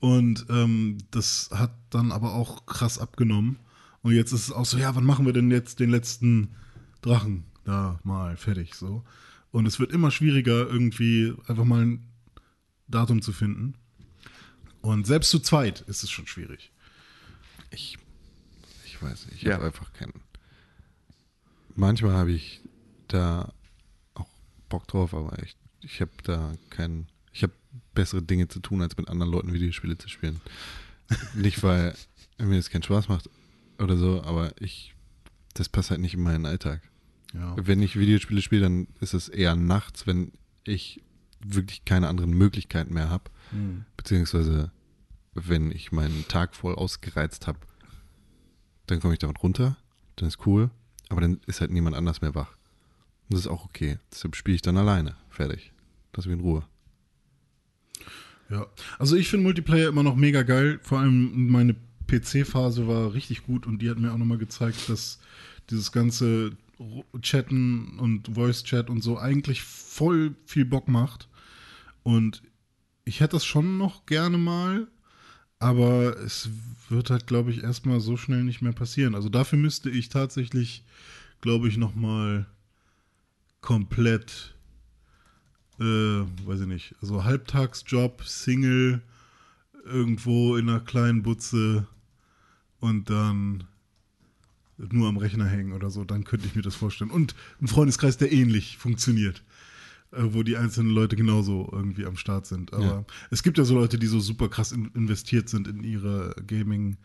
[0.00, 3.58] Und ähm, das hat dann aber auch krass abgenommen.
[4.02, 6.54] Und jetzt ist es auch so, ja, wann machen wir denn jetzt den letzten
[7.00, 9.04] Drachen da mal fertig so.
[9.50, 12.06] Und es wird immer schwieriger, irgendwie einfach mal ein
[12.88, 13.74] Datum zu finden.
[14.82, 16.70] Und selbst zu zweit ist es schon schwierig.
[17.70, 17.96] Ich,
[18.84, 19.54] ich weiß nicht, ich Ja.
[19.54, 20.20] habe einfach keinen.
[21.76, 22.60] Manchmal habe ich
[23.08, 23.52] da
[24.14, 24.28] auch
[24.68, 27.06] Bock drauf, aber ich, ich habe da keinen.
[27.32, 27.52] Ich habe
[27.94, 30.40] bessere Dinge zu tun, als mit anderen Leuten Videospiele zu spielen.
[31.34, 31.94] nicht, weil
[32.38, 33.28] mir das keinen Spaß macht
[33.78, 34.94] oder so, aber ich.
[35.54, 36.82] Das passt halt nicht in meinen Alltag.
[37.32, 37.54] Ja.
[37.56, 40.32] Wenn ich Videospiele spiele, dann ist es eher nachts, wenn
[40.64, 41.00] ich
[41.44, 43.30] wirklich keine anderen Möglichkeiten mehr habe.
[43.96, 44.72] Beziehungsweise,
[45.34, 47.58] wenn ich meinen Tag voll ausgereizt habe,
[48.86, 49.76] dann komme ich damit runter,
[50.16, 50.70] dann ist cool,
[51.08, 52.56] aber dann ist halt niemand anders mehr wach.
[53.28, 53.98] Und das ist auch okay.
[54.10, 55.16] Deshalb spiele ich dann alleine.
[55.30, 55.72] Fertig.
[56.14, 56.64] Lass mich in Ruhe.
[58.50, 58.66] Ja,
[58.98, 60.78] also ich finde Multiplayer immer noch mega geil.
[60.82, 61.74] Vor allem meine
[62.06, 65.18] PC-Phase war richtig gut und die hat mir auch nochmal gezeigt, dass
[65.70, 66.52] dieses ganze
[67.20, 71.28] Chatten und Voice-Chat und so eigentlich voll viel Bock macht.
[72.02, 72.42] Und
[73.04, 74.88] ich hätte das schon noch gerne mal,
[75.58, 76.50] aber es
[76.88, 79.14] wird halt, glaube ich, erstmal so schnell nicht mehr passieren.
[79.14, 80.84] Also dafür müsste ich tatsächlich,
[81.40, 82.46] glaube ich, nochmal
[83.60, 84.54] komplett
[85.80, 85.84] äh,
[86.46, 89.02] weiß ich nicht, also Halbtagsjob, Single,
[89.84, 91.86] irgendwo in einer kleinen Butze
[92.80, 93.64] und dann
[94.78, 97.10] nur am Rechner hängen oder so, dann könnte ich mir das vorstellen.
[97.10, 99.42] Und ein Freundeskreis, der ähnlich funktioniert.
[100.12, 102.72] äh, wo die einzelnen Leute genauso irgendwie am Start sind.
[102.72, 103.04] Aber Ja.
[103.32, 106.98] es gibt ja so Leute, die so super krass in, investiert sind in ihre Gaming,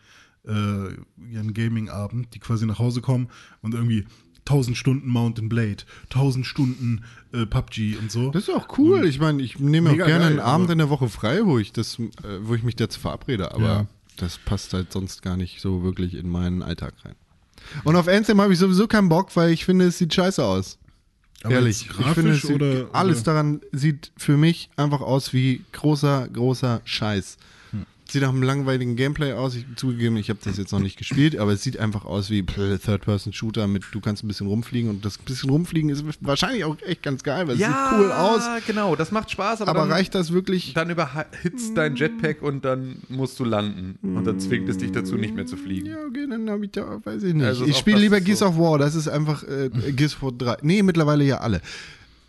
[0.46, 0.92] äh,
[1.28, 3.26] ihren Gaming-Abend, die quasi nach Hause kommen
[3.62, 4.06] und irgendwie
[4.46, 8.30] 1000 Stunden Mountain Blade, 1000 Stunden äh, PUBG und so.
[8.30, 9.06] Das ist auch cool.
[9.06, 11.72] Ich meine, ich nehme auch gerne geil, einen Abend in der Woche frei, wo ich
[11.72, 12.04] das, äh,
[12.42, 13.86] wo ich mich dazu verabrede, aber Ja.
[14.16, 17.14] das passt halt sonst gar nicht so wirklich in meinen Alltag rein.
[17.84, 20.78] Und auf Anthem habe ich sowieso keinen Bock, weil ich finde, es sieht scheiße aus.
[21.42, 21.88] Aber Ehrlich.
[21.88, 26.80] Ich finde, sieht, oder- alles oder- daran sieht für mich einfach aus wie großer, großer
[26.84, 27.38] Scheiß.
[28.10, 29.54] Sieht nach einem langweiligen Gameplay aus.
[29.54, 32.42] Ich zugegeben, ich habe das jetzt noch nicht gespielt, aber es sieht einfach aus wie
[32.42, 37.02] Third-Person-Shooter mit, du kannst ein bisschen rumfliegen und das bisschen rumfliegen ist wahrscheinlich auch echt
[37.02, 38.42] ganz geil, weil es sieht cool aus.
[38.66, 40.72] genau, das macht Spaß, aber, Aber dann, reicht das wirklich?
[40.74, 43.98] dann überhitzt dein Jetpack und dann musst du landen.
[44.02, 45.86] Und dann zwingt es dich dazu, nicht mehr zu fliegen.
[45.86, 47.46] Ja, okay, dann habe ich da, weiß ich nicht.
[47.46, 48.46] Also ich spiele lieber ist Gears so.
[48.46, 50.56] of War, das ist einfach äh, Gears of War 3.
[50.62, 51.60] Nee, mittlerweile ja alle.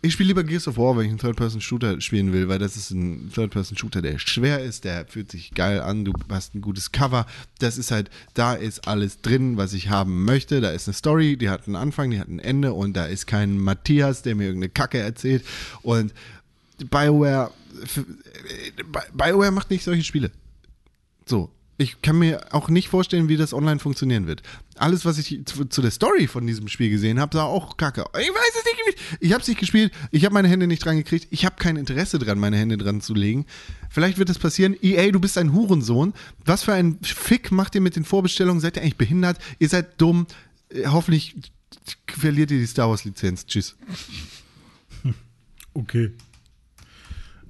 [0.04, 2.90] Ich spiele lieber Gears of War, wenn ich einen Third-Person-Shooter spielen will, weil das ist
[2.90, 7.24] ein Third-Person-Shooter, der schwer ist, der fühlt sich geil an, du hast ein gutes Cover.
[7.60, 10.60] Das ist halt, da ist alles drin, was ich haben möchte.
[10.60, 13.28] Da ist eine Story, die hat einen Anfang, die hat ein Ende und da ist
[13.28, 15.44] kein Matthias, der mir irgendeine Kacke erzählt.
[15.82, 16.12] Und
[16.78, 17.52] BioWare,
[19.14, 20.32] BioWare macht nicht solche Spiele.
[21.26, 21.48] So.
[21.82, 24.42] Ich kann mir auch nicht vorstellen, wie das online funktionieren wird.
[24.76, 28.04] Alles, was ich zu, zu der Story von diesem Spiel gesehen habe, sah auch kacke.
[28.20, 28.98] Ich weiß es nicht.
[29.20, 29.92] Ich habe es nicht gespielt.
[30.12, 31.26] Ich habe meine Hände nicht dran gekriegt.
[31.30, 33.46] Ich habe kein Interesse dran, meine Hände dran zu legen.
[33.90, 34.76] Vielleicht wird es passieren.
[34.80, 36.14] EA, du bist ein Hurensohn.
[36.44, 38.60] Was für ein Fick macht ihr mit den Vorbestellungen?
[38.60, 39.38] Seid ihr eigentlich behindert?
[39.58, 40.26] Ihr seid dumm.
[40.68, 41.34] Äh, Hoffentlich
[42.06, 43.44] verliert ihr die Star Wars Lizenz.
[43.46, 43.74] Tschüss.
[45.74, 46.10] Okay.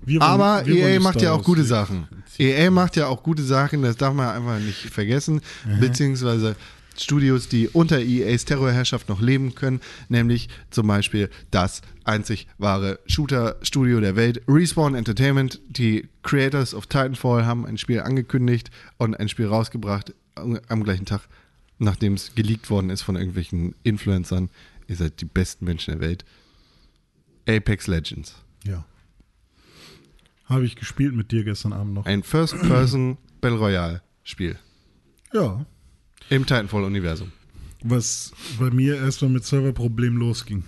[0.04, 1.64] Wir wollen- Aber wir EA die macht ja auch gute.
[1.64, 2.06] Sachen.
[2.38, 5.40] EA macht ja auch gute Sachen, das darf man einfach nicht vergessen.
[5.80, 6.56] Beziehungsweise
[6.96, 14.00] Studios, die unter EAs Terrorherrschaft noch leben können, nämlich zum Beispiel das einzig wahre Shooter-Studio
[14.00, 15.60] der Welt, Respawn Entertainment.
[15.68, 21.06] Die Creators of Titanfall haben ein Spiel angekündigt und ein Spiel rausgebracht am am gleichen
[21.06, 21.22] Tag,
[21.78, 24.50] nachdem es geleakt worden ist von irgendwelchen Influencern.
[24.88, 26.24] Ihr seid die besten Menschen der Welt.
[27.46, 28.34] Apex Legends.
[28.64, 28.84] Ja.
[30.52, 32.06] Habe ich gespielt mit dir gestern Abend noch.
[32.06, 34.58] Ein First-Person Battle Royale-Spiel
[35.32, 35.64] Ja.
[36.30, 37.32] im Titanfall-Universum.
[37.82, 40.64] Was bei mir erstmal mit Serverproblemen losging.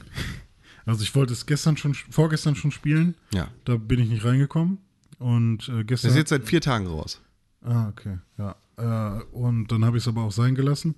[0.87, 3.15] Also ich wollte es gestern schon, vorgestern schon spielen.
[3.33, 3.49] Ja.
[3.65, 4.79] Da bin ich nicht reingekommen.
[5.19, 6.11] Und äh, Das gestern.
[6.11, 7.21] ist jetzt seit vier Tagen raus.
[7.63, 8.57] Ah, okay, ja.
[8.77, 10.97] Äh, und dann habe ich es aber auch sein gelassen.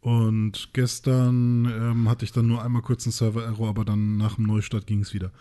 [0.00, 4.44] Und gestern ähm, hatte ich dann nur einmal kurz einen Server-Error, aber dann nach dem
[4.44, 5.32] Neustart ging es wieder.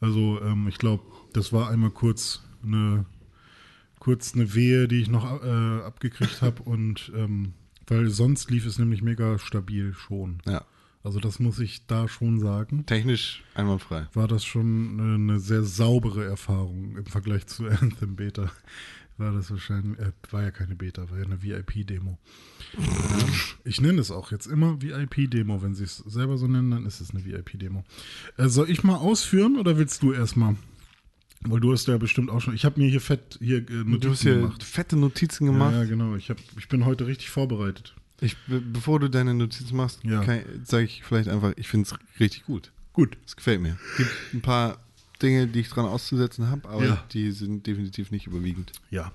[0.00, 3.06] Also ähm, ich glaube, das war einmal kurz eine,
[3.98, 6.62] kurz eine Wehe, die ich noch äh, abgekriegt habe.
[6.64, 7.54] Und ähm,
[7.86, 10.40] weil sonst lief es nämlich mega stabil schon.
[10.46, 10.64] Ja.
[11.02, 12.84] Also das muss ich da schon sagen.
[12.84, 14.06] Technisch einwandfrei.
[14.12, 18.50] War das schon eine, sehr saubere Erfahrung im Vergleich zu Anthem Beta.
[19.16, 22.18] War das wahrscheinlich, äh, war ja keine Beta, war ja eine VIP-Demo.
[23.64, 25.62] ich nenne es auch jetzt immer VIP-Demo.
[25.62, 27.84] Wenn sie es selber so nennen, dann ist es eine VIP-Demo.
[28.36, 30.56] Äh, soll ich mal ausführen oder willst du erstmal?
[31.42, 32.54] Weil du hast ja bestimmt auch schon.
[32.54, 34.62] Ich habe mir hier fett hier äh, Notizen Du hast hier gemacht.
[34.62, 35.72] fette Notizen Ja, gemacht.
[35.74, 36.14] ja, genau.
[36.16, 37.94] Ich, hab, ich bin heute richtig vorbereitet.
[38.20, 40.22] Ich, be- bevor du deine Notizen machst, Ja.
[40.64, 42.70] sage ich vielleicht einfach, ich finde es richtig gut.
[42.92, 43.16] Gut.
[43.24, 43.78] Es gefällt mir.
[43.92, 44.78] Es gibt ein paar
[45.22, 47.04] Dinge, die ich dran auszusetzen habe, aber Ja.
[47.12, 48.72] die sind definitiv nicht überwiegend.
[48.90, 49.10] Ja.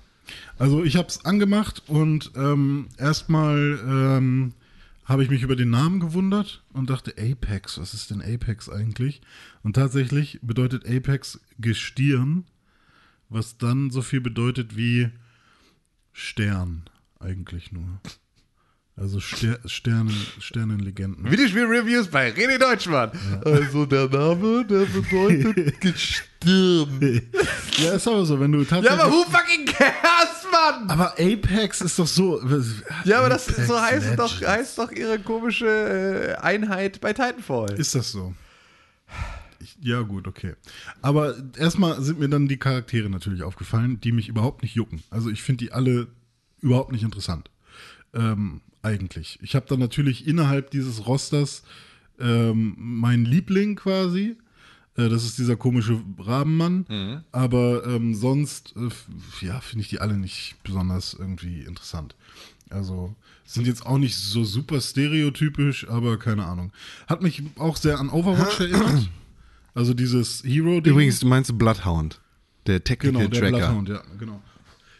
[0.58, 4.52] Also ich habe es angemacht und ähm, erstmal ähm,
[5.06, 9.22] habe ich mich über den Namen gewundert und dachte, Apex, was ist denn Apex eigentlich?
[9.62, 12.44] Und tatsächlich bedeutet Apex Gestirn,
[13.28, 15.10] was dann so viel bedeutet wie
[16.12, 16.90] Stern
[17.20, 18.00] eigentlich nur.
[18.98, 21.30] Also Ster Sternen, Sternenlegenden.
[21.30, 23.10] Videospiel-Reviews bei René Deutschmann.
[23.44, 27.22] Also der Name, der bedeutet Gestirn.
[27.76, 29.00] Ja, ist aber so, wenn du Ja, tatsächlich...
[29.00, 29.92] aber who fucking cares,
[30.56, 30.90] Mann?
[30.90, 32.40] aber Apex ist doch so...
[33.04, 37.72] Ja, aber das Apex so heißt doch, heißt doch ihre komische äh, Einheit bei Titanfall.
[37.72, 38.34] Ist das so?
[39.60, 40.54] Ich, ja, gut, okay.
[41.02, 45.02] Aber erstmal sind mir dann die Charaktere natürlich aufgefallen, die mich überhaupt nicht jucken.
[45.10, 46.08] Also ich finde die alle
[46.60, 47.50] überhaupt nicht interessant.
[48.14, 49.38] Ähm, eigentlich.
[49.42, 51.62] Ich habe dann natürlich innerhalb dieses Rosters
[52.18, 54.36] ähm, meinen Liebling quasi.
[54.96, 57.24] Äh, das ist dieser komische Rabenmann.
[57.32, 62.14] Aber ähm, sonst, äh, ja, finde ich die alle nicht besonders irgendwie interessant.
[62.70, 63.14] Also
[63.44, 66.72] sind jetzt auch nicht so super stereotypisch, aber keine Ahnung.
[67.06, 69.08] Hat mich auch sehr an Overwatch erinnert.
[69.74, 70.92] Also dieses Hero-Ding.
[70.92, 72.20] Übrigens, du meinst Bloodhound,
[72.66, 73.58] der Technical genau, der Tracker.
[73.58, 74.42] Bloodhound, ja, genau.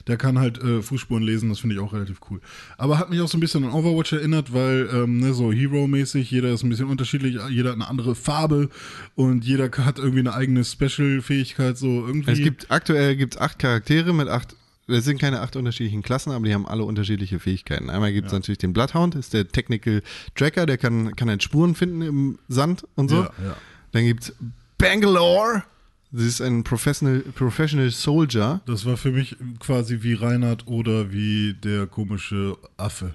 [0.07, 2.41] Der kann halt äh, Fußspuren lesen, das finde ich auch relativ cool.
[2.78, 6.31] Aber hat mich auch so ein bisschen an Overwatch erinnert, weil ähm, ne, so Hero-mäßig,
[6.31, 8.70] jeder ist ein bisschen unterschiedlich, jeder hat eine andere Farbe
[9.16, 12.31] und jeder hat irgendwie eine eigene Special-Fähigkeit, so irgendwie.
[12.31, 14.55] Es gibt aktuell gibt's acht Charaktere mit acht.
[14.89, 17.91] Es sind keine acht unterschiedlichen Klassen, aber die haben alle unterschiedliche Fähigkeiten.
[17.91, 20.03] Einmal gibt es natürlich den Bloodhound, ist der Technical
[20.37, 23.16] Tracker, der kann, kann halt Spuren finden im Sand und so.
[23.16, 23.57] Ja, ja.
[23.91, 24.33] Dann gibt es
[24.78, 25.65] Bangalore,
[26.12, 28.61] das ist ein Professional, Professional Soldier.
[28.66, 33.15] Das war für mich quasi wie Reinhard oder wie der komische Affe.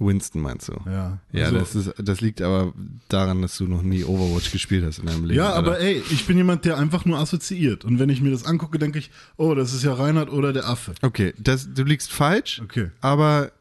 [0.00, 0.72] Winston meinst du?
[0.86, 2.74] Ja, Ja, also- das, ist, das liegt aber
[3.08, 5.36] daran, dass du noch nie Overwatch gespielt hast in deinem Leben.
[5.38, 5.58] Ja, Alter.
[5.58, 7.84] aber ey, ich bin jemand, der einfach nur assoziiert.
[7.84, 10.68] Und wenn ich mir das angucke, denke ich, oh, das ist ja Reinhard oder der
[10.68, 10.94] Affe.
[11.02, 12.90] Okay, das, du liegst falsch, Okay.
[13.00, 13.52] aber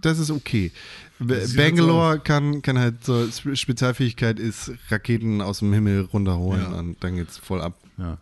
[0.00, 0.72] das ist okay.
[1.18, 6.78] Bangalore kann, kann halt so, Spe- Spezialfähigkeit ist Raketen aus dem Himmel runterholen Ja.
[6.78, 7.78] und dann geht's voll ab.
[7.98, 8.18] Ja.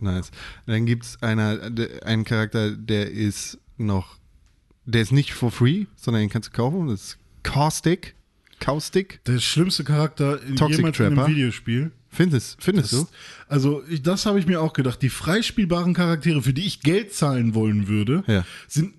[0.00, 0.30] Nice.
[0.66, 1.58] Dann gibt's einer,
[2.04, 4.16] einen Charakter, der ist noch,
[4.86, 6.86] der ist nicht for free, sondern den kannst du kaufen.
[6.88, 8.14] Das ist Caustic.
[8.60, 9.20] Caustic.
[9.26, 11.26] Der schlimmste Charakter in Toxic jemals in einem.
[11.26, 11.92] Videospiel.
[12.10, 13.08] Findest, findest Das, du?
[13.48, 15.02] also, ich, das habe ich mir auch gedacht.
[15.02, 18.44] Die freispielbaren Charaktere, für die ich Geld zahlen wollen würde, Ja.
[18.66, 18.94] sind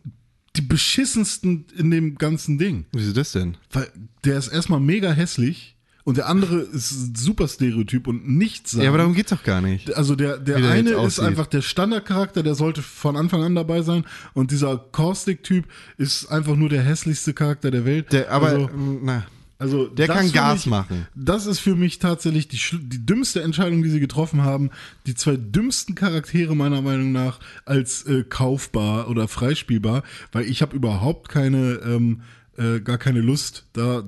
[0.56, 2.86] die beschissensten in dem ganzen Ding.
[2.92, 3.58] Wieso das denn?
[3.72, 3.88] Weil
[4.24, 8.84] der ist erstmal mega hässlich und der andere ist super Stereotyp und nichts sagen.
[8.84, 9.96] Ja, aber darum geht's doch gar nicht.
[9.96, 13.84] Also der, der der eine ist einfach der Standardcharakter, der sollte von Anfang an dabei
[13.84, 14.06] sein.
[14.34, 15.66] Und dieser Caustic-Typ
[15.98, 18.12] ist einfach nur der hässlichste Charakter der Welt.
[18.12, 18.70] Der, aber, also,
[19.04, 19.28] na,
[19.60, 21.06] also der kann Gas mich, machen.
[21.15, 24.72] Das ist für mich tatsächlich die, die dümmste Entscheidung, die sie getroffen haben.
[25.06, 30.76] Die zwei dümmsten Charaktere meiner Meinung nach als äh, kaufbar oder freispielbar, weil ich habe
[30.76, 32.22] überhaupt keine, ähm,
[32.57, 34.03] äh, gar keine Lust, da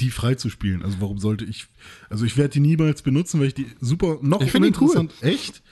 [0.00, 0.82] die frei zu spielen.
[0.82, 1.66] Also warum sollte ich?
[2.08, 4.62] Also ich werde die niemals benutzen, weil ich die super noch Ich die cool.
[4.62, 5.12] uninteressant.
[5.20, 5.62] Echt?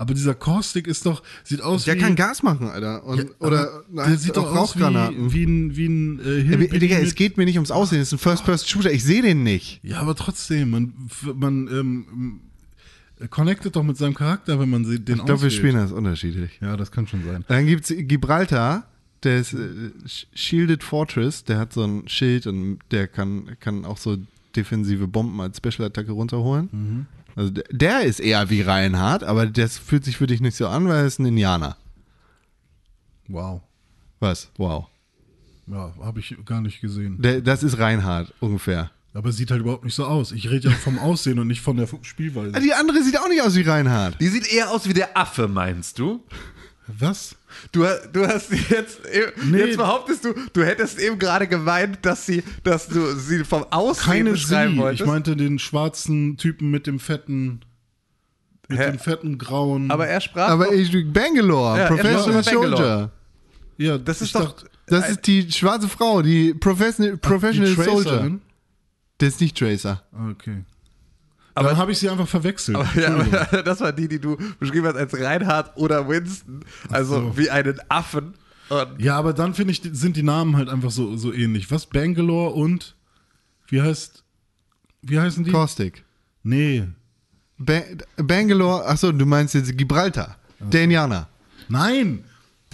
[0.00, 1.98] Aber dieser Caustic ist doch, sieht aus der wie.
[1.98, 3.04] kann Gas machen, Alter.
[3.04, 6.42] Und, Ja, oder aber der sieht doch aus wie, wie ein, wie ein äh, Ja,
[6.44, 9.42] Hillbilly Digga, es geht mir nicht ums Aussehen, es ist ein First-Person-Shooter, ich sehe den
[9.42, 9.80] nicht.
[9.82, 10.94] Ja, aber trotzdem, man,
[11.34, 12.40] man ähm,
[13.28, 16.58] connectet doch mit seinem Charakter, wenn man den Ich glaube, wir spielen das unterschiedlich.
[16.62, 17.44] Ja, das kann schon sein.
[17.48, 18.86] Dann gibt's Gibraltar,
[19.22, 19.58] der ist äh,
[20.06, 24.16] Sh- Shielded Fortress, der hat so ein Schild und der kann, kann auch so
[24.56, 27.06] defensive Bomben als Special-Attacke runterholen.
[27.36, 30.88] Also der, ist eher wie Reinhardt, aber das fühlt sich für dich nicht so an,
[30.88, 31.76] weil er ist ein Indianer.
[33.28, 33.62] Wow.
[34.18, 34.50] Was?
[34.56, 34.86] Wow.
[35.66, 37.20] Ja, habe ich gar nicht gesehen.
[37.22, 38.90] Der, das ist Reinhardt ungefähr.
[39.12, 40.30] Aber sieht halt überhaupt nicht so aus.
[40.32, 42.60] Ich rede ja vom Aussehen und nicht von der Spielweise.
[42.60, 44.20] Die andere sieht auch nicht aus wie Reinhardt.
[44.20, 46.22] Die sieht eher aus wie der Affe, meinst du?
[46.86, 47.36] Was?
[47.72, 49.00] Du, du hast jetzt,
[49.44, 49.58] Nee.
[49.58, 54.04] jetzt behauptest du, du hättest eben gerade geweint, dass sie, dass du sie vom Aussehen
[54.04, 54.78] Keine beschreiben sie.
[54.78, 55.00] wolltest.
[55.02, 57.60] Ich meinte den schwarzen Typen mit dem fetten,
[58.68, 58.86] mit Hä?
[58.90, 59.90] dem fetten grauen.
[59.90, 60.48] aber er sprach.
[60.48, 62.42] Aber ich, Bangalore, Ja, Professional.
[62.44, 63.10] Soldier.
[63.76, 64.54] ja, das ist doch.
[64.56, 68.38] dachte, Das ist die schwarze Frau, die Professional, Professional die Soldier.
[69.20, 70.02] Der ist nicht Tracer.
[70.30, 70.64] Okay.
[71.60, 72.76] Aber- Dann habe ich sie einfach verwechselt.
[72.76, 73.38] ja, Entschuldigung.
[73.38, 76.60] aber das war die, die du beschrieben hast als Reinhard oder Winston.
[76.90, 77.36] Also so.
[77.38, 78.34] wie einen Affen.
[78.68, 81.70] Und Ja, aber dann finde ich, sind die Namen halt einfach so, so ähnlich.
[81.70, 81.86] Was?
[81.86, 82.94] Bangalore und
[83.68, 84.24] wie heißt
[85.02, 85.50] wie heißen die?
[85.50, 86.04] Caustic.
[86.42, 86.84] Nee.
[87.58, 87.80] Ba
[88.16, 90.36] Bangalore, achso, du meinst jetzt Gibraltar.
[90.60, 91.28] Der Indianer.
[91.68, 92.24] Nein!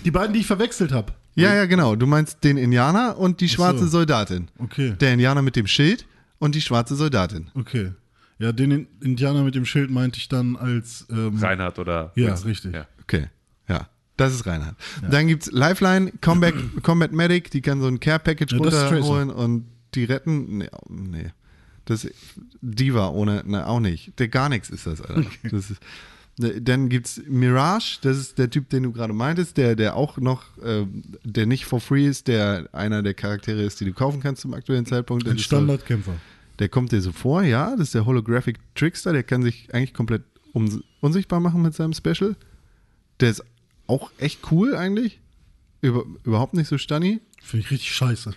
[0.05, 1.13] Die beiden, die ich verwechselt habe.
[1.35, 1.97] Ja, ja, genau.
[1.97, 3.99] Du meinst den Indianer und die schwarze so.
[3.99, 4.49] Soldatin.
[4.59, 4.95] Okay.
[5.01, 6.07] Der Indianer mit dem Schild
[6.39, 7.51] und die schwarze Soldatin.
[7.55, 7.93] Okay.
[8.39, 12.29] Ja, den In- Indianer mit dem Schild meinte ich dann als ähm, Reinhard oder Ja,
[12.29, 12.49] Winston.
[12.51, 12.75] richtig.
[12.75, 12.87] Ja.
[13.03, 13.27] Okay,
[13.69, 13.89] ja.
[14.19, 14.77] Das ist Reinhard.
[15.11, 20.05] Dann gibt's Lifeline, Combat, Combat Medic, die kann so ein Care-Package Ja, runterholen und die
[20.05, 20.59] retten.
[20.59, 21.31] Nee, nee.
[21.85, 22.07] Das
[22.61, 24.19] Diva ohne, ne, auch nicht.
[24.19, 25.25] Der gar nichts ist das, Alter.
[25.45, 25.81] Das ist,
[26.39, 30.17] ne, dann gibt's Mirage, das ist der Typ, den du gerade meintest, der, der auch
[30.19, 30.87] noch, äh,
[31.25, 34.53] der nicht for free ist, der einer der Charaktere ist, die du kaufen kannst zum
[34.55, 35.27] aktuellen Zeitpunkt.
[35.27, 36.15] Ein ist so- Standardkämpfer.
[36.59, 39.95] Der kommt dir so vor, ja, das ist der Holographic Trickster, der kann sich eigentlich
[39.95, 40.23] komplett
[40.55, 42.35] un unsichtbar machen mit seinem Special.
[43.21, 43.45] Der ist
[43.87, 45.21] auch echt cool eigentlich.
[45.83, 47.21] Über überhaupt nicht so stunny.
[47.43, 48.33] Finde ich richtig scheiße.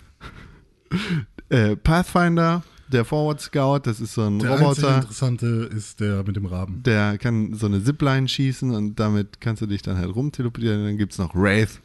[1.51, 6.35] Äh, Pathfinder, der Forward Scout, das ist so ein Der Roboter, Interessante ist der mit
[6.35, 6.83] dem Raben.
[6.83, 10.83] der kann so eine Zipline schießen und damit kannst du dich dann halt rumteleportieren.
[10.85, 11.81] Dann gibt es noch Wraith,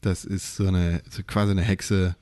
[0.00, 2.16] das ist so eine, so quasi eine Hexe,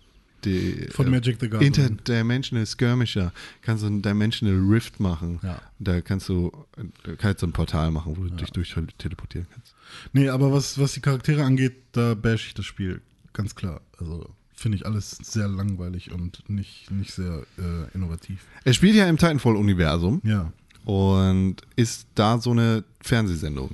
[0.45, 1.73] die Von äh, Magic the Gathering.
[1.73, 5.41] Interdimensional Skirmisher kannst du einen Dimensional Rift machen.
[5.43, 5.61] Ja.
[5.79, 9.75] Da kannst du äh, kannst so ein Portal machen, wo du dich durch teleportieren kannst.
[10.12, 13.01] Nee, aber was, was die Charaktere angeht, da bash ich das Spiel.
[13.33, 13.81] Ganz klar.
[13.99, 18.45] Also finde ich alles sehr langweilig und nicht, nicht sehr äh, innovativ.
[18.65, 20.53] Er spielt ja im Titanfall-Universum Ja,
[20.85, 23.71] und ist da so eine Fernsehsendung,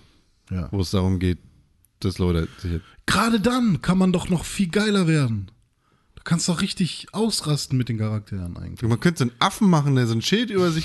[0.51, 0.69] ja.
[0.71, 1.39] wo es darum geht,
[2.01, 5.51] dass Leute sich Gerade dann kann man doch noch viel geiler werden.
[6.29, 8.83] Kannst doch richtig ausrasten mit den Charakteren eigentlich.
[8.89, 10.85] Man könnte so einen Affen machen, der so ein Schild über sich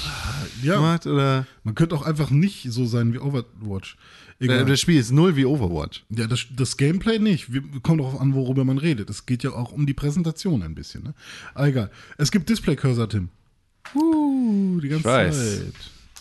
[0.61, 0.79] Ja.
[0.79, 3.97] macht oder Man könnte auch einfach nicht so sein wie Overwatch.
[4.39, 4.65] äh, Egal.
[4.65, 6.03] das Spiel ist null wie Overwatch.
[6.09, 7.51] Ja, das, das Gameplay nicht.
[7.51, 9.09] Wir, kommt darauf an, worüber man redet.
[9.09, 11.03] Es geht ja auch um die Präsentation ein bisschen.
[11.03, 11.13] Ne?
[11.55, 11.91] Aber egal.
[12.19, 13.29] Es gibt Display-Cursor, Tim.
[13.95, 15.55] Uh, die ganze Ich weiß.
[15.57, 15.73] Zeit.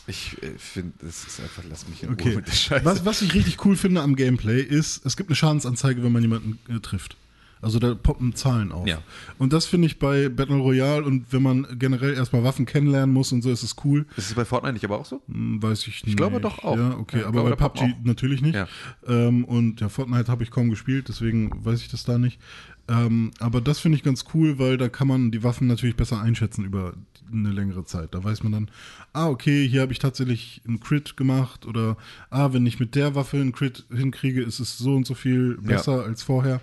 [0.07, 2.37] Ich äh, finde, das ist einfach, lass mich in Ruhe Okay.
[2.37, 2.85] mit der Scheiße.
[2.87, 6.23] Was, was ich richtig cool finde am Gameplay ist, es gibt eine Schadensanzeige, wenn man
[6.23, 7.17] jemanden äh, trifft.
[7.63, 8.87] Also da poppen Zahlen auf.
[8.87, 8.99] Ja.
[9.39, 13.33] Und das finde ich bei Battle Royale und wenn man generell erstmal Waffen kennenlernen muss
[13.33, 14.07] und so, ist es cool.
[14.17, 15.21] Ist es bei Fortnite nicht aber auch so?
[15.31, 16.17] Hm, Weiß ich nicht.
[16.17, 16.77] glaube doch auch.
[16.77, 18.55] Ja, okay, Ja, ich aber glaube, bei PUBG natürlich nicht.
[18.55, 18.67] Ja.
[19.07, 22.41] Ähm, und ja, Fortnite habe ich kaum gespielt, deswegen weiß ich das da nicht.
[22.89, 26.21] Ähm, aber das finde ich ganz cool, weil da kann man die Waffen natürlich besser
[26.21, 26.95] einschätzen über
[27.33, 28.15] eine längere Zeit.
[28.15, 28.71] Da weiß man dann,
[29.13, 31.97] ah, okay, hier habe ich tatsächlich einen Crit gemacht oder
[32.31, 35.57] ah, wenn ich mit der Waffe einen Crit hinkriege, ist es so und so viel
[35.59, 36.61] besser als vorher.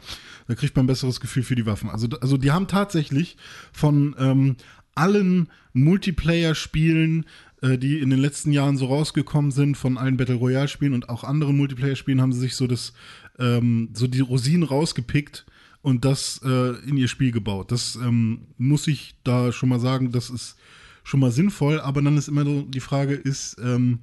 [0.48, 1.90] Da kriegt man ein besseres Gefühl für die Waffen.
[1.90, 3.38] Also, also die haben tatsächlich
[3.72, 4.56] von ähm,
[4.96, 7.26] allen Multiplayer-Spielen,
[7.62, 11.24] äh, die in den letzten Jahren so rausgekommen sind, von allen Battle Royale-Spielen und auch
[11.24, 12.94] anderen Multiplayer-Spielen, haben sie sich so das,
[13.40, 15.46] ähm, so die Rosinen rausgepickt
[15.82, 17.72] und das äh, in ihr Spiel gebaut.
[17.72, 20.58] Das ähm, muss ich da schon mal sagen, das ist
[21.04, 24.00] schon mal sinnvoll, aber dann ist immer so die Frage, ist, ähm,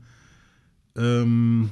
[0.97, 1.71] ähm,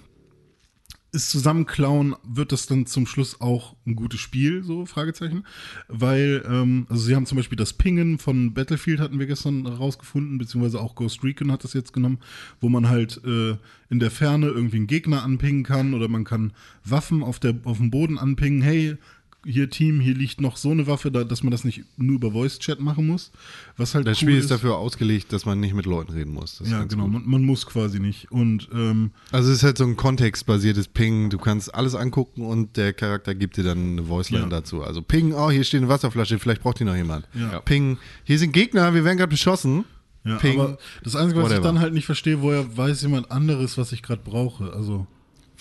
[1.13, 5.45] ist Zusammenklauen, wird das dann zum Schluss auch ein gutes Spiel, so Fragezeichen?
[5.89, 10.39] Weil, ähm, also sie haben zum Beispiel das Pingen von Battlefield hatten wir gestern rausgefunden,
[10.39, 12.19] beziehungsweise auch Ghost Recon hat das jetzt genommen,
[12.61, 13.57] wo man halt äh,
[13.91, 16.53] in der Ferne irgendwie einen Gegner anpingen kann oder man kann
[16.83, 18.97] Waffen auf, der, auf dem Boden anpingen, hey,
[19.45, 22.31] hier Team, hier liegt noch so eine Waffe, da, dass man das nicht nur über
[22.33, 23.33] Voice-Chat machen muss.
[23.77, 26.59] Was halt Das cool Spiel ist dafür ausgelegt, dass man nicht mit Leuten reden muss.
[26.59, 28.31] Das ist Ja, genau, man, man muss quasi nicht.
[28.31, 31.31] Und ähm, Also es ist halt so ein kontextbasiertes Ping.
[31.31, 34.51] Du kannst alles angucken und der Charakter gibt dir dann eine Voiceline Ja.
[34.51, 34.83] dazu.
[34.85, 37.27] Also Ping, oh, hier steht eine Wasserflasche, vielleicht braucht die noch jemand.
[37.35, 37.61] Ja.
[37.61, 39.85] Ping, hier sind Gegner, wir werden gerade beschossen.
[40.25, 40.61] Ja, Ping.
[40.61, 41.67] aber das Einzige, was ich whatever.
[41.67, 44.73] dann halt nicht verstehe, woher weiß jemand anderes, was ich gerade brauche.
[44.73, 45.09] Also,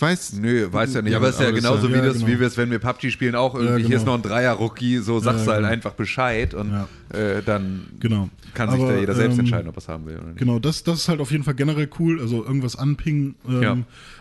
[0.02, 1.12] Weiß, Nö, weiß ja nicht.
[1.12, 2.40] Ja, aber es ist ja genauso ist wie, ja- das, ja, wie genau.
[2.40, 4.00] wir es, wenn wir PUBG spielen, auch irgendwie, Ja, hier genau.
[4.00, 5.72] ist noch ein Dreier-Rookie, so sagst Ja, du halt genau.
[5.72, 6.88] einfach Bescheid und Ja.
[7.16, 8.28] äh, dann genau.
[8.52, 10.38] kann sich Aber, da jeder selbst ähm, entscheiden, ob er es haben will oder nicht.
[10.38, 12.20] Genau, das, das ist halt auf jeden Fall generell cool.
[12.20, 13.78] Also irgendwas anpingen ähm, Ja.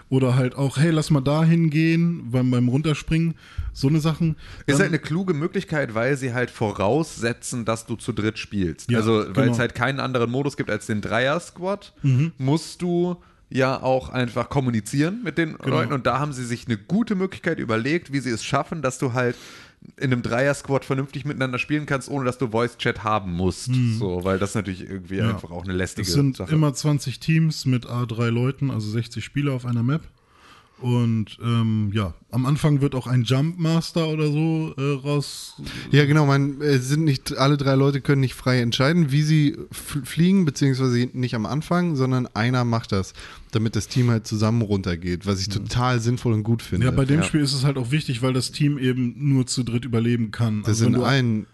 [0.10, 3.34] oder halt auch, hey, lass mal da hingehen beim, beim Runterspringen.
[3.74, 4.36] So eine Sachen.
[4.68, 8.92] Ist halt eine kluge Möglichkeit, weil sie halt voraussetzen, dass du zu dritt spielst.
[8.92, 9.46] Ja, also, weil genau.
[9.48, 9.52] Mhm.
[9.54, 11.94] es halt keinen anderen Modus gibt als den Dreier-Squad,
[12.38, 13.16] musst du
[13.52, 15.78] ja auch einfach kommunizieren mit den Genau.
[15.78, 15.94] Leuten.
[15.94, 19.14] Und da haben sie sich eine gute Möglichkeit überlegt, wie sie es schaffen, dass du
[19.14, 19.36] halt
[19.98, 23.72] in einem Dreier-Squad vernünftig miteinander spielen kannst, ohne dass du Voice-Chat haben musst.
[23.98, 25.20] So, weil das natürlich irgendwie Mhm.
[25.22, 25.30] Ja.
[25.32, 29.26] einfach auch eine lästige Es sind Sache immer 20 Teams mit A3 Leuten, also 60
[29.26, 30.02] Spieler auf einer Map.
[30.82, 35.56] Und ähm, ja, am Anfang wird auch ein Jump Master oder so äh, raus.
[35.92, 39.58] Ja, genau, man äh, sind nicht alle drei Leute können nicht frei entscheiden, wie sie
[39.72, 43.14] fliegen, beziehungsweise nicht am Anfang, sondern einer macht das,
[43.52, 46.86] damit das Team halt zusammen runtergeht, was ich total sinnvoll und gut finde.
[46.88, 47.24] Ja, bei dem Ja.
[47.26, 50.62] Spiel ist es halt auch wichtig, weil das Team eben nur zu dritt überleben kann.
[50.62, 51.46] das Also ist wenn in du- allen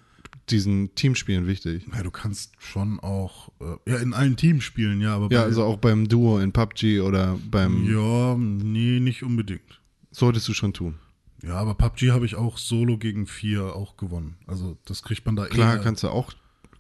[0.50, 1.86] diesen Teamspielen wichtig.
[1.94, 5.64] Ja, du kannst schon auch, äh, ja, in allen Teams spielen, ja, aber Ja, also
[5.64, 9.82] auch beim Duo in PUBG oder beim ja, nee, nicht unbedingt.
[10.12, 10.96] solltest du schon tun.
[11.44, 14.38] Ja, aber PUBG habe ich auch solo gegen vier auch gewonnen.
[14.48, 15.82] Also das kriegt man da Klar, eher.
[15.84, 16.34] kannst du auch,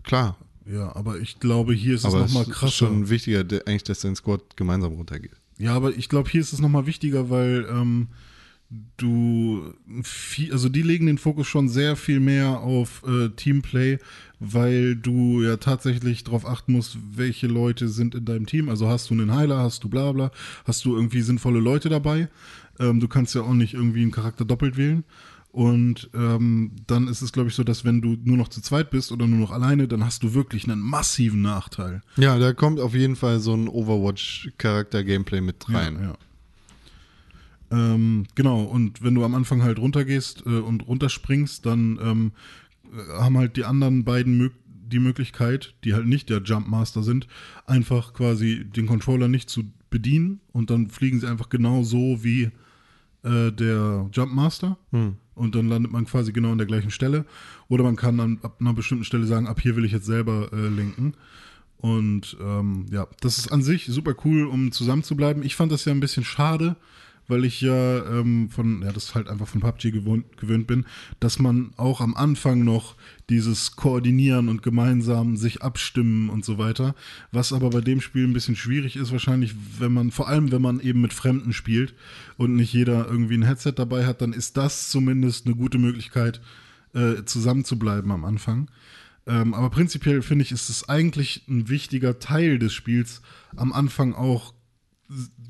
[0.03, 0.37] klar.
[0.65, 2.71] Ja, aber ich glaube, hier ist es aber nochmal es ist krasser.
[2.73, 5.31] schon wichtiger, eigentlich, dass dein Squad gemeinsam runtergeht.
[5.59, 8.07] Ja, aber ich glaube, hier ist es nochmal wichtiger, weil ähm,
[8.97, 9.73] du
[10.03, 13.97] viel, also die legen den Fokus schon sehr viel mehr auf äh, Teamplay,
[14.39, 18.69] weil du ja tatsächlich darauf achten musst, welche Leute sind in deinem Team.
[18.69, 20.31] Also hast du einen Heiler, hast du bla bla,
[20.65, 22.27] hast du irgendwie sinnvolle Leute dabei.
[22.79, 25.05] Ähm, du kannst ja auch nicht irgendwie einen Charakter doppelt wählen.
[25.51, 28.91] Und ähm, dann ist es, glaube ich, so, dass wenn du nur noch zu zweit
[28.91, 32.03] bist oder nur noch alleine, dann hast du wirklich einen massiven Nachteil.
[32.17, 35.95] Ja, da kommt auf jeden Fall so ein Overwatch-Charakter-Gameplay mit rein.
[35.95, 36.17] Ja, ja.
[37.71, 42.31] Ähm, genau, und wenn du am Anfang halt runtergehst äh, und runterspringst, dann ähm,
[42.85, 47.03] äh, haben halt die anderen beiden mög die Möglichkeit, die halt nicht der Jump Master
[47.03, 47.27] sind,
[47.65, 52.51] einfach quasi den Controller nicht zu bedienen und dann fliegen sie einfach genau so wie
[53.23, 54.77] äh, der Jump Master
[55.37, 57.25] und dann landet man quasi genau an der gleichen Stelle.
[57.67, 60.49] Oder man kann an, ab einer bestimmten Stelle sagen, ab hier will ich jetzt selber
[60.51, 61.13] äh, lenken.
[61.77, 65.43] Und ähm, ja, das ist an sich super cool, um zusammenzubleiben.
[65.43, 66.75] Ich fand das ja ein bisschen schade,
[67.27, 70.85] weil ich ja ähm, von, ja, das halt einfach von PUBG gewohnt, gewöhnt bin,
[71.19, 72.95] dass man auch am Anfang noch
[73.29, 76.95] dieses Koordinieren und gemeinsam sich abstimmen und so weiter,
[77.31, 80.61] was aber bei dem Spiel ein bisschen schwierig ist, wahrscheinlich, wenn man, vor allem wenn
[80.61, 81.93] man eben mit Fremden spielt
[82.37, 86.41] und nicht jeder irgendwie ein Headset dabei hat, dann ist das zumindest eine gute Möglichkeit,
[86.93, 88.69] äh, zusammen zu bleiben am Anfang.
[89.27, 93.21] Ähm, aber prinzipiell finde ich, ist es eigentlich ein wichtiger Teil des Spiels,
[93.57, 94.53] am Anfang auch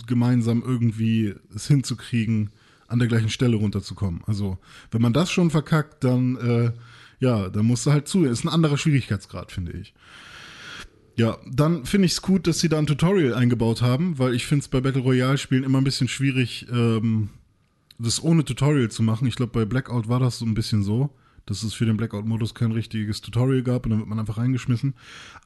[0.06, 2.52] gemeinsam irgendwie es hinzukriegen,
[2.88, 4.22] an der gleichen Stelle runterzukommen.
[4.26, 4.58] Also,
[4.92, 6.72] wenn man das schon verkackt, dann, äh,
[7.20, 8.24] ja, dann musst du halt zu.
[8.24, 9.94] Ist ein anderer Schwierigkeitsgrad, finde ich.
[11.16, 14.46] Ja, dann finde ich es gut, dass sie da ein Tutorial eingebaut haben, weil ich
[14.46, 17.30] finde es bei Battle Royale-Spielen immer ein bisschen schwierig, ähm,
[17.98, 19.28] das ohne Tutorial zu machen.
[19.28, 21.10] Ich glaube, bei Blackout war das so ein bisschen so,
[21.48, 24.94] dass es für den Blackout-Modus kein richtiges Tutorial gab und dann wird man einfach reingeschmissen.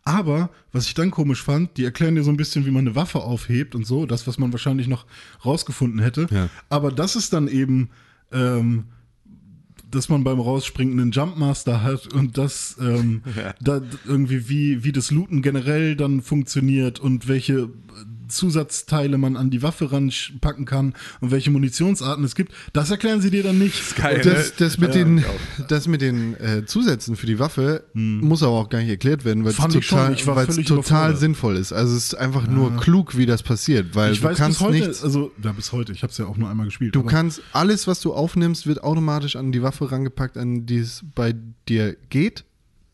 [0.04, 2.96] Aber, was ich dann komisch fand, die erklären dir so ein bisschen, wie man eine
[2.96, 5.06] Waffe aufhebt und so, das, was man wahrscheinlich noch
[5.46, 6.28] rausgefunden hätte.
[6.32, 6.50] Ja.
[6.70, 7.90] Aber das ist dann eben,
[8.32, 8.86] ähm,
[9.92, 13.22] dass man beim Rausspringen einen Jumpmaster hat und das ähm,
[13.62, 17.70] da irgendwie wie, wie das Looten generell dann funktioniert und welche
[18.32, 23.30] Zusatzteile man an die Waffe ranpacken kann und welche Munitionsarten es gibt, das erklären sie
[23.30, 23.96] dir dann nicht.
[23.96, 25.24] geil, Das, das mit Ja, den,
[25.68, 29.44] das mit den äh, Zusätzen für die Waffe muss aber auch gar nicht erklärt werden,
[29.44, 29.62] weil es Hm.
[29.64, 31.72] Fand ich total, ich völlig total sinnvoll ist.
[31.74, 34.68] Also es ist einfach nur klug, wie das passiert, weil Ich du weiß kannst bis
[34.68, 35.04] heute, nichts.
[35.04, 36.96] also ja bis heute, ich habe es ja auch nur einmal gespielt.
[36.96, 41.04] Du kannst alles, was du aufnimmst, wird automatisch an die Waffe rangepackt, an die es
[41.16, 41.36] bei
[41.68, 42.44] dir geht.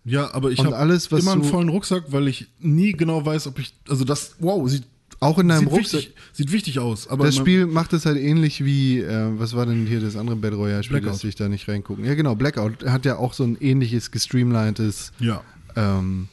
[0.03, 0.69] ja, aber ich habe
[1.17, 4.83] immer einen vollen Rucksack, weil ich nie genau weiß, ob ich, also das, wow, sieht,
[5.19, 5.99] Auch in deinem sieht, Rucksack.
[6.01, 7.07] wichtig, sieht wichtig aus.
[7.07, 10.35] Aber Das Spiel macht es halt ähnlich wie, äh, was war denn hier das andere
[10.35, 11.13] Battle Royale Spiel, Blackout.
[11.13, 12.05] lässt sich da nicht reingucken.
[12.05, 15.41] Ja genau, Blackout hat ja auch so ein ähnliches gestreamlinedes ja.
[15.75, 16.27] ähm,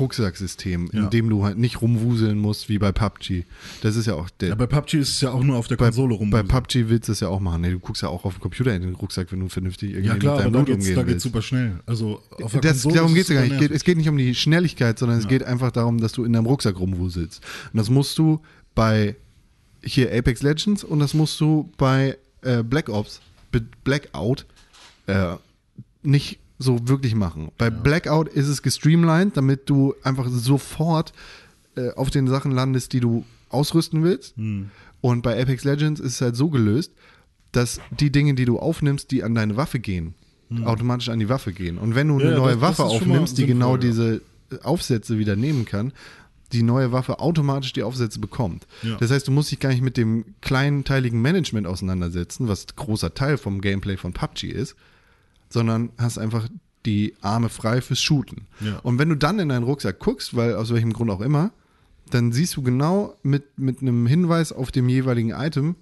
[0.00, 1.04] Rucksacksystem, Ja.
[1.04, 3.44] in dem du halt nicht rumwuseln musst wie bei PUBG.
[3.82, 4.50] Das ist ja auch der.
[4.50, 6.30] ja, bei PUBG ist es ja auch nur auf der bei, Konsole rum.
[6.30, 7.60] bei PUBG willst du es ja auch machen.
[7.62, 10.08] Nee, du guckst ja auch auf dem Computer in den Rucksack, wenn du vernünftig irgendwie
[10.08, 11.22] Ja klar, mit deinem da Loot geht's, umgehen da geht's willst.
[11.24, 11.80] super schnell.
[11.86, 13.50] Also auf der Das, Konsole darum geht es ja gar nicht.
[13.52, 13.76] geht, nervig.
[13.76, 16.46] es geht nicht um die Schnelligkeit, sondern es geht einfach darum, dass du in deinem
[16.46, 17.42] Rucksack rumwuselst.
[17.72, 18.40] Und das musst du
[18.74, 19.16] bei
[19.82, 23.20] hier Apex Legends und das musst du bei äh, Black Ops,
[23.84, 24.46] Blackout,
[25.06, 25.34] äh,
[26.02, 27.50] nicht so wirklich machen.
[27.58, 31.12] Bei Blackout ist es gestreamlined, damit du einfach sofort
[31.76, 34.36] äh, auf den Sachen landest, die du ausrüsten willst.
[34.36, 34.70] Hm.
[35.00, 36.92] Und bei Apex Legends ist es halt so gelöst,
[37.52, 40.14] dass die Dinge, die du aufnimmst, die an deine Waffe gehen,
[40.64, 41.76] automatisch an die Waffe gehen.
[41.78, 42.20] Und wenn du Hm.
[42.20, 43.78] Ja, eine ja, neue das- Waffe das aufnimmst, die genau ja.
[43.78, 44.20] diese
[44.50, 45.92] äh, Aufsätze wieder nehmen kann,
[46.52, 48.66] die neue Waffe automatisch die Aufsätze bekommt.
[48.82, 48.96] Ja.
[48.98, 53.36] Das heißt, du musst dich gar nicht mit dem kleinteiligen Management auseinandersetzen, was großer Teil
[53.36, 54.76] vom Gameplay von PUBG ist,
[55.48, 56.48] sondern hast einfach
[56.84, 58.46] die Arme frei fürs Shooten.
[58.60, 58.78] Ja.
[58.78, 61.50] Und wenn du dann in deinen Rucksack guckst, weil aus welchem Grund auch immer,
[62.10, 65.74] dann siehst du genau mit, mit einem Hinweis auf dem jeweiligen Item,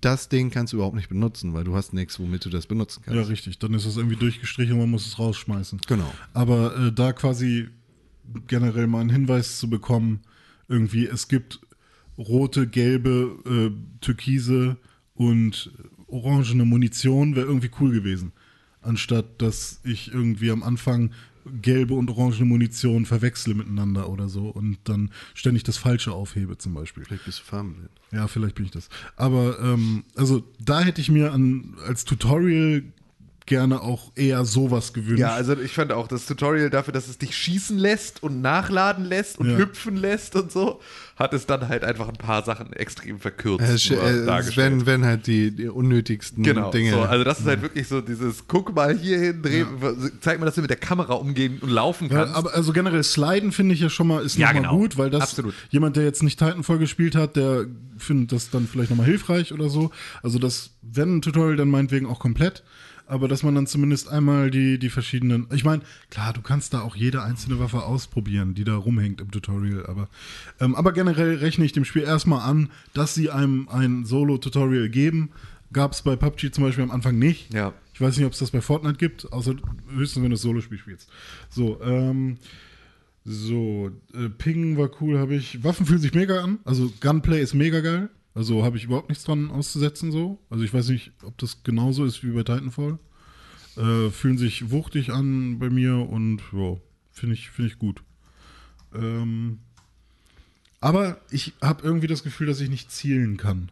[0.00, 3.02] das Ding kannst du überhaupt nicht benutzen, weil du hast nichts, womit du das benutzen
[3.04, 3.20] kannst.
[3.20, 3.58] Ja, richtig.
[3.58, 5.80] Dann ist es irgendwie durchgestrichen und man muss es rausschmeißen.
[5.86, 6.10] Genau.
[6.32, 7.68] Aber äh, da quasi
[8.46, 10.20] generell mal einen Hinweis zu bekommen,
[10.68, 11.60] irgendwie, es gibt
[12.16, 14.78] rote, gelbe, äh, türkise
[15.14, 15.70] und
[16.06, 18.32] orangene Munition, wäre irgendwie cool gewesen.
[18.82, 21.10] Anstatt dass ich irgendwie am Anfang
[21.62, 26.74] gelbe und orangene Munition verwechsle miteinander oder so und dann ständig das Falsche aufhebe zum
[26.74, 27.04] Beispiel.
[27.04, 27.90] Vielleicht bist du farbenblind.
[28.12, 28.88] Ja, vielleicht bin ich das.
[29.16, 32.82] Aber ähm, also da hätte ich mir an, als Tutorial
[33.50, 35.18] gerne auch eher sowas gewünscht.
[35.20, 39.04] Ja, also ich fand auch das Tutorial dafür, dass es dich schießen lässt und nachladen
[39.04, 39.58] lässt und Ja.
[39.58, 40.80] hüpfen lässt und so,
[41.16, 44.56] hat es dann halt einfach ein paar Sachen extrem verkürzt äh, es dargestellt.
[44.56, 46.92] werden, werden halt die, die unnötigsten Genau, Dinge.
[46.92, 49.64] so, also das ist halt wirklich so dieses, guck mal hier hin, dreh,
[50.20, 52.36] zeig mal, dass du mit der Kamera umgehen und laufen Ja, kannst.
[52.36, 54.76] aber also generell Sliden finde ich ja schon mal ist Ja, noch mal genau.
[54.78, 55.54] gut, weil das Absolut.
[55.70, 57.66] jemand, der jetzt nicht Titanfall gespielt hat, der
[57.98, 59.90] findet das dann vielleicht nochmal hilfreich oder so.
[60.22, 62.62] Also das, wenn ein Tutorial, dann meinetwegen auch komplett.
[63.10, 65.48] Aber dass man dann zumindest einmal die, die verschiedenen.
[65.52, 69.32] Ich meine, klar, du kannst da auch jede einzelne Waffe ausprobieren, die da rumhängt im
[69.32, 69.84] Tutorial.
[69.86, 70.08] Aber,
[70.60, 75.30] ähm, aber generell rechne ich dem Spiel erstmal an, dass sie einem ein Solo-Tutorial geben.
[75.72, 77.52] Gab es bei PUBG zum Beispiel am Anfang nicht.
[77.52, 77.72] Ja.
[77.94, 79.56] Ich weiß nicht, ob es das bei Fortnite gibt, außer
[79.92, 81.10] höchstens, wenn du das Solospiel spielst.
[81.48, 82.38] So, ähm,
[83.24, 85.64] so, äh, Ping war cool, habe ich.
[85.64, 86.60] Waffen fühlen sich mega an.
[86.64, 88.08] Also Gunplay ist mega geil.
[88.34, 90.38] Also habe ich überhaupt nichts dran auszusetzen so.
[90.50, 92.98] Also ich weiß nicht, ob das genauso ist wie bei Titanfall.
[93.76, 96.76] Äh, fühlen sich wuchtig an bei mir und ja,
[97.12, 98.02] finde ich, finde ich gut.
[98.94, 99.58] Ähm,
[100.80, 103.70] aber ich habe irgendwie das Gefühl, dass ich nicht zielen kann.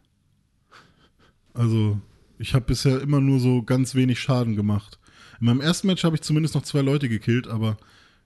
[1.55, 2.01] Also,
[2.39, 4.99] ich habe bisher immer nur so ganz wenig Schaden gemacht.
[5.41, 7.77] In meinem ersten Match habe ich zumindest noch zwei Leute gekillt, aber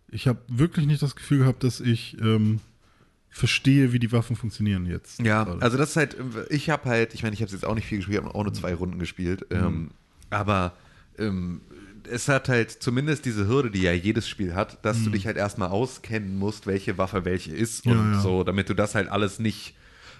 [0.08, 2.60] ich habe wirklich nicht das Gefühl gehabt, dass ich ähm,
[3.32, 5.18] verstehe, wie die Waffen funktionieren jetzt.
[5.20, 5.60] Ja, gerade.
[5.62, 6.16] also das ist halt,
[6.50, 8.44] ich habe halt, ich meine, ich habe jetzt auch nicht viel gespielt, ich habe auch
[8.44, 9.56] nur zwei Runden gespielt, Mhm.
[9.56, 9.90] ähm,
[10.30, 10.74] aber
[11.18, 11.62] ähm,
[12.10, 15.36] es hat halt zumindest diese Hürde, die ja jedes Spiel hat, dass du dich halt
[15.36, 18.04] erstmal auskennen musst, welche Waffe welche ist und Mhm.
[18.12, 18.20] Ja, ja.
[18.22, 19.74] so, damit du das halt alles nicht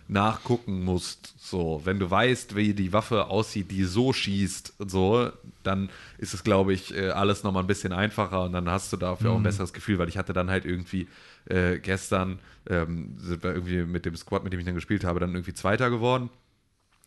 [0.09, 1.35] nachgucken musst.
[1.39, 5.31] So, wenn du weißt, wie die Waffe aussieht, die so schießt und so,
[5.63, 8.97] dann ist es, glaube ich, äh, alles nochmal ein bisschen einfacher und dann hast du
[8.97, 9.35] dafür Mhm.
[9.37, 11.09] auch ein besseres Gefühl, weil ich hatte dann halt irgendwie
[11.47, 12.39] äh, gestern
[12.69, 15.55] ähm, sind wir irgendwie mit dem Squad, mit dem ich dann gespielt habe, dann irgendwie
[15.55, 16.31] Zweiter geworden.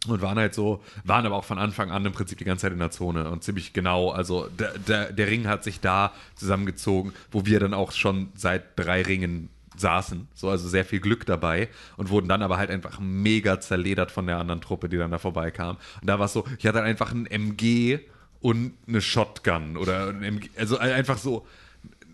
[0.07, 2.73] Und waren halt so, waren aber auch von Anfang an im Prinzip die ganze Zeit
[2.73, 4.11] in der Zone und ziemlich genau.
[4.11, 8.77] Also der, der, der Ring hat sich da zusammengezogen, wo wir dann auch schon seit
[8.77, 10.27] drei Ringen saßen.
[10.33, 14.27] So, also sehr viel Glück dabei und wurden dann aber halt einfach mega zerledert von
[14.27, 15.77] der anderen Truppe, die dann da vorbeikam.
[16.01, 17.99] Und da war es so, ich hatte einfach ein MG
[18.41, 21.47] und eine Shotgun oder ein MG, also einfach so,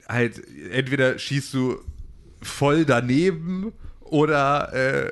[0.08, 0.42] halt,
[0.72, 1.80] entweder schießt du
[2.42, 5.12] voll daneben oder äh,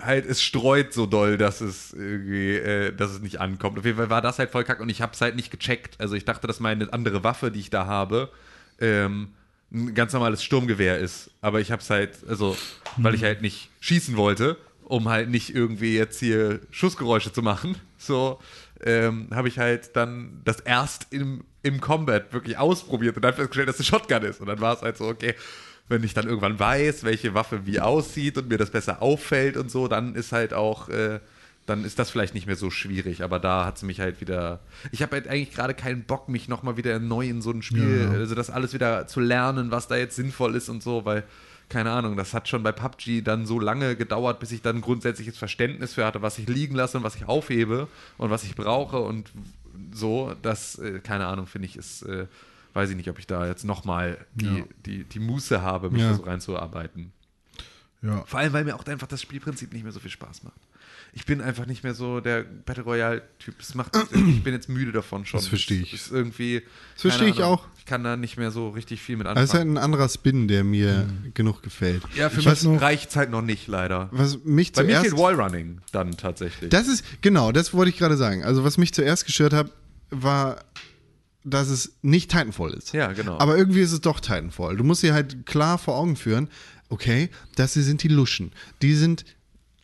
[0.00, 3.78] halt es streut so doll, dass es irgendwie, äh, dass es nicht ankommt.
[3.78, 6.00] Auf jeden Fall war das halt voll kack und ich habe es halt nicht gecheckt.
[6.00, 8.30] Also ich dachte, dass meine andere Waffe, die ich da habe,
[8.80, 9.28] ähm,
[9.72, 11.30] ein ganz normales Sturmgewehr ist.
[11.40, 12.56] Aber ich habe es halt, also
[12.96, 17.76] weil ich halt nicht schießen wollte, um halt nicht irgendwie jetzt hier Schussgeräusche zu machen,
[17.98, 18.40] so
[18.82, 23.68] ähm, habe ich halt dann das erst im, im Combat wirklich ausprobiert und dann festgestellt,
[23.68, 24.40] dass es eine Shotgun ist.
[24.40, 25.34] Und dann war es halt so, okay,
[25.88, 29.70] wenn ich dann irgendwann weiß, welche Waffe wie aussieht und mir das besser auffällt und
[29.70, 31.20] so, dann ist halt auch, äh,
[31.66, 33.22] dann ist das vielleicht nicht mehr so schwierig.
[33.22, 34.60] Aber da hat es mich halt wieder.
[34.92, 38.08] Ich habe halt eigentlich gerade keinen Bock, mich nochmal wieder neu in so ein Spiel,
[38.12, 38.18] Ja.
[38.18, 41.24] also das alles wieder zu lernen, was da jetzt sinnvoll ist und so, weil.
[41.70, 45.38] Keine Ahnung, das hat schon bei PUBG dann so lange gedauert, bis ich dann grundsätzliches
[45.38, 47.88] Verständnis für hatte, was ich liegen lasse und was ich aufhebe
[48.18, 49.32] und was ich brauche und
[49.90, 52.26] so, das, äh, keine Ahnung, finde ich, ist, äh,
[52.74, 54.64] weiß ich nicht, ob ich da jetzt nochmal die, Ja.
[54.84, 56.10] die, die Muße habe, mich Ja.
[56.10, 57.12] da so reinzuarbeiten.
[58.02, 58.22] ja.
[58.26, 60.60] Vor allem, weil mir auch einfach das Spielprinzip nicht mehr so viel Spaß macht.
[61.16, 63.54] Ich bin einfach nicht mehr so der Battle Royale-Typ.
[63.74, 65.38] Macht, ich bin jetzt müde davon schon.
[65.38, 65.94] Das verstehe ich.
[65.94, 66.62] Ist irgendwie.
[66.94, 67.66] Das verstehe ich Ahnung, auch.
[67.78, 69.78] Ich kann da nicht mehr so richtig viel mit Das ist halt anfangen.
[69.78, 72.02] ein anderer Spin, der mir genug gefällt.
[72.16, 74.08] ja, für ich mich reicht es halt noch nicht, leider.
[74.10, 75.06] Was mich Bei mir zuerst.
[75.06, 76.70] fehlt Wallrunning dann tatsächlich.
[76.70, 78.42] Das ist, genau, das wollte ich gerade sagen.
[78.42, 79.70] Also, was mich zuerst gestört hat,
[80.10, 80.64] war,
[81.44, 82.92] dass es nicht Titanfall ist.
[82.92, 83.38] Ja, genau.
[83.38, 84.76] Aber irgendwie ist es doch Titanfall.
[84.76, 86.48] Du musst dir halt klar vor Augen führen,
[86.88, 88.52] okay, das hier sind die Luschen.
[88.82, 89.24] Die sind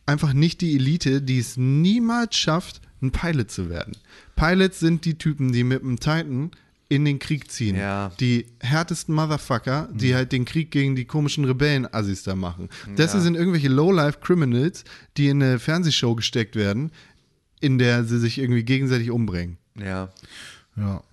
[0.05, 3.93] einfach nicht die Elite, die es niemals schafft, ein Pilot zu werden.
[4.35, 6.51] Pilots sind die Typen, die mit dem Titan
[6.89, 7.77] in den Krieg ziehen.
[7.77, 8.11] Ja.
[8.19, 12.67] Die härtesten Motherfucker, die halt den Krieg gegen die komischen Rebellen-Assis da machen.
[12.97, 14.83] Das hier sind irgendwelche Low-Life-Criminals,
[15.15, 16.91] die in eine Fernsehshow gesteckt werden,
[17.61, 19.57] in der sie sich irgendwie gegenseitig umbringen.
[19.75, 20.09] ja.
[20.75, 21.03] Ja.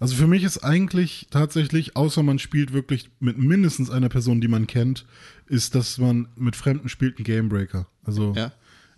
[0.00, 4.48] Also für mich ist eigentlich tatsächlich, außer man spielt wirklich mit mindestens einer Person, die
[4.48, 5.06] man kennt,
[5.46, 7.86] ist, dass man mit Fremden spielt, ein Gamebreaker.
[8.04, 8.52] Also Ja.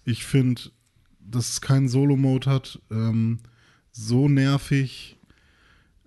[0.04, 0.62] ich finde,
[1.20, 3.38] dass es keinen Solo-Mode hat, ähm,
[3.92, 5.16] so nervig.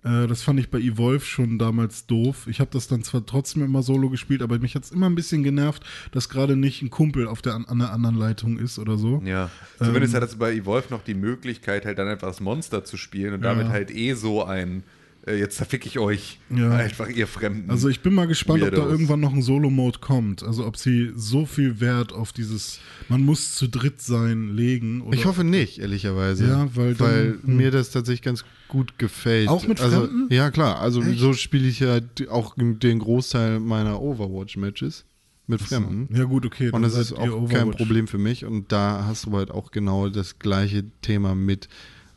[0.04, 2.46] Äh, das fand ich bei Evolve schon damals doof.
[2.46, 5.14] Ich habe das dann zwar trotzdem immer solo gespielt, aber mich hat es immer ein
[5.14, 5.82] bisschen genervt,
[6.12, 9.22] dass gerade nicht ein Kumpel auf der, an, der anderen Leitung ist oder so.
[9.24, 9.50] Ja.
[9.78, 13.34] Zumindest hat es bei Evolve noch die Möglichkeit, halt dann einfach das Monster zu spielen
[13.34, 14.82] und damit halt eh so ein,
[15.26, 16.70] jetzt verfick ich euch, Ja.
[16.70, 17.70] einfach ihr Fremden.
[17.70, 18.92] Also ich bin mal gespannt, ob da Weirdos.
[18.92, 20.42] irgendwann noch ein Solo-Mode kommt.
[20.42, 25.04] Also ob sie so viel Wert auf dieses, man muss zu dritt sein, legen.
[25.12, 26.46] Ich hoffe nicht, ehrlicherweise.
[26.46, 27.56] Ja, weil weil hm.
[27.56, 29.48] mir das tatsächlich ganz gut gefällt.
[29.48, 30.32] Auch mit also, Fremden?
[30.32, 30.80] Ja, klar.
[30.80, 35.04] Also so spiele ich ja auch den Großteil meiner Overwatch-Matches
[35.46, 36.08] mit Fremden.
[36.14, 36.70] Ja gut, okay.
[36.70, 37.70] Und das ist auch kein.
[37.70, 38.44] Problem für mich.
[38.44, 41.68] Und da hast du halt auch genau das gleiche Thema mit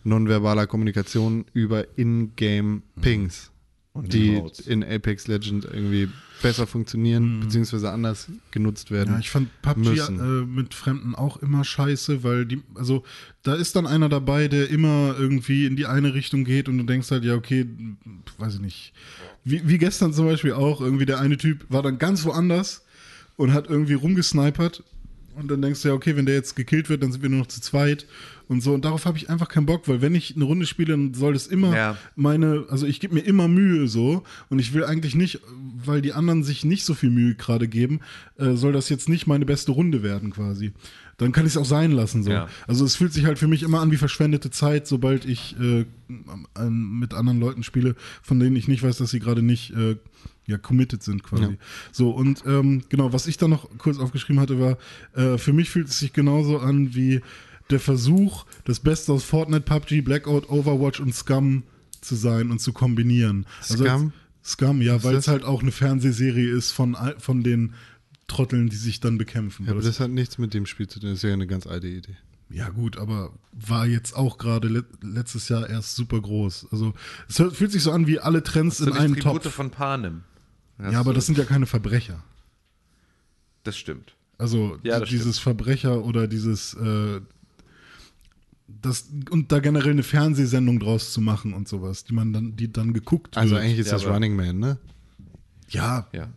[0.08, 3.52] nonverbaler Kommunikation über In-Game-Pings,
[3.94, 4.68] Und die Emotes.
[4.68, 6.10] in Apex Legends irgendwie
[6.42, 9.10] besser funktionieren, beziehungsweise anders genutzt werden.
[9.10, 9.14] Mhm.
[9.16, 13.04] Ja, ich fand PUBG äh, mit Fremden auch immer scheiße, weil die, also
[13.44, 16.84] da ist dann einer dabei, der immer irgendwie in die eine Richtung geht und du
[16.84, 17.66] denkst halt, ja, okay,
[18.38, 18.94] weiß ich nicht.
[19.44, 22.86] Wie, wie gestern zum Beispiel auch, irgendwie der eine Typ war dann ganz woanders
[23.36, 24.84] und hat irgendwie rumgesnipert
[25.38, 27.40] und dann denkst du ja, okay, wenn der jetzt gekillt wird, dann sind wir nur
[27.40, 28.06] noch zu zweit
[28.48, 28.74] und so.
[28.74, 31.34] Und darauf habe ich einfach keinen Bock, weil wenn ich eine Runde spiele, dann soll
[31.34, 31.98] das immer Ja.
[32.16, 35.40] meine, also ich gebe mir immer Mühe so und ich will eigentlich nicht,
[35.86, 38.00] weil die anderen sich nicht so viel Mühe gerade geben,
[38.38, 40.72] äh, soll das jetzt nicht meine beste Runde werden quasi.
[41.18, 42.30] Dann kann ich es auch sein lassen so.
[42.32, 42.48] Ja.
[42.68, 45.86] Also es fühlt sich halt für mich immer an wie verschwendete Zeit, sobald ich äh,
[46.70, 49.96] mit anderen Leuten spiele, von denen ich nicht weiß, dass sie gerade nicht äh,
[50.48, 51.44] ja committed sind quasi.
[51.44, 51.50] Ja.
[51.92, 54.78] So und ähm, genau, was ich da noch kurz aufgeschrieben hatte, war
[55.14, 57.22] äh, für mich fühlt es sich genauso an wie
[57.70, 61.64] der Versuch, das Beste aus Fortnite, PUBG, Blackout, Overwatch und Scum
[62.02, 63.46] zu sein und zu kombinieren.
[63.70, 64.14] Also Scum?
[64.44, 67.74] Scum, ja, weil es halt auch eine Fernsehserie ist von, all- von den
[68.28, 69.66] Trotteln, die sich dann bekämpfen.
[69.66, 71.10] Ja, aber das, das hat nichts mit dem Spiel zu tun.
[71.10, 72.16] Das ist ja eine ganz alte Idee.
[72.50, 76.68] ja gut, aber war jetzt auch gerade le letztes Jahr erst super groß.
[76.72, 76.94] Also
[77.28, 79.54] es fühlt sich so an wie alle Trends Hast du in einem Tribute Topf.
[79.54, 80.22] von Panem?
[80.80, 82.24] Hast Ja, aber das sind ja keine Verbrecher.
[83.64, 84.14] Das stimmt.
[84.38, 87.22] Also Ja, die- das dieses Verbrecher oder dieses äh,
[88.82, 92.72] das und da generell eine Fernsehsendung draus zu machen und sowas, die man dann, die
[92.72, 93.64] dann geguckt Also wird.
[93.64, 94.78] eigentlich ist Ja, das Running Man, ne?
[95.70, 96.28] ja, Ja.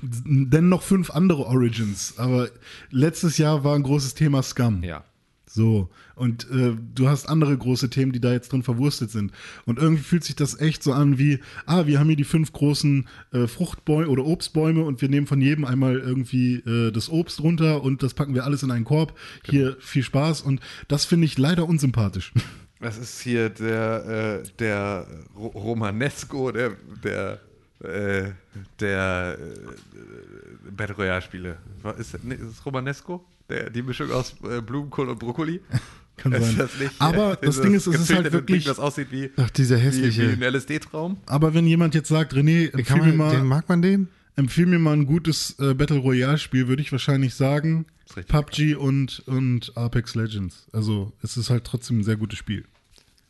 [0.00, 2.50] denn noch fünf andere Origins, aber
[2.90, 4.82] letztes Jahr war ein großes Thema Scum.
[4.82, 5.04] Ja.
[5.50, 9.32] So, und äh, du hast andere große Themen, die da jetzt drin verwurstet sind.
[9.64, 12.52] Und irgendwie fühlt sich das echt so an wie, ah, wir haben hier die fünf
[12.52, 17.40] großen äh, Fruchtbäume oder Obstbäume und wir nehmen von jedem einmal irgendwie äh, das Obst
[17.42, 19.18] runter und das packen wir alles in einen Korb.
[19.44, 22.32] Hier viel Spaß und das finde ich leider unsympathisch.
[22.80, 27.40] Das ist hier der, äh, der Ro Romanesco, der, der,
[27.80, 28.30] äh,
[28.78, 31.58] der äh, Battle Royale Spiele.
[31.98, 33.26] Ist, nee, ist es Romanesco?
[33.48, 35.60] Der, die Mischung aus äh, Blumenkohl und Brokkoli?
[36.16, 36.56] Kann sein.
[36.58, 39.08] das nicht, Aber äh, das dieses Ding ist, es ist halt wirklich- Ding, das aussieht
[39.12, 40.36] wie, Ach, dieser wie, hässliche.
[40.36, 41.16] wie ein LSD-Traum?
[41.26, 44.08] Aber wenn jemand jetzt sagt, René, empfiehl Kann mir, man, den mal, mag man den?
[44.34, 47.86] empfiehl mir mal ein gutes äh, Battle Royale Spiel, würde ich wahrscheinlich sagen
[48.28, 50.66] PUBG und, und Apex Legends.
[50.72, 52.64] Also es ist halt trotzdem ein sehr gutes Spiel.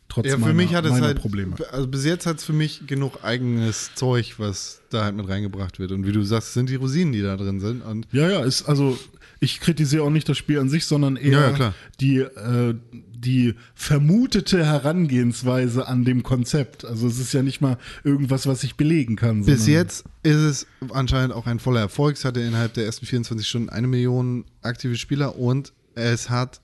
[0.09, 1.55] Trotz Ja, für meiner, mich hat es halt, Probleme.
[1.71, 5.79] also bis jetzt hat es für mich genug eigenes Zeug, was da halt mit reingebracht
[5.79, 5.93] wird.
[5.93, 7.83] Und wie du sagst, es sind die Rosinen, die da drin sind.
[7.85, 8.99] Und Ja, ja, ist also
[9.41, 12.75] ich kritisiere auch nicht das Spiel an sich, sondern eher Ja, die äh,
[13.15, 16.85] die vermutete Herangehensweise an dem Konzept.
[16.85, 19.45] Also es ist ja nicht mal irgendwas, was ich belegen kann.
[19.45, 22.17] bis jetzt ist es anscheinend auch ein voller Erfolg.
[22.17, 26.61] Es hatte innerhalb der ersten 24 Stunden eine Million aktive Spieler und es hat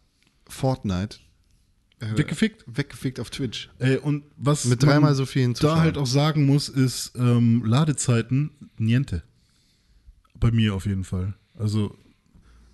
[0.48, 1.18] Fortnite
[2.00, 2.64] äh, weggefickt.
[2.66, 3.70] weggefickt auf Twitch.
[3.78, 5.80] Äh, und was Mit dreimal so vielen da Zuschauern.
[5.80, 9.22] halt auch sagen muss, ist ähm, Ladezeiten niente.
[10.38, 11.34] Bei mir auf jeden Fall.
[11.58, 11.96] Also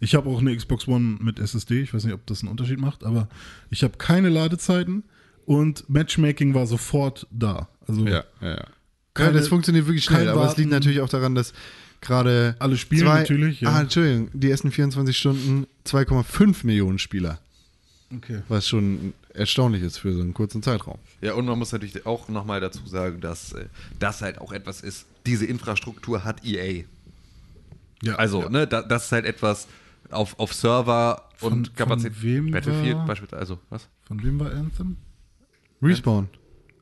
[0.00, 1.82] ich habe auch eine Xbox One mit SSD.
[1.82, 3.28] Ich weiß nicht, ob das einen Unterschied macht, aber
[3.68, 5.04] ich habe keine Ladezeiten
[5.44, 7.68] und Matchmaking war sofort da.
[7.86, 8.50] Also ja, ja.
[8.56, 8.64] ja
[9.14, 11.52] Keine- das funktioniert wirklich schnell, kein aber es liegt natürlich auch daran, dass
[12.00, 13.68] gerade Alle spielen zwei, natürlich, ja.
[13.70, 17.38] Ah, Entschuldigung, die ersten 24 Stunden 2,5 Millionen Spieler,
[18.14, 18.42] okay.
[18.48, 20.98] was schon erstaunlich ist für so einen kurzen Zeitraum.
[21.20, 23.66] Ja, und man muss natürlich auch nochmal dazu sagen, dass äh,
[23.98, 26.84] das halt auch etwas ist, diese Infrastruktur hat EA.
[28.02, 28.48] Ja, Also, ja.
[28.48, 29.68] ne, da, das ist halt etwas
[30.10, 32.22] auf, auf Server Von- und von Kapazität.
[32.22, 33.88] wem Battlefield war- beispielsweise, also, was?
[34.04, 34.96] Von wem war Anthem?
[35.82, 36.28] Respawn.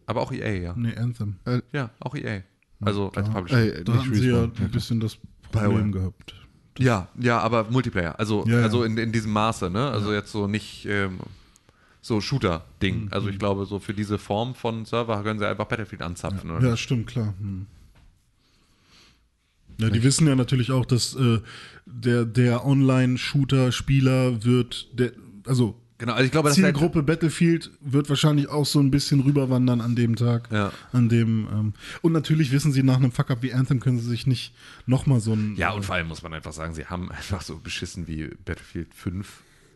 [0.07, 0.75] Aber auch EA, ja.
[0.77, 1.37] Nee, Anthem.
[1.73, 2.43] Ja, auch EA.
[2.81, 3.77] Also als da- Publisher.
[3.81, 5.19] Äh, Da hatten sie ja ein bisschen das.
[5.51, 6.35] Problem gehabt.
[6.79, 8.19] Ja, ja, aber Multiplayer.
[8.19, 8.63] Also, Ja, ja.
[8.65, 9.91] also in, in diesem Maße, ne?
[9.91, 11.19] Also jetzt so nicht ähm,
[12.01, 13.05] so Shooter-Ding.
[13.05, 13.09] Mhm.
[13.11, 16.51] Also ich glaube, so für diese Form von Server können sie einfach Battlefield anzapfen.
[16.51, 16.69] Oder?
[16.69, 17.35] Ja, stimmt, klar.
[17.41, 17.67] Hm.
[19.81, 21.39] Ja, die wissen ja natürlich auch, dass äh,
[21.87, 25.13] der, der Online-Shooter-Spieler wird, der,
[25.47, 29.97] also Genau, also ich glaube, Zielgruppe Battlefield wird wahrscheinlich auch so ein bisschen rüberwandern an
[29.97, 30.49] dem Tag.
[30.53, 30.73] Ja.
[30.93, 31.73] An dem, ähm,
[32.03, 34.55] und natürlich wissen sie, nach einem Fuck-Up wie Anthem können sie sich nicht
[34.87, 35.57] nochmal so ein.
[35.57, 38.95] Ja, und vor allem muss man einfach sagen, sie haben einfach so beschissen wie Battlefield
[38.95, 39.27] 5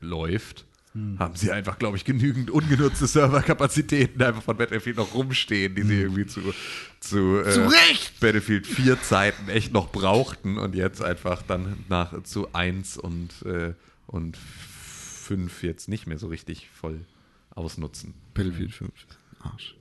[0.01, 0.65] läuft.
[0.95, 1.19] Hm.
[1.19, 5.95] Haben sie einfach, glaube ich, genügend ungenutzte Serverkapazitäten einfach von Battlefield noch rumstehen, die sie
[5.95, 6.03] Hm.
[6.03, 6.41] irgendwie zu,
[7.01, 7.69] zu, äh,
[8.21, 13.73] Battlefield 4 Zeiten echt noch brauchten und jetzt einfach dann nach zu 1 und, äh,
[14.07, 14.39] und
[15.23, 17.01] 5 jetzt nicht mehr so richtig voll
[17.55, 18.15] ausnutzen.
[18.35, 18.91] Battlefield 5.
[19.41, 19.75] Arsch.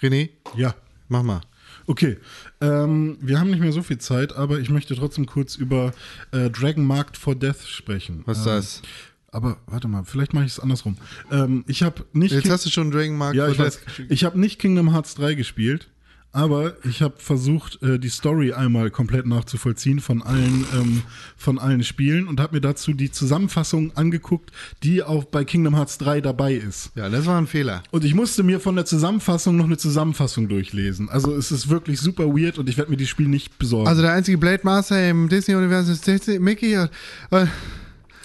[0.00, 0.74] René, Ja.
[1.08, 1.40] mach mal.
[1.86, 2.18] Okay,
[2.60, 5.92] ähm, wir haben nicht mehr so viel Zeit, aber ich möchte trotzdem kurz über
[6.32, 8.22] äh, Dragon Marked for Death sprechen.
[8.26, 8.82] Was ist ähm, das?
[9.30, 10.96] Aber warte mal, vielleicht mache ich es andersrum.
[11.30, 12.32] Ähm, ich habe nicht.
[12.32, 14.58] Jetzt Ki- hast du schon Dragon Mark ja, ich, for weiß, Death ich habe nicht
[14.58, 15.88] Kingdom Hearts 3 gespielt,
[16.32, 21.02] aber ich habe versucht, äh, die Story einmal komplett nachzuvollziehen von allen, ähm,
[21.36, 24.50] von allen Spielen und habe mir dazu die Zusammenfassung angeguckt,
[24.82, 26.90] die auch bei Kingdom Hearts 3 dabei ist.
[26.94, 27.82] Ja, das war ein Fehler.
[27.90, 31.10] Und ich musste mir von der Zusammenfassung noch eine Zusammenfassung durchlesen.
[31.10, 33.88] Also es ist wirklich super weird und ich werde mir die Spiel nicht besorgen.
[33.88, 36.76] Also der einzige Blade Master im Disney-Universum ist Disney, Mickey.
[36.78, 36.90] Und,
[37.30, 37.48] und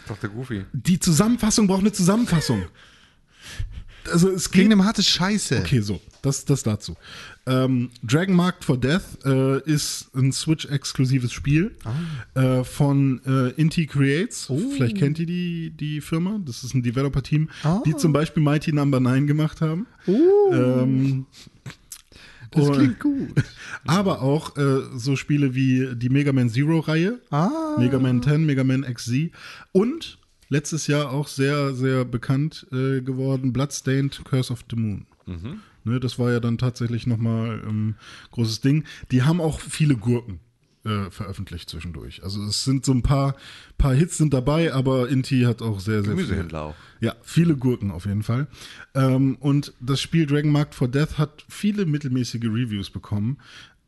[0.07, 0.63] Doch der Goofy.
[0.71, 2.63] die Zusammenfassung braucht eine Zusammenfassung.
[4.11, 5.59] Also es geht Kingdom Hearts ist scheiße.
[5.59, 6.95] Okay, so, das, das dazu.
[7.45, 11.75] Ähm, Dragon Marked for Death äh, ist ein Switch-exklusives Spiel
[12.35, 14.51] äh, von äh, Inti Creates.
[14.75, 16.39] Vielleicht kennt ihr die, die Firma.
[16.45, 17.49] Das ist ein Developer-Team,
[17.85, 19.87] die zum Beispiel Mighty Number 9 gemacht haben.
[20.07, 21.25] Ähm,
[22.51, 23.29] Das klingt gut.
[23.85, 27.75] aber auch äh, so Spiele wie die Mega Man Zero-Reihe, Ah.
[27.77, 29.31] Mega Man 10, Mega Man XZ
[29.73, 30.17] und
[30.49, 35.05] letztes Jahr auch sehr, sehr bekannt äh, geworden, Bloodstained Curse of the Moon.
[35.83, 37.95] Ne, das war ja dann tatsächlich nochmal ein ähm,
[38.31, 38.83] großes Ding.
[39.11, 40.39] Die haben auch viele Gurken.
[40.87, 42.23] äh, veröffentlicht zwischendurch.
[42.23, 43.35] Also es sind so ein paar,
[43.77, 46.75] paar Hits sind dabei, aber Inti hat auch sehr, sehr Gemüsehändler auch.
[47.01, 48.47] Ja, viele Gurken auf jeden Fall.
[48.95, 53.37] Ähm, und das Spiel Dragon Marked for Death hat viele mittelmäßige Reviews bekommen.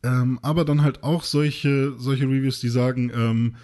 [0.03, 3.55] Ähm, aber dann halt auch solche, solche Reviews, die sagen, ähm,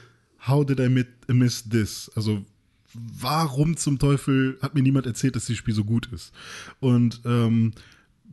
[0.48, 0.90] how did I
[1.34, 2.12] miss this?
[2.16, 2.46] Also
[3.20, 6.34] warum zum Teufel hat mir niemand erzählt, dass das Spiel so gut ist?
[6.80, 7.74] Und ähm,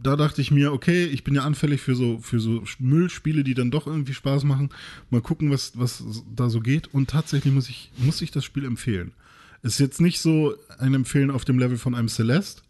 [0.03, 3.55] da dachte ich mir, okay, ich bin ja anfällig für so, für so Müllspiele, die
[3.55, 4.71] dann doch irgendwie Spaß machen.
[5.11, 6.93] Mal gucken, was, was da so geht.
[6.93, 9.13] Und tatsächlich muss ich, muss ich das Spiel empfehlen.
[9.63, 12.63] Ist jetzt nicht so ein Empfehlen auf dem Level von einem Celeste,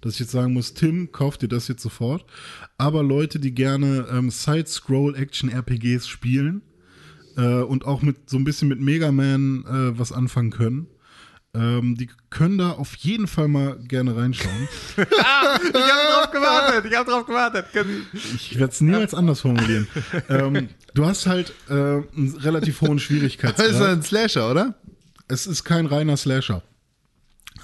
[0.00, 2.24] dass ich jetzt sagen muss, Tim, kauf dir das jetzt sofort.
[2.76, 6.62] Aber Leute, die gerne ähm, Side-Scroll-Action-RPGs spielen
[7.36, 10.88] äh, und auch mit so ein bisschen mit Mega Man äh, was anfangen können,
[11.54, 14.68] ähm, die können da auf jeden Fall mal gerne reinschauen.
[14.96, 17.66] Ich habe drauf gewartet, ich habe drauf gewartet.
[18.36, 19.88] Ich werde es niemals anders formulieren.
[20.28, 23.82] ähm, du hast halt äh, einen relativ hohen Das ist Schwierigkeitsgrad.
[23.82, 24.74] ein Slasher, oder?
[25.28, 26.62] Es ist kein reiner Slasher.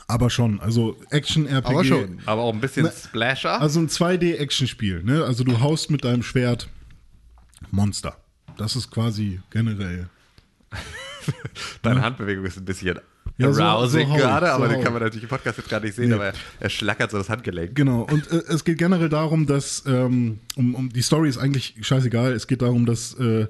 [0.09, 0.61] Aber schon.
[0.61, 1.69] Also Action-RPG.
[1.69, 2.19] Aber schon.
[2.27, 3.61] Aber auch ein bisschen Splasher.
[3.61, 5.03] Also ein 2D-Action-Spiel.
[5.03, 5.25] Ne?
[5.25, 6.69] Also du haust mit deinem Schwert
[7.71, 8.17] Monster.
[8.57, 10.09] Das ist quasi generell.
[11.83, 12.99] Deine Handbewegung ist ein bisschen
[13.39, 15.69] Ja, so- arousing so ich, gerade, so aber den kann man natürlich im Podcast jetzt
[15.69, 16.15] gerade nicht sehen, Nee.
[16.15, 17.75] aber er, er schlackert so das Handgelenk.
[17.75, 21.75] Genau, und äh, es geht generell darum, dass, ähm, um, um die Story ist eigentlich
[21.83, 23.47] scheißegal, es geht darum, dass äh,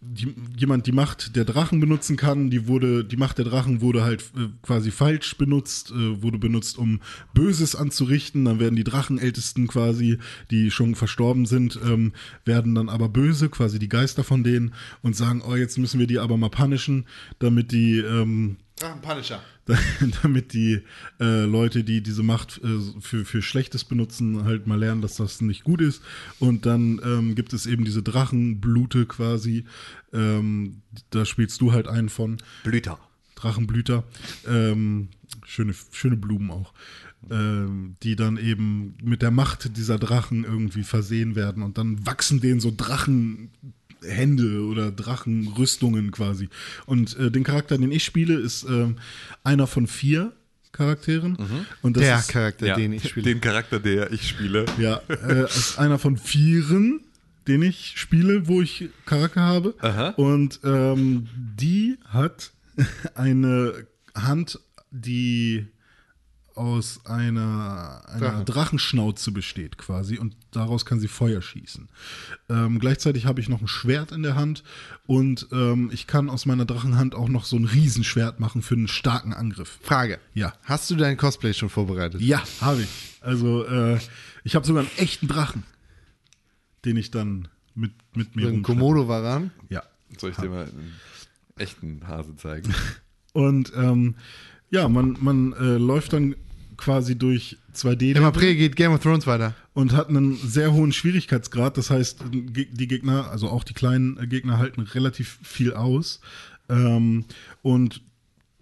[0.00, 4.02] die, jemand die Macht der Drachen benutzen kann, die wurde, die Macht der Drachen wurde
[4.02, 7.00] halt äh, quasi falsch benutzt, äh, wurde benutzt, um
[7.34, 10.18] Böses anzurichten, dann werden die Drachenältesten quasi,
[10.50, 12.12] die schon verstorben sind, ähm,
[12.44, 16.06] werden dann aber böse, quasi die Geister von denen und sagen, oh, jetzt müssen wir
[16.08, 17.06] die aber mal punishen,
[17.38, 18.56] damit die, ähm,
[19.02, 19.40] Punisher.
[20.22, 20.82] damit die
[21.20, 25.40] äh, Leute, die diese Macht äh, für, für Schlechtes benutzen, halt mal lernen, dass das
[25.40, 26.02] nicht gut ist.
[26.38, 29.64] Und dann ähm, gibt es eben diese Drachenblute quasi.
[30.12, 32.38] Ähm, da spielst du halt einen von.
[32.62, 32.98] Blüter.
[33.36, 34.04] Drachenblüter.
[34.46, 35.08] Ähm,
[35.44, 36.74] schöne, schöne Blumen auch.
[37.30, 42.40] Ähm, die dann eben mit der Macht dieser Drachen irgendwie versehen werden und dann wachsen
[42.40, 42.70] denen so
[44.04, 46.48] Drachenhände oder Drachenrüstungen quasi.
[46.86, 48.96] Und äh, den Charakter, den ich spiele, ist ähm,
[49.42, 50.32] einer von vier
[50.72, 51.38] Charakteren.
[51.82, 53.24] Und das Der ist, Charakter, Ja, den ich spiele.
[53.26, 54.64] Den Charakter, der ich spiele.
[54.78, 57.00] ja, äh, ist einer von vieren,
[57.46, 59.74] den ich spiele, wo ich Charakter habe.
[59.80, 60.08] Aha.
[60.10, 62.52] Und ähm, die hat
[63.14, 63.86] eine
[64.16, 64.58] Hand,
[64.90, 65.66] die
[66.54, 68.44] aus einer, einer Drache.
[68.44, 71.88] Drachenschnauze besteht quasi und daraus kann sie Feuer schießen.
[72.48, 74.62] Ähm, gleichzeitig habe ich noch ein Schwert in der Hand
[75.06, 78.88] und ähm, ich kann aus meiner Drachenhand auch noch so ein Riesenschwert machen für einen
[78.88, 79.78] starken Angriff.
[79.82, 80.18] Frage.
[80.34, 80.52] Ja.
[80.62, 82.20] Hast du dein Cosplay schon vorbereitet?
[82.20, 82.88] Ja, habe ich.
[83.20, 83.98] Also äh,
[84.44, 85.64] ich habe sogar einen echten Drachen,
[86.84, 88.62] den ich dann mit, mit mir So ein.
[88.62, 89.50] Komodo-Varan?
[89.68, 89.82] Ja.
[90.18, 90.94] Soll ich dir mal einen
[91.56, 92.72] echten Hase zeigen?
[93.32, 94.14] Und ähm,
[94.74, 96.34] ja, man, man äh, läuft dann
[96.76, 99.54] quasi durch 2D Im April geht Game of Thrones weiter.
[99.74, 101.76] und hat einen sehr hohen Schwierigkeitsgrad.
[101.78, 106.20] Das heißt, ge- die Gegner, also auch die kleinen äh, Gegner, halten relativ viel aus.
[106.68, 107.24] Ähm,
[107.62, 108.00] und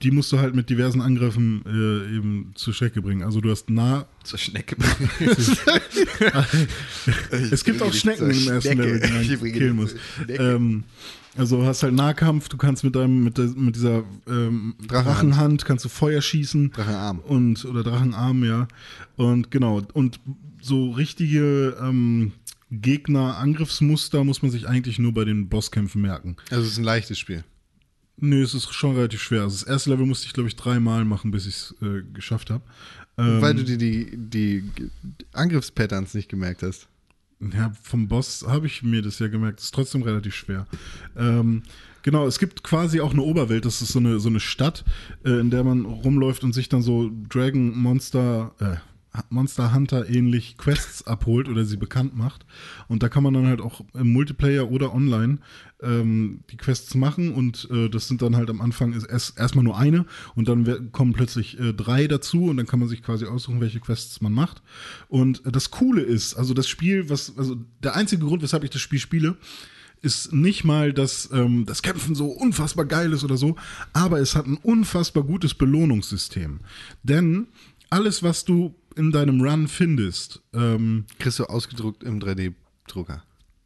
[0.02, 3.22] die musst du halt mit diversen Angriffen äh, eben zur Strecke bringen.
[3.22, 4.06] Also du hast nah.
[4.24, 4.76] Zur Schnecke.
[7.30, 8.78] Es gibt auch Schnecken im ersten.
[8.78, 9.94] Level, die man killen muss.
[10.28, 10.84] Ähm,
[11.36, 15.06] also du hast halt Nahkampf, du kannst mit deinem, mit, der, mit dieser ähm, Drachenhand.
[15.06, 16.72] Drachenhand kannst du Feuer schießen.
[16.72, 17.20] Drachenarm.
[17.20, 18.68] Und, oder Drachenarm, ja.
[19.16, 20.20] Und genau, und
[20.60, 22.32] so richtige ähm,
[22.70, 26.36] Gegner-Angriffsmuster muss man sich eigentlich nur bei den Bosskämpfen merken.
[26.50, 27.44] Also es ist ein leichtes Spiel.
[28.18, 29.42] Nö, es ist schon relativ schwer.
[29.42, 32.50] Also das erste Level musste ich, glaube ich, dreimal machen, bis ich es äh, geschafft
[32.50, 32.62] habe.
[33.18, 34.64] Ähm, Weil du dir die, die
[35.32, 36.88] Angriffspatterns nicht gemerkt hast.
[37.50, 39.58] Ja, vom Boss habe ich mir das ja gemerkt.
[39.58, 40.66] Das ist trotzdem relativ schwer.
[41.16, 41.62] Ähm,
[42.02, 43.64] genau, es gibt quasi auch eine Oberwelt.
[43.64, 44.84] Das ist so eine, so eine Stadt,
[45.24, 48.76] äh, in der man rumläuft und sich dann so Dragon Monster, äh,
[49.28, 52.46] Monster Hunter ähnlich Quests abholt oder sie bekannt macht.
[52.88, 55.38] Und da kann man dann halt auch im Multiplayer oder online
[55.82, 59.64] ähm, die Quests machen und äh, das sind dann halt am Anfang ist erst, erstmal
[59.64, 63.26] nur eine und dann kommen plötzlich äh, drei dazu und dann kann man sich quasi
[63.26, 64.62] aussuchen, welche Quests man macht.
[65.08, 68.70] Und äh, das Coole ist, also das Spiel, was, also der einzige Grund, weshalb ich
[68.70, 69.36] das Spiel spiele,
[70.00, 73.56] ist nicht mal, dass ähm, das Kämpfen so unfassbar geil ist oder so,
[73.92, 76.60] aber es hat ein unfassbar gutes Belohnungssystem.
[77.02, 77.46] Denn
[77.88, 83.22] alles, was du in deinem Run findest, ähm, Kriegst du ausgedruckt im 3D-Drucker.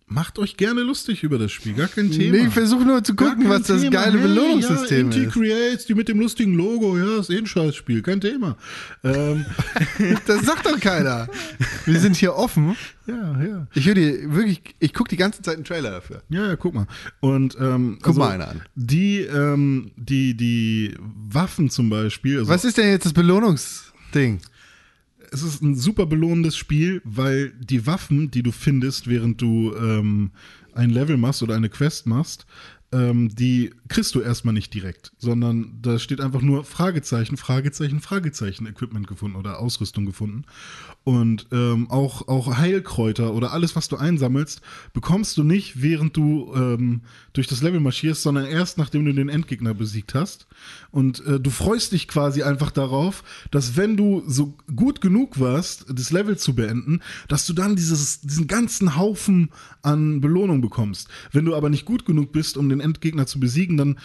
[0.09, 2.37] Macht euch gerne lustig über das Spiel, gar kein Thema.
[2.37, 4.03] Nee, ich versuche nur zu gucken, was das Thema.
[4.03, 5.33] geile Hey, Belohnungssystem ja, Inti ist.
[5.33, 8.57] Creates, die mit dem lustigen Logo, ja, ist eh ein Scheißspiel, kein Thema.
[9.03, 9.45] Ähm,
[10.27, 11.29] Das sagt doch keiner.
[11.87, 12.77] Wir sind hier offen.
[13.09, 13.67] ja, ja.
[13.75, 16.23] Ich höre dir wirklich, ich gucke die ganze Zeit einen Trailer dafür.
[16.29, 16.87] Ja, ja, guck mal.
[17.19, 18.63] Und ähm, Guck mal einer an.
[18.77, 22.39] Die, ähm, die, die Waffen zum Beispiel.
[22.39, 24.39] Also Was ist denn jetzt das Belohnungsding?
[25.33, 30.31] Es ist ein super belohnendes Spiel, weil die Waffen, die du findest, während du ähm,
[30.75, 32.47] ein Level machst oder eine Quest machst,
[32.93, 38.67] ähm, die kriegst du erstmal nicht direkt, sondern da steht einfach nur Fragezeichen, Fragezeichen, Fragezeichen,
[38.67, 40.45] Equipment gefunden oder Ausrüstung gefunden.
[41.05, 44.61] Und ähm, auch, auch Heilkräuter oder alles, was du einsammelst,
[44.93, 47.03] bekommst du nicht, während du ähm,
[47.33, 50.47] durch das Level marschierst, sondern erst nachdem du den Endgegner besiegt hast.
[50.91, 55.87] Und äh, du freust dich quasi einfach darauf, dass wenn du so gut genug warst,
[55.93, 59.51] das Level zu beenden, dass du dann dieses, diesen ganzen Haufen
[59.83, 61.09] an Belohnung bekommst.
[61.33, 63.99] Wenn du aber nicht gut genug bist, um den Endgegner zu besiegen, dann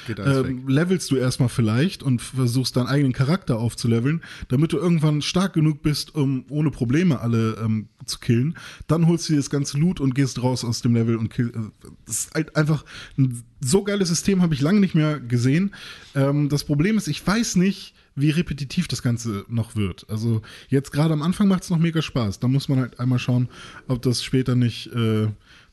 [0.49, 5.53] ähm, levelst du erstmal vielleicht und versuchst deinen eigenen Charakter aufzuleveln, damit du irgendwann stark
[5.53, 8.57] genug bist, um ohne Probleme alle ähm, zu killen.
[8.88, 11.49] Dann holst du dir das ganze Loot und gehst raus aus dem Level und kill.
[11.49, 12.85] äh, Das ist halt einfach
[13.18, 15.73] ein so geiles System, habe ich lange nicht mehr gesehen.
[16.15, 20.06] Ähm, das Problem ist, ich weiß nicht, wie repetitiv das Ganze noch wird.
[20.10, 22.39] Also jetzt gerade am Anfang macht es noch mega Spaß.
[22.39, 23.48] Da muss man halt einmal schauen,
[23.88, 25.27] ob das später nicht äh,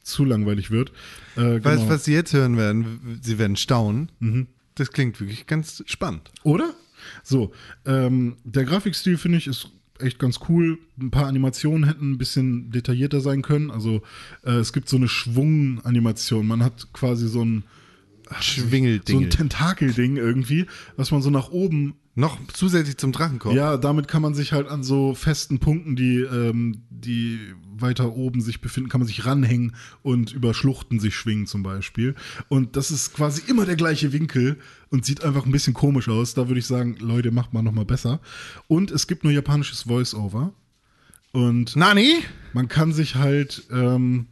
[0.08, 0.90] zu langweilig wird.
[1.36, 1.82] Äh, Weißt genau.
[1.84, 3.20] du, was Sie jetzt hören werden?
[3.22, 4.10] Sie werden staunen.
[4.74, 6.30] Das klingt wirklich ganz spannend.
[6.42, 6.74] Oder?
[7.22, 7.52] So,
[7.86, 9.70] ähm, der Grafikstil finde ich ist
[10.00, 10.78] echt ganz cool.
[11.00, 13.70] Ein paar Animationen hätten ein bisschen detaillierter sein können.
[13.70, 14.02] Also
[14.44, 16.46] äh, es gibt so eine Schwunganimation.
[16.46, 17.64] Man hat quasi so ein
[18.28, 19.30] so ein Schwingelding.
[19.30, 20.66] Tentakelding irgendwie,
[20.96, 23.54] was man so nach oben Noch zusätzlich zum Drachenkopf.
[23.54, 27.38] ja, damit kann man sich halt an so festen Punkten, die, ähm, die
[27.76, 32.16] weiter oben sich befinden, kann man sich ranhängen und über Schluchten sich schwingen zum Beispiel.
[32.48, 34.58] Und das ist quasi immer der gleiche Winkel
[34.90, 36.34] und sieht einfach ein bisschen komisch aus.
[36.34, 38.18] Da würde ich sagen, Leute, macht mal noch mal besser.
[38.66, 40.52] Und es gibt nur japanisches Voice-Over.
[41.30, 42.16] Und Nani?
[42.52, 44.26] man kann sich halt ähm,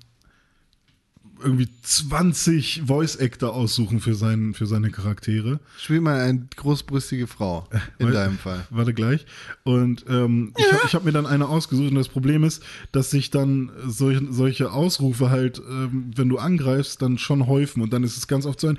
[1.42, 5.60] irgendwie 20 Voice-Actor aussuchen für, seinen, für seine Charaktere.
[5.78, 7.68] Spiel mal eine großbrüstige Frau.
[7.98, 8.66] In Weil- deinem Fall.
[8.70, 9.26] Warte gleich.
[9.64, 13.10] Und ähm, ich habe ich hab mir dann eine ausgesucht und das Problem ist, dass
[13.10, 18.04] sich dann solche, solche Ausrufe halt, ähm, wenn du angreifst, dann schon häufen und dann
[18.04, 18.78] ist es ganz oft so ein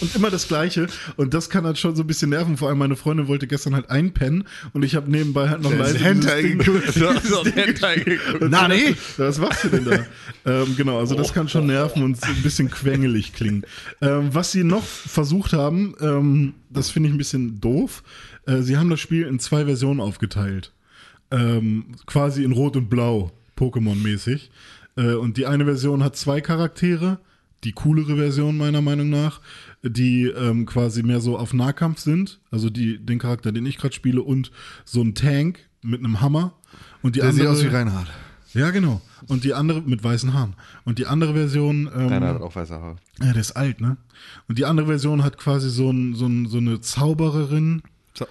[0.00, 0.86] und immer das Gleiche.
[1.16, 2.56] Und das kann halt schon so ein bisschen nerven.
[2.56, 5.98] Vor allem meine Freundin wollte gestern halt einpennen und ich habe nebenbei halt noch leise
[6.04, 7.00] Hentai geguckt.
[8.40, 8.94] Na, nee.
[9.16, 9.98] was machst du denn da?
[10.44, 13.64] ähm, genau, also das kann schon nerven und ein bisschen quengelig klingen.
[14.00, 18.02] Ähm, was sie noch versucht haben, ähm, das finde ich ein bisschen doof.
[18.46, 20.72] Äh, sie haben das Spiel in zwei Versionen aufgeteilt.
[21.30, 24.50] Ähm, quasi in Rot und Blau, Pokémon-mäßig.
[24.96, 27.18] Äh, und die eine Version hat zwei Charaktere,
[27.64, 29.40] die coolere Version meiner Meinung nach,
[29.82, 32.40] die ähm, quasi mehr so auf Nahkampf sind.
[32.50, 34.50] Also die, den Charakter, den ich gerade spiele, und
[34.84, 36.54] so ein Tank mit einem Hammer.
[37.02, 38.08] Und die Der sieht andere, aus wie Reinhard.
[38.54, 39.00] ja, genau.
[39.28, 40.54] Und die andere mit weißen Haaren.
[40.84, 41.88] Und die andere Version.
[41.94, 42.96] Ähm, Deiner hat auch weiße Haare.
[43.20, 43.96] ja, der ist alt, ne?
[44.48, 47.82] Und die andere Version hat quasi so, ein, so, ein, so eine Zaubererin.
[48.14, 48.26] So.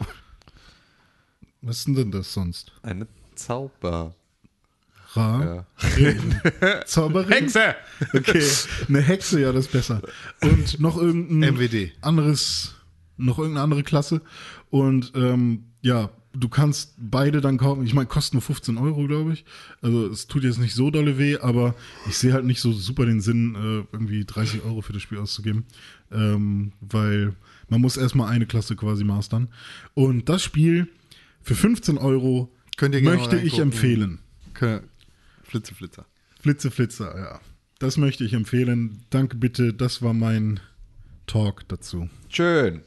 [1.62, 2.72] Was ist denn das sonst?
[2.82, 4.16] Eine Zauber.
[5.14, 5.66] Ra?
[5.98, 6.86] Ja.
[6.86, 7.32] Zauberin?
[7.34, 7.76] Hexe!
[8.14, 8.44] Okay,
[8.88, 10.02] eine Hexe, ja, das ist besser.
[10.42, 11.92] Und noch irgendein MWD.
[12.02, 12.76] anderes,
[13.18, 14.22] noch irgendeine andere Klasse.
[14.70, 17.86] Und ähm, ja, du kannst beide dann kaufen.
[17.86, 19.44] Ich meine, kosten nur 15 Euro, glaube ich.
[19.82, 21.76] Also es tut jetzt nicht so dolle weh, aber
[22.08, 25.18] ich sehe halt nicht so super den Sinn, äh, irgendwie 30 Euro für das Spiel
[25.18, 25.66] auszugeben.
[26.12, 27.34] Ähm, weil
[27.70, 29.50] man muss erstmal eine Klasse quasi mastern.
[29.94, 30.88] Und das Spiel
[31.42, 34.20] für 15 Euro möchte ich empfehlen.
[34.56, 34.82] Kö-
[35.52, 36.06] Flitze, Flitzer.
[36.40, 37.42] Flitze, Flitzer, ja.
[37.78, 39.04] Das möchte ich empfehlen.
[39.10, 40.62] Danke bitte, das war mein
[41.28, 42.08] Talk dazu.
[42.30, 42.84] Schön.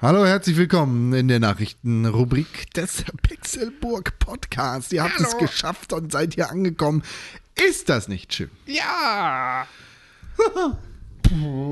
[0.00, 4.92] Hallo, herzlich willkommen in der Nachrichtenrubrik des Pixelburg Podcasts.
[4.92, 7.02] Ihr habt es geschafft und seid hier angekommen.
[7.56, 8.50] Ist das nicht schön?
[8.66, 9.66] Ja!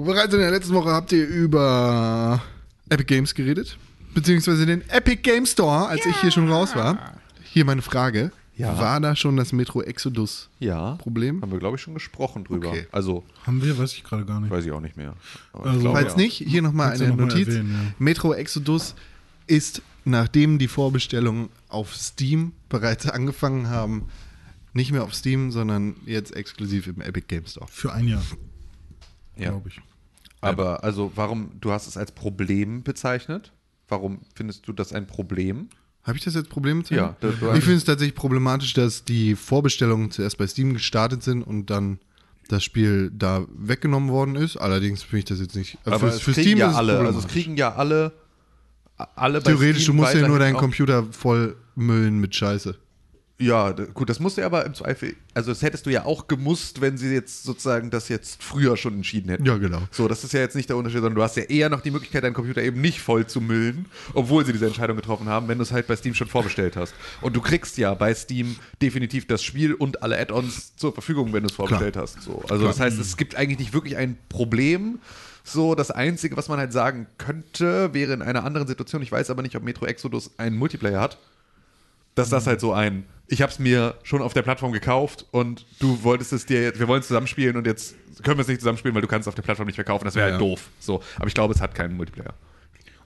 [0.05, 2.43] Bereits in der letzten Woche habt ihr über
[2.89, 3.79] Epic Games geredet,
[4.15, 7.15] beziehungsweise den Epic Game Store, als ich hier schon raus war.
[7.43, 8.33] Hier meine Frage.
[8.57, 8.79] Ja.
[8.79, 10.95] War da schon das Metro Exodus Ja.
[10.97, 11.43] Problem?
[11.43, 12.69] Haben wir, glaube ich, schon gesprochen drüber.
[12.69, 12.87] Okay.
[12.93, 13.77] Also, Haben wir?
[13.77, 14.49] Weiß ich gerade gar nicht.
[14.51, 15.15] weiß ich auch nicht mehr.
[15.53, 16.19] Also- glaube, Falls ja.
[16.19, 17.49] nicht, hier nochmal eine noch mal Notiz.
[17.49, 17.95] erwähnen, ja.
[17.99, 18.95] Metro Exodus
[19.49, 24.05] ist, nachdem die Vorbestellungen auf Steam bereits angefangen haben,
[24.73, 27.67] nicht mehr auf Steam, sondern jetzt exklusiv im Epic Game Store.
[27.69, 28.23] Für ein Jahr,
[29.37, 29.51] Ja.
[29.51, 29.81] glaube ich.
[30.45, 33.53] Aber, also, warum, du hast es als Problem bezeichnet?
[33.89, 35.69] Warum findest du das ein Problem?
[36.05, 36.95] Habe ich das jetzt Probleme zu?
[36.95, 41.43] Ja, das- ich finde es tatsächlich problematisch, dass die Vorbestellungen zuerst bei Steam gestartet sind
[41.43, 41.99] und dann
[42.49, 44.57] das Spiel da weggenommen worden ist.
[44.59, 45.77] Allerdings finde ich das jetzt nicht.
[45.87, 48.13] äh, Aber für, es für kriegen Steam ja alle, also es kriegen ja alle,
[49.17, 52.77] alle Theoretisch, du musst ja nur deinen Computer voll müllen mit Scheiße.
[53.37, 56.29] Ja, gut, das musst du ja aber im Zweifel, also das hättest du ja auch
[56.29, 59.45] gemusst, wenn sie jetzt sozusagen das jetzt früher schon entschieden hätten.
[59.45, 59.83] Ja, genau.
[59.91, 61.91] So, das ist ja jetzt nicht der Unterschied, sondern du hast ja eher noch die
[61.91, 65.59] Möglichkeit, deinen Computer eben nicht voll zu müllen, obwohl sie diese Entscheidung getroffen haben, wenn
[65.59, 66.95] du es halt bei Steam schon vorbestellt hast.
[67.23, 71.43] Und du kriegst ja bei Steam definitiv das Spiel und alle Add-ons zur Verfügung, wenn
[71.43, 72.23] du es vorbestellt hast.
[72.23, 72.41] So.
[72.49, 75.01] Also das heißt, es gibt eigentlich nicht wirklich ein Problem.
[75.43, 79.29] So, das Einzige, was man halt sagen könnte, wäre in einer anderen Situation, ich weiß
[79.29, 81.19] aber nicht, ob Metro Exodus einen Multiplayer hat,
[82.15, 85.67] dass das halt so ein, ich habe es mir schon auf der Plattform gekauft und
[85.81, 88.61] du wolltest es dir, jetzt- wir wollen es zusammenspielen und jetzt können wir es nicht
[88.61, 90.05] zusammenspielen, weil du kannst es auf der Plattform nicht verkaufen.
[90.05, 90.69] Das wäre Ja, halt doof.
[90.79, 92.35] So, aber ich glaube, es hat keinen Multiplayer.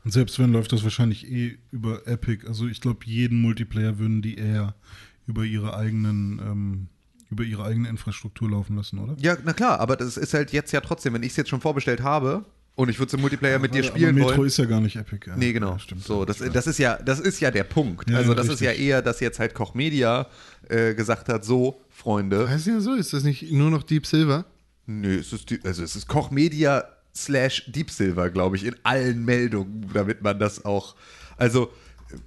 [0.04, 2.46] Und selbst wenn, läuft das wahrscheinlich eh über Epic.
[2.46, 4.74] Also ich glaube, jeden Multiplayer würden die eher
[5.26, 6.86] über ihre eigenen, ähm,
[7.30, 9.14] über ihre eigene Infrastruktur laufen lassen, oder?
[9.18, 11.60] Ja, na klar, aber das ist halt jetzt ja trotzdem, wenn ich es jetzt schon
[11.60, 12.44] vorbestellt habe
[12.78, 14.46] und ich würde im Multiplayer mit dir Aber spielen Metro wollen.
[14.46, 15.28] ist ja gar nicht Epic.
[15.28, 15.34] Ja.
[15.36, 15.72] Nee, genau.
[15.72, 16.04] Ja, stimmt.
[16.04, 18.08] so, das, das, ist ja, das ist ja der Punkt.
[18.08, 18.86] Ja, also, das ist ja richtig.
[18.86, 20.28] eher, dass jetzt halt Koch Media
[20.68, 24.44] äh, gesagt hat: so, Freunde, Heißt ja so, ist das nicht nur noch Deep Silver?
[24.86, 26.84] Nö, es ist, also es ist Koch Media
[27.16, 30.94] slash Deep Silver, glaube ich, in allen Meldungen, damit man das auch.
[31.36, 31.72] Also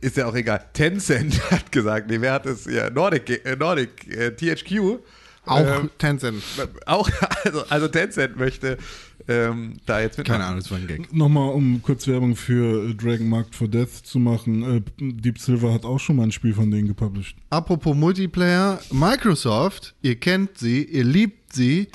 [0.01, 0.65] ist ja auch egal.
[0.73, 2.65] Tencent hat gesagt, nee, wer hat es?
[2.65, 4.99] Ja, Nordic, äh, Nordic äh, THQ.
[5.45, 6.43] Auch Ähm, Tencent.
[6.85, 7.09] auch,
[7.45, 8.77] also, also Tencent möchte
[9.27, 10.27] ähm, da jetzt mit.
[10.27, 11.13] Keine Ahnung, das war ein Gag.
[11.13, 14.63] Nochmal, um kurz Werbung für äh, Dragon Marked for Death zu machen.
[14.63, 17.35] Äh, Deep Silver hat auch schon mal ein Spiel von denen gepublished.
[17.49, 21.87] Apropos Multiplayer, Microsoft, ihr kennt sie, ihr liebt sie,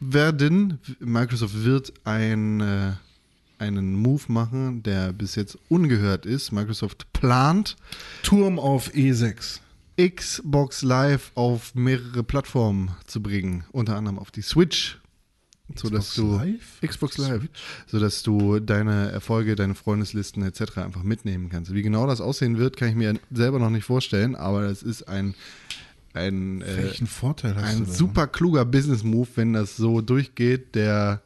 [0.00, 2.92] werden, Microsoft wird ein, äh,
[3.58, 6.52] einen Move machen, der bis jetzt ungehört ist.
[6.52, 7.76] Microsoft plant,
[8.22, 9.60] Turm auf E E6.
[9.98, 15.00] Xbox Live auf mehrere Plattformen zu bringen, unter anderem auf die Switch.
[15.76, 16.80] So dass Xbox du Live?
[16.80, 17.48] Xbox Live,
[17.86, 20.78] so dass du deine Erfolge, deine Freundeslisten etc.
[20.78, 21.74] einfach mitnehmen kannst.
[21.74, 25.02] Wie genau das aussehen wird, kann ich mir selber noch nicht vorstellen, aber es ist
[25.08, 25.34] ein
[26.14, 30.74] ein, äh, Welchen Vorteil hast du ein super kluger Business Move, wenn das so durchgeht,
[30.74, 31.22] der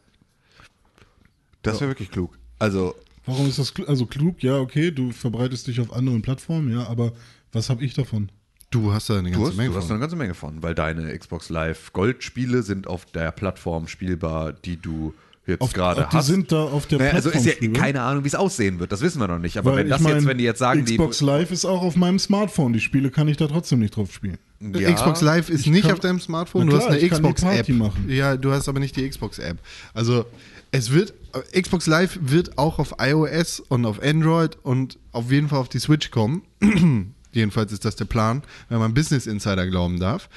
[1.62, 2.36] Das wäre wirklich klug.
[2.58, 2.94] Also,
[3.24, 4.42] Warum ist das kl also klug?
[4.42, 7.12] Ja, okay, du verbreitest dich auf anderen Plattformen, ja, aber
[7.52, 8.30] was habe ich davon?
[8.72, 9.92] Du hast da eine du ganze hast, Menge du hast von.
[9.92, 14.76] eine ganze Menge von, weil deine Xbox Live Gold-Spiele sind auf der Plattform spielbar, die
[14.76, 15.14] du
[15.46, 16.26] jetzt gerade auf, die hast.
[16.26, 17.46] sind da auf der Naja, also Plattform.
[17.46, 17.82] ist ja spielbar.
[17.82, 18.92] keine Ahnung, wie es aussehen wird.
[18.92, 19.56] Das wissen wir noch nicht.
[19.58, 21.96] Aber Weil wenn das mein, jetzt, wenn die jetzt sagen, Xbox Live ist auch auf
[21.96, 22.72] meinem Smartphone.
[22.72, 24.38] Die Spiele kann ich da trotzdem nicht drauf spielen.
[24.60, 26.92] die ja, Xbox Live ist Ich nicht kann- auf deinem Smartphone, Na du klar, hast
[26.94, 27.68] eine die Xbox-App.
[28.08, 29.58] Ja, du hast aber nicht die Xbox-App.
[29.94, 30.26] Also
[30.70, 31.12] es wird,
[31.52, 35.68] äh, Xbox Live wird auch auf iOS und auf Android und auf jeden Fall auf
[35.68, 36.42] die Switch kommen.
[37.32, 40.28] Jedenfalls ist das der Plan, wenn man Business Insider glauben darf.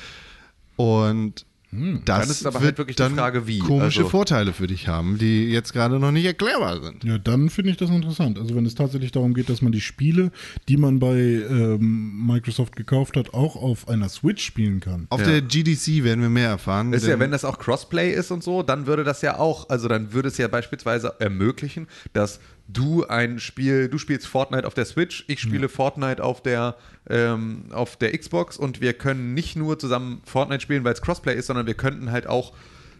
[0.75, 3.59] Und das Dann ist aber wird halt wirklich die dann Frage, wie.
[3.59, 7.03] komische Also- Vorteile für dich haben, die jetzt gerade noch nicht erklärbar sind.
[7.03, 8.39] Ja, dann finde ich das interessant.
[8.39, 10.31] Also wenn es tatsächlich darum geht, dass man die Spiele,
[10.69, 15.07] die man bei ähm, Microsoft gekauft hat, auch auf einer Switch spielen kann.
[15.09, 15.27] Auf Ja.
[15.27, 16.93] der GDC werden wir mehr erfahren.
[16.93, 19.89] Ist ja, wenn das auch Crossplay ist und so, dann würde das ja auch, also
[19.89, 24.85] dann würde es ja beispielsweise ermöglichen, dass du ein Spiel, du spielst Fortnite auf der
[24.85, 26.75] Switch, ich spiele Fortnite auf der,
[27.09, 31.35] ähm, auf der Xbox und wir können nicht nur zusammen Fortnite spielen, weil es Crossplay
[31.35, 32.53] ist, sondern wir könnten halt auch,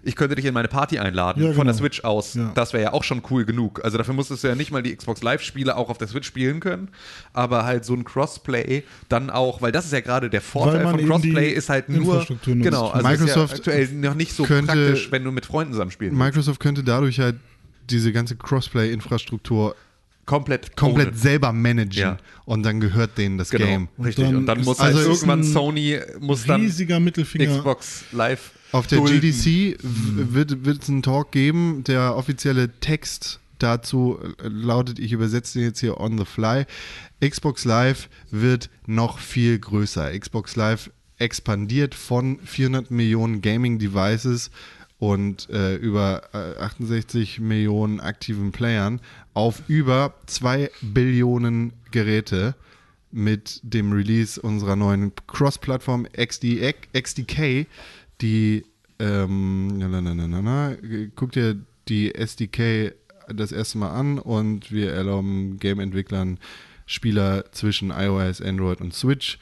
[0.07, 1.77] ich könnte dich in meine Party einladen Ja, von der genau.
[1.83, 2.35] Switch aus.
[2.35, 2.51] Ja.
[2.53, 3.83] Das wäre ja auch schon cool genug.
[3.83, 6.59] Also dafür musstest du ja nicht mal die Xbox Live-Spiele auch auf der Switch spielen
[6.59, 6.89] können,
[7.33, 11.03] aber halt so ein Crossplay dann auch, weil das ist ja gerade der Vorteil von
[11.07, 15.11] Crossplay, ist halt nur, genau, also Microsoft ist ja aktuell noch nicht so könnte- praktisch,
[15.11, 16.23] wenn du mit Freunden zusammen spielen willst.
[16.23, 17.37] Microsoft könnte dadurch halt
[17.89, 19.75] diese ganze Crossplay-Infrastruktur
[20.25, 22.17] Komplett, komplett selber managen Ja.
[22.45, 23.87] und dann gehört denen das Genau, Game.
[24.03, 24.25] richtig.
[24.25, 27.57] dann Und dann muss also halt irgendwann Sony muss dann Riesiger Mittelfinger.
[27.59, 29.21] Xbox Live Auf der dulden.
[29.21, 31.83] GDC w- wird, wird es einen Talk geben.
[31.83, 36.65] Der offizielle Text dazu lautet, ich übersetze den jetzt hier on the fly.
[37.23, 40.17] Xbox Live wird noch viel größer.
[40.19, 40.89] Xbox Live
[41.19, 44.49] expandiert von 400 Millionen Gaming Devices
[44.99, 49.01] und äh, über äh, 68 Millionen aktiven Playern
[49.33, 52.55] auf über 2 Billionen Geräte
[53.11, 57.67] mit dem Release unserer neuen Cross-Plattform XD, XDK,
[58.21, 58.65] die,
[58.99, 60.75] ähm, na, na, na, na, na,
[61.15, 61.57] guck dir
[61.87, 62.93] die SDK
[63.27, 66.39] das erste Mal an und wir erlauben Game-Entwicklern
[66.85, 69.39] Spieler zwischen iOS, Android und Switch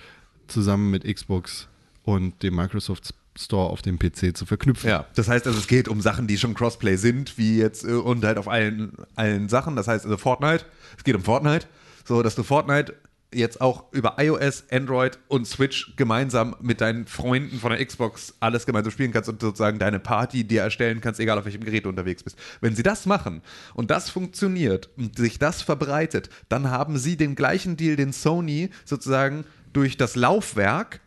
[0.48, 1.68] zusammen mit Xbox
[2.04, 4.90] und dem Microsoft Store auf dem PC zu verknüpfen.
[4.90, 7.94] Ja, das heißt also, es geht um Sachen, die schon Crossplay sind, wie jetzt äh,
[7.94, 9.76] und halt auf allen, allen Sachen.
[9.76, 10.66] Das heißt also Fortnite,
[10.98, 11.68] es geht um Fortnite,
[12.06, 12.96] so dass du Fortnite
[13.34, 18.66] jetzt auch über iOS, Android und Switch gemeinsam mit deinen Freunden von der Xbox alles
[18.66, 21.90] gemeinsam spielen kannst und sozusagen deine Party dir erstellen kannst, egal auf welchem Gerät du
[21.90, 22.38] unterwegs bist.
[22.62, 23.42] Wenn sie das machen
[23.74, 28.70] und das funktioniert und sich das verbreitet, dann haben sie den gleichen Deal, den Sony
[28.86, 31.02] sozusagen durch das Laufwerk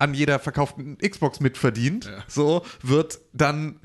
[0.00, 3.76] an jeder verkauften Xbox mitverdient, so wird dann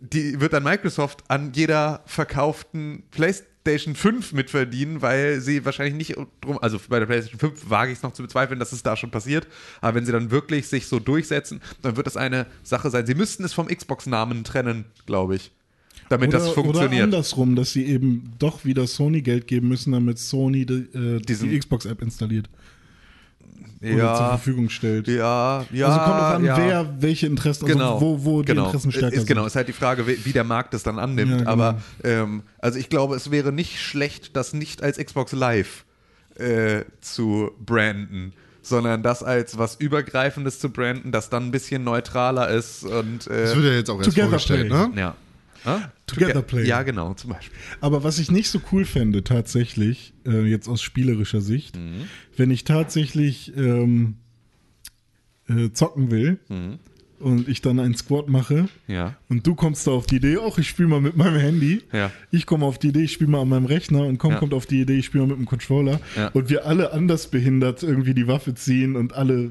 [0.00, 6.58] die wird dann Microsoft an jeder verkauften PlayStation 5 mitverdienen, weil sie wahrscheinlich nicht drum,
[6.60, 9.10] also bei der PlayStation 5 wage ich es noch zu bezweifeln, dass es da schon
[9.10, 9.46] passiert,
[9.80, 13.06] aber wenn sie dann wirklich sich so durchsetzen, dann wird das eine Sache sein.
[13.06, 15.52] Sie müssten es vom Xbox-Namen trennen, glaube ich,
[16.10, 17.04] damit das Oder funktioniert.
[17.04, 21.48] andersrum, dass sie eben doch wieder Sony Geld geben müssen, damit Sony die, äh, Diesen-
[21.48, 22.50] die Xbox-App installiert
[23.80, 25.08] oder zur ja, Verfügung stellt.
[25.08, 25.86] ja, ja.
[25.86, 26.56] also kommt auch an, ja.
[26.56, 27.94] wer welche Interessen, genau.
[27.94, 28.66] also wo, wo die genau.
[28.66, 31.32] Interessen stärker ist, Genau, ist halt die Frage, wie, wie der Markt es dann annimmt.
[31.32, 31.50] Ja, genau.
[31.50, 35.84] Aber ähm, also ich glaube, es wäre nicht schlecht, das nicht als Xbox Live
[36.36, 38.32] äh, zu branden,
[38.62, 43.42] sondern das als was Übergreifendes zu branden, das dann ein bisschen neutraler ist und äh,
[43.42, 44.88] Das wird ja jetzt auch erst Together vorgestellt, Play.
[44.88, 44.92] ne?
[44.96, 45.14] ja.
[45.64, 45.92] Ha?
[46.06, 46.66] Together Toge- Play.
[46.66, 47.56] Ja, genau, zum Beispiel.
[47.80, 52.02] Aber was ich nicht so cool fände, tatsächlich, äh, jetzt aus spielerischer Sicht, Mhm.
[52.36, 54.16] wenn ich tatsächlich ähm,
[55.48, 56.38] äh, zocken will
[57.20, 58.68] und ich dann einen Squad mache Mhm.
[58.94, 59.16] Ja.
[59.28, 61.82] und du kommst da auf die Idee, ach, ich spiele mal mit meinem Handy.
[61.92, 62.10] Ja.
[62.30, 64.38] Ich komme auf die Idee, ich spiele mal an meinem Rechner und Komm Ja.
[64.38, 66.00] kommt auf die Idee, ich spiele mal mit dem Controller.
[66.16, 66.28] Ja.
[66.28, 69.50] Und wir alle anders behindert irgendwie die Waffe ziehen und alle,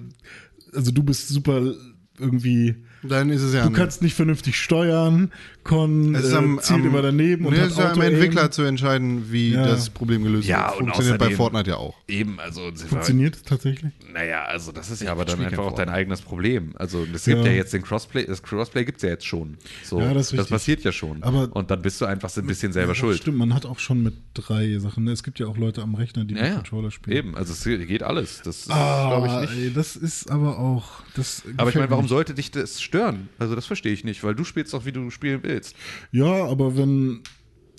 [0.74, 1.74] also du bist super
[2.20, 2.76] irgendwie.
[3.02, 5.32] Dann ist es ja Du kannst nicht vernünftig steuern,
[5.64, 7.92] Con es ist äh, am, zielt am, immer daneben und nee, hat es ist ja
[7.92, 8.02] am.
[8.02, 9.66] Entwickler zu entscheiden, wie Ja.
[9.66, 10.80] das Problem gelöst Ja, wird.
[10.80, 11.96] Funktioniert bei Fortnite ja auch.
[12.08, 13.92] Eben, also Funktioniert es tatsächlich?
[14.14, 16.74] Naja, also das ist ja aber dann einfach auch dein eigenes Problem.
[16.76, 17.52] Also es gibt Ja.
[17.52, 19.58] ja, jetzt den Crossplay, das Crossplay gibt es ja jetzt schon.
[19.84, 21.24] So, Ja, das ist das passiert ja schon.
[21.24, 23.18] Aber- und dann bist du einfach so ein bisschen selber Ja, schuld.
[23.20, 25.06] Stimmt, man hat auch schon mit drei Sachen.
[25.06, 25.12] ne?
[25.12, 26.56] Es gibt ja auch Leute am Rechner, die Ja, mit ja.
[26.58, 27.16] Controller spielen.
[27.18, 28.42] Eben, also es geht alles.
[28.44, 29.64] Das ist, Ah, glaube ich, nicht.
[29.68, 31.04] ey, das ist aber auch.
[31.16, 33.30] Das Aber ich meine, warum sollte dich das stören?
[33.40, 35.53] Also das verstehe ich nicht, weil du spielst doch, wie du spielen willst.
[35.54, 35.76] Nicht.
[36.12, 37.22] Ja, aber wenn.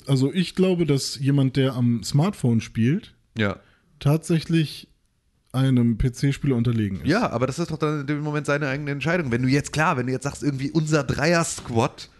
[0.06, 3.56] Also ich glaube, dass jemand, der am Smartphone spielt, Ja.
[4.00, 4.88] tatsächlich
[5.52, 7.06] einem PC-Spieler unterlegen ist.
[7.06, 9.30] Ja, aber das ist doch dann in dem Moment seine eigene Entscheidung.
[9.30, 12.10] Wenn du jetzt, klar, wenn du jetzt sagst, irgendwie unser Dreier-Squad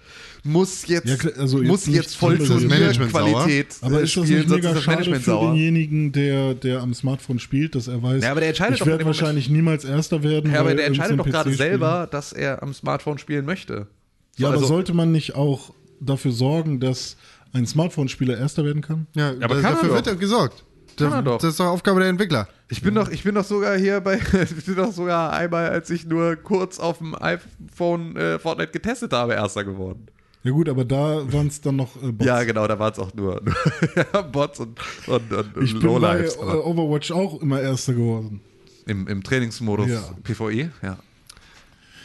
[0.45, 4.41] muss jetzt, Ja, also muss jetzt jetzt nicht voll Management Qualität Aber ist das spielen,
[4.41, 5.49] nicht mega schade für sauer.
[5.53, 9.05] denjenigen, der, der am Smartphone spielt, dass er weiß, Ja, aber der entscheidet ich werde
[9.05, 10.53] Moment- wahrscheinlich niemals Erster werden.
[10.53, 13.89] Ja, aber der entscheidet doch gerade selber, dass er am Smartphone spielen möchte.
[14.37, 17.17] Ja, aber also- sollte man nicht auch dafür sorgen, dass
[17.53, 19.07] ein Smartphone-Spieler Erster werden kann?
[19.15, 19.95] Ja, aber da, kann er dafür doch.
[19.97, 20.65] wird ja gesorgt.
[20.97, 21.39] Da, Kann er doch.
[21.39, 22.49] Das ist doch Aufgabe der Entwickler.
[22.69, 25.91] Ich bin doch, ich bin doch sogar hier bei, ich bin doch sogar einmal, als
[25.91, 30.07] ich nur kurz auf dem iPhone äh, Fortnite getestet habe, Erster geworden.
[30.45, 32.27] Ja gut, aber da waren es dann noch äh, Bots.
[32.27, 33.41] Ja, genau, da waren es auch nur,
[34.13, 38.41] nur Bots und, und, und Ich bin bei äh, aber Overwatch auch immer Erster geworden.
[38.87, 40.03] Im, Im Trainingsmodus Ja.
[40.23, 40.99] PvE, ja.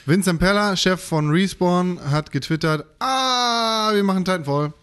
[0.06, 4.74] Vincent Peller, Chef von Respawn, hat getwittert: Ah, wir machen Titanfall.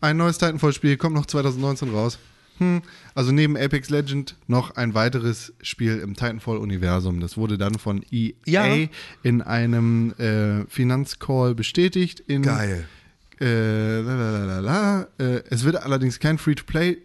[0.00, 2.18] Ein neues Titanfall-Spiel kommt noch 2019 raus.
[2.58, 2.82] Hm.
[3.14, 7.20] Also neben Apex Legend noch ein weiteres Spiel im Titanfall-Universum.
[7.20, 8.88] Das wurde dann von EA Ja.
[9.22, 12.20] in einem äh, Finanzcall bestätigt.
[12.20, 12.86] In, Geil.
[13.40, 15.08] Äh, lalalala.
[15.18, 16.98] äh, es wird allerdings kein Free-to-Play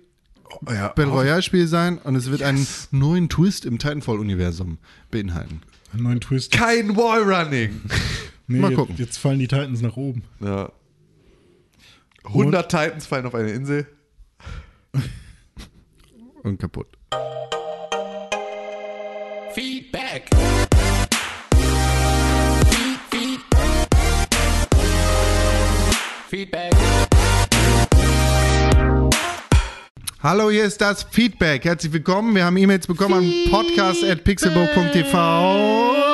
[0.51, 0.59] Oh.
[0.63, 4.77] Battle Royale-Spiel sein und es wird einen neuen Twist im Titanfall-Universum
[5.11, 5.61] beinhalten.
[5.95, 6.51] Einen neuen Twist.
[6.51, 7.81] Kein Wallrunning.
[8.47, 8.95] Nee, Mal jetzt- gucken.
[8.99, 10.21] Jetzt fallen die Titans nach oben.
[10.39, 10.71] Ja.
[12.25, 13.87] 100 Titans fallen auf eine Insel.
[16.43, 16.85] Und kaputt.
[19.55, 20.29] Feedback.
[22.69, 23.39] Feed, feed.
[26.29, 26.73] Feedback.
[30.25, 31.63] Hallo, hier ist das Feedback.
[31.65, 32.33] Herzlich willkommen.
[32.33, 36.04] Wir haben E-Mails bekommen an podcast.pixelbook.tv.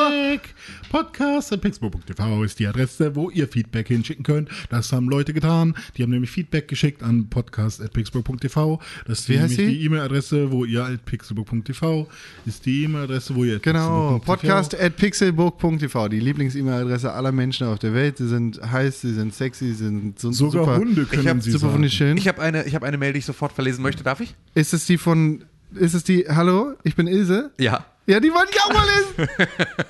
[0.91, 4.49] Podcast.pixelbook.tv ist die Adresse, wo ihr Feedback hinschicken könnt.
[4.69, 5.73] Das haben Leute getan.
[5.95, 8.80] Die haben nämlich Feedback geschickt an podcast.pixelbook.tv.
[9.07, 12.07] Das ist Wie heißt nämlich die E-Mail-Adresse, wo ihr alt pixelbook.tv
[12.45, 16.07] ist die E-Mail-Adresse, wo ihr Genau, pixelbook.tv podcast.pixelbook.tv.
[16.09, 18.18] Die Lieblings-E-Mail-Adresse aller Menschen auf der Welt.
[18.18, 21.41] Sie sind heiß, sie sind sexy, sie sind so, Sogar super, Hunde können Ich hab
[21.41, 21.73] sie super sagen.
[21.76, 22.18] wunderschön.
[22.18, 24.03] Ich habe eine, ich hab eine Mail, die ich sofort verlesen möchte.
[24.03, 24.35] Darf ich?
[24.55, 27.51] Ist es die von, ist es die, hallo, ich bin Ilse?
[27.57, 27.85] Ja.
[28.07, 29.30] Ja, die wollte ich auch mal lesen.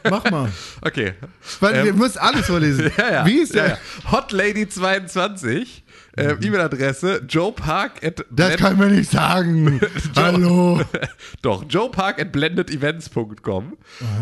[0.10, 0.52] Mach mal.
[0.82, 1.14] Okay.
[1.60, 2.92] Weil Ähm, ihr müsst alles vorlesen.
[2.98, 3.26] Ja, ja.
[3.26, 3.64] Wie ist der?
[3.68, 4.12] Ja, ja.
[4.12, 5.84] Hot Lady 22
[6.18, 9.80] Äh, E-Mail-Adresse joepark at Das kann man nicht sagen.
[10.16, 10.82] Hallo.
[11.42, 13.78] Doch, joepark at blendedevents.com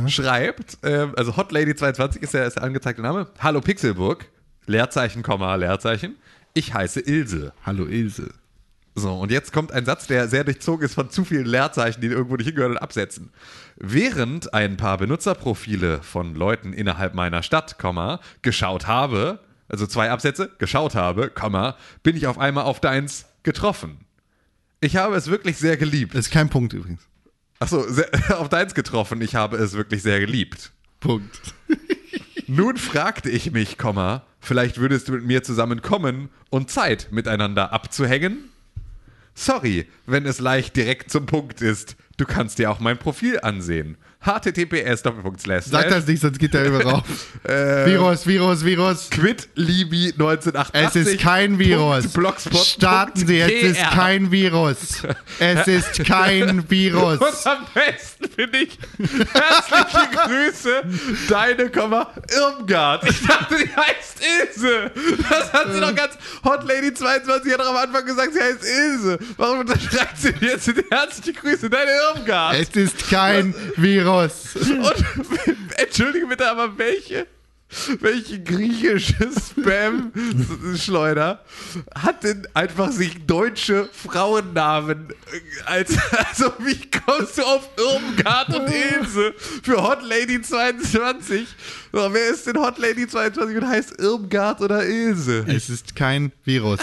[0.07, 3.27] schreibt, ähm, also Hotlady22 ist der, ist der angezeigte Name.
[3.39, 4.25] Hallo Pixelburg,
[4.67, 6.15] Leerzeichen, Komma, Leerzeichen.
[6.53, 7.53] Ich heiße Ilse.
[7.65, 8.29] Hallo Ilse.
[8.95, 12.07] So, und jetzt kommt ein Satz, der sehr durchzogen ist von zu vielen Leerzeichen, die
[12.07, 13.31] irgendwo nicht hingehören und absetzen.
[13.81, 17.77] Während ein paar Benutzerprofile von Leuten innerhalb meiner Stadt,
[18.41, 19.39] geschaut habe,
[19.69, 21.31] also zwei Absätze, geschaut habe,
[22.03, 24.05] bin ich auf einmal auf deins getroffen.
[24.81, 26.13] Ich habe es wirklich sehr geliebt.
[26.13, 27.07] Das ist kein Punkt übrigens.
[27.59, 27.85] Achso,
[28.35, 29.21] auf deins getroffen.
[29.21, 30.73] Ich habe es wirklich sehr geliebt.
[30.99, 31.39] Punkt.
[32.47, 33.77] Nun fragte ich mich,
[34.41, 38.49] vielleicht würdest du mit mir zusammenkommen und Zeit miteinander abzuhängen?
[39.35, 41.95] Sorry, wenn es leicht direkt zum Punkt ist.
[42.19, 43.95] Du kannst dir auch mein Profil ansehen.
[44.19, 45.03] https
[45.71, 47.03] Sag das nicht, sonst geht der über rauf.
[47.45, 49.09] Virus, Virus, Virus.
[49.09, 51.01] Quit Libi 1988.
[51.01, 52.09] Es ist kein Virus.
[52.67, 55.01] Starten Sie, es ist kein Virus.
[55.39, 57.19] Es ist kein Virus.
[57.19, 60.83] Und am besten finde ich herzliche Grüße,
[61.29, 63.09] deine Komma Irmgard.
[63.09, 64.91] Ich dachte, die heißt Ilse.
[65.29, 68.65] Das hat sie doch ganz Hot Lady 22 hat doch am Anfang gesagt, sie heißt
[68.65, 69.19] Ilse.
[69.37, 72.08] Warum unterschreibt sie jetzt herzliche Grüße, deine Irmgard?
[72.55, 74.55] Es ist kein Virus.
[74.55, 74.95] Und
[75.77, 77.27] entschuldige bitte, aber welche?
[77.99, 81.45] Welche griechische Spam-Schleuder
[81.93, 85.13] hat denn einfach sich deutsche Frauennamen äh,
[85.67, 85.95] als,
[86.29, 91.47] also wie kommst du auf Irmgard und Ilse für Hot Lady 22?
[91.91, 95.45] So, wer ist denn Hot Lady 22 und heißt Irmgard oder Ilse?
[95.47, 96.79] Es ist kein Virus.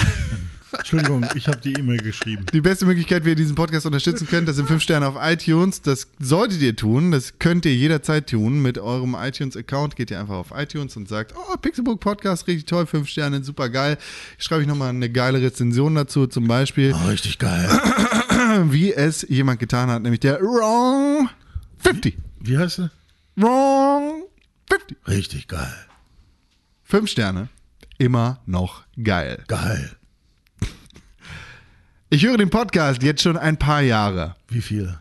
[0.79, 2.47] Entschuldigung, ich habe die E-Mail geschrieben.
[2.53, 5.83] Die beste Möglichkeit, wie ihr diesen Podcast unterstützen könnt, das sind 5 Sterne auf iTunes.
[5.83, 7.11] Das solltet ihr tun.
[7.11, 8.63] Das könnt ihr jederzeit tun.
[8.63, 12.87] Mit eurem iTunes-Account geht ihr einfach auf iTunes und sagt, oh, Pixelbook Podcast, richtig toll,
[12.87, 13.99] 5 Sterne, super geil.
[14.39, 17.69] Ich schreibe ich nochmal eine geile Rezension dazu, zum Beispiel, Oh, richtig geil.
[18.71, 21.29] wie es jemand getan hat, nämlich der Wrong
[21.79, 22.17] 50.
[22.41, 22.91] Wie heißt er?
[23.37, 24.23] Wrong
[24.71, 24.97] 50.
[25.09, 25.75] Richtig geil.
[26.85, 27.49] 5 Sterne.
[27.99, 29.43] Immer noch geil.
[29.49, 29.96] Geil.
[32.09, 34.37] Ich höre den Podcast jetzt schon ein paar Jahre.
[34.49, 35.01] Wie viele?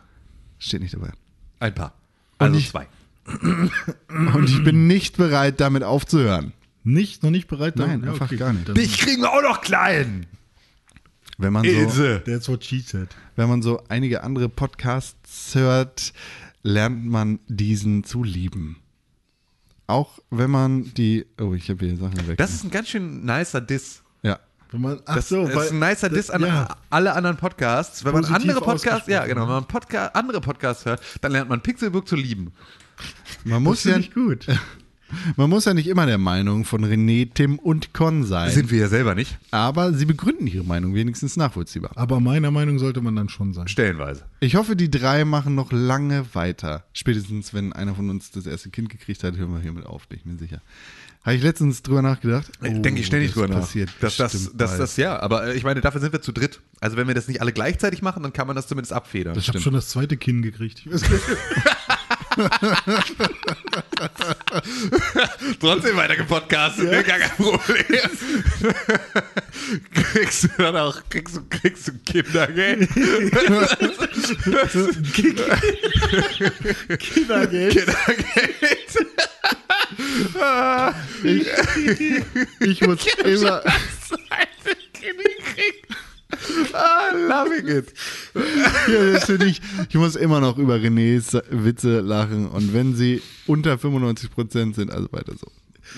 [0.58, 1.12] Steht nicht dabei.
[1.60, 1.92] Ein paar.
[2.38, 2.86] Also ich- zwei.
[4.08, 6.52] Und ich bin nicht bereit, damit aufzuhören.
[6.84, 7.24] Nicht?
[7.24, 7.76] Noch nicht bereit?
[7.76, 8.76] Nein, Ja, einfach gar nicht.
[8.76, 10.26] Dich kriegen wir auch noch klein.
[11.38, 12.22] Wenn man so, Ilse.
[12.24, 13.08] That's what she said.
[13.34, 16.12] wenn man so einige andere Podcasts hört,
[16.62, 18.76] lernt man diesen zu lieben.
[19.88, 21.26] Auch wenn man die.
[21.40, 22.38] Oh, ich habe hier Sachen weg.
[22.38, 24.02] Das ist ein ganz schön nicer Diss.
[24.72, 26.76] Wenn man, ach Das, so, das weil, ist ein nicer Diss an ja.
[26.90, 28.04] alle anderen Podcasts.
[28.04, 31.48] Wenn man Positiv andere Podcasts, ja genau, wenn man Podca andere Podcasts hört, dann lernt
[31.48, 32.52] man Pixelbook zu lieben.
[33.44, 34.46] Man muss, ja, Finde ich gut.
[35.36, 38.50] man muss ja nicht immer der Meinung von René, Tim und Con sein.
[38.50, 39.38] Sind wir ja selber nicht.
[39.50, 41.92] aber sie begründen ihre Meinung wenigstens nachvollziehbar.
[41.94, 43.68] Aber meiner Meinung sollte man dann schon sein.
[43.68, 44.24] Stellenweise.
[44.40, 46.84] Ich hoffe, die drei machen noch lange weiter.
[46.92, 50.18] Spätestens, wenn einer von uns das erste Kind gekriegt hat, hören wir hiermit auf, bin
[50.18, 50.60] ich mir sicher.
[51.26, 52.46] Habe ich letztens drüber nachgedacht?
[52.60, 53.62] Oh, Denke ich ständig das drüber nach.
[53.62, 56.60] passiert Dass das, bestimmt das, das, ja, aber ich meine, dafür sind wir zu dritt.
[56.80, 59.36] Also wenn wir das nicht alle gleichzeitig machen, dann kann man das zumindest abfedern.
[59.36, 60.86] Ich habe schon das zweite Kind gekriegt.
[60.86, 61.22] Ich weiß nicht.
[65.60, 67.02] Trotzdem weiter gepodcastet, ne?
[67.04, 67.84] gar kein Problem.
[70.12, 72.88] kriegst du dann auch, kriegst du, kriegst du Kindergeld?
[76.98, 77.74] Kindergeld.
[77.74, 78.96] Kindergeld.
[82.60, 83.62] Ich muss immer.
[86.72, 87.92] Ah, loving it.
[88.34, 89.60] Ja, das finde ich.
[89.88, 92.48] Ich muss immer noch über Renés Witze lachen.
[92.48, 95.46] Und wenn sie unter 95% sind, also weiter so.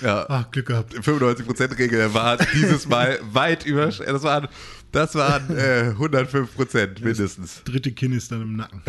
[0.03, 0.93] Ja, Ach, Glück gehabt.
[0.93, 3.87] 95%-Regel war dieses Mal weit über.
[3.87, 4.47] Das waren,
[4.91, 7.63] das waren äh, 105% mindestens.
[7.63, 8.81] Dritte Kind ist dann im Nacken.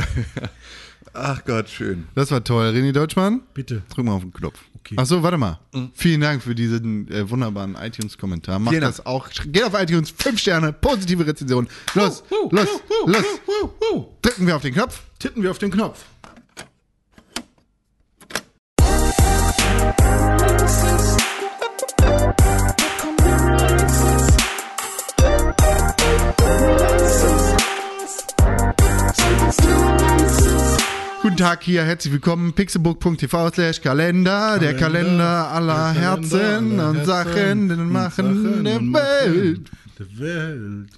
[1.15, 2.07] Ach Gott, schön.
[2.15, 2.67] Das war toll.
[2.67, 3.83] René Deutschmann, Bitte.
[3.93, 4.59] drück mal auf den Knopf.
[4.81, 4.95] Okay.
[4.97, 5.59] Achso, warte mal.
[5.95, 8.59] Vielen Dank für diesen äh, wunderbaren iTunes-Kommentar.
[8.59, 8.97] Macht Vielen Dank.
[8.97, 9.29] das auch.
[9.47, 11.69] Geht auf iTunes, 5 Sterne, positive Rezension.
[11.95, 12.69] Los, los,
[13.07, 13.25] los.
[14.23, 15.01] Drücken wir auf den Knopf.
[15.19, 16.05] Titten wir auf den Knopf.
[31.41, 32.53] Tag hier, herzlich willkommen.
[32.53, 38.43] pixelbook.tv slash Kalender, der Kalender aller der Herzen aller und Herzen Sachen, den und Machen
[38.45, 39.71] Sachen der Welt.
[39.99, 40.91] Der Welt.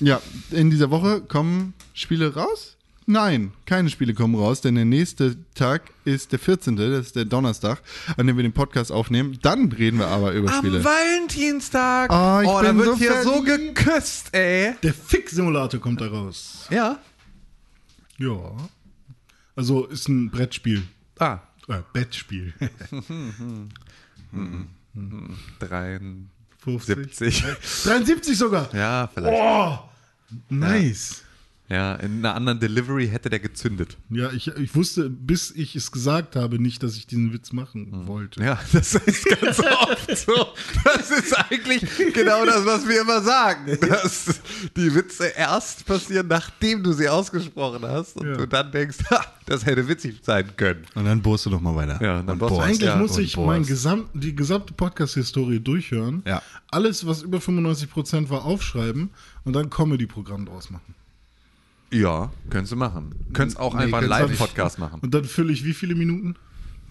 [0.00, 2.76] Ja, in dieser Woche kommen Spiele raus.
[3.06, 7.24] Nein, keine Spiele kommen raus, denn der nächste Tag ist der 14., das ist der
[7.24, 7.80] Donnerstag,
[8.16, 9.38] an dem wir den Podcast aufnehmen.
[9.42, 10.82] Dann reden wir aber über Am Spiele.
[10.82, 12.10] Valentinstag.
[12.10, 14.74] Oh, ich da bin wird so hier so geküsst, ey.
[14.82, 16.66] Der Fix-Simulator kommt da raus.
[16.70, 16.98] Ja.
[18.18, 18.50] Ja.
[19.56, 20.82] Also ist ein Brettspiel.
[21.18, 21.40] Ah.
[21.68, 22.54] Äh, Bettspiel.
[25.58, 27.44] 73.
[27.84, 28.72] 73 sogar.
[28.74, 29.36] Ja, vielleicht.
[29.36, 29.78] Oh,
[30.48, 31.22] nice.
[31.68, 33.96] Ja, in einer anderen Delivery hätte der gezündet.
[34.10, 38.06] Ja, ich, ich wusste, bis ich es gesagt habe, nicht, dass ich diesen Witz machen
[38.06, 38.40] wollte.
[38.42, 40.46] Ja, das ist ganz oft so.
[40.84, 41.82] Das ist eigentlich
[42.14, 43.76] genau das, was wir immer sagen.
[43.80, 44.40] Dass
[44.76, 48.36] die Witze erst passieren, nachdem du sie ausgesprochen hast und Ja.
[48.36, 50.84] du dann denkst, ha, das hätte witzig sein können.
[50.94, 52.00] Und dann bohrst du noch mal weiter.
[52.02, 52.60] Ja, dann bohrst du.
[52.60, 56.22] Eigentlich Ja, muss ich mein Gesamt, die gesamte Podcast-Historie durchhören.
[56.26, 56.42] Ja.
[56.70, 59.10] Alles, was über 95% war, aufschreiben
[59.44, 60.94] und dann Comedy-Programm draus machen.
[61.92, 63.14] Ja, könntest du machen.
[63.32, 64.08] Könntest auch Nee, einfach einen.
[64.08, 65.00] Live-Podcast machen.
[65.00, 66.34] Und dann fülle ich wie viele Minuten?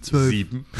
[0.01, 0.29] Zwölf.
[0.29, 0.65] Sieben.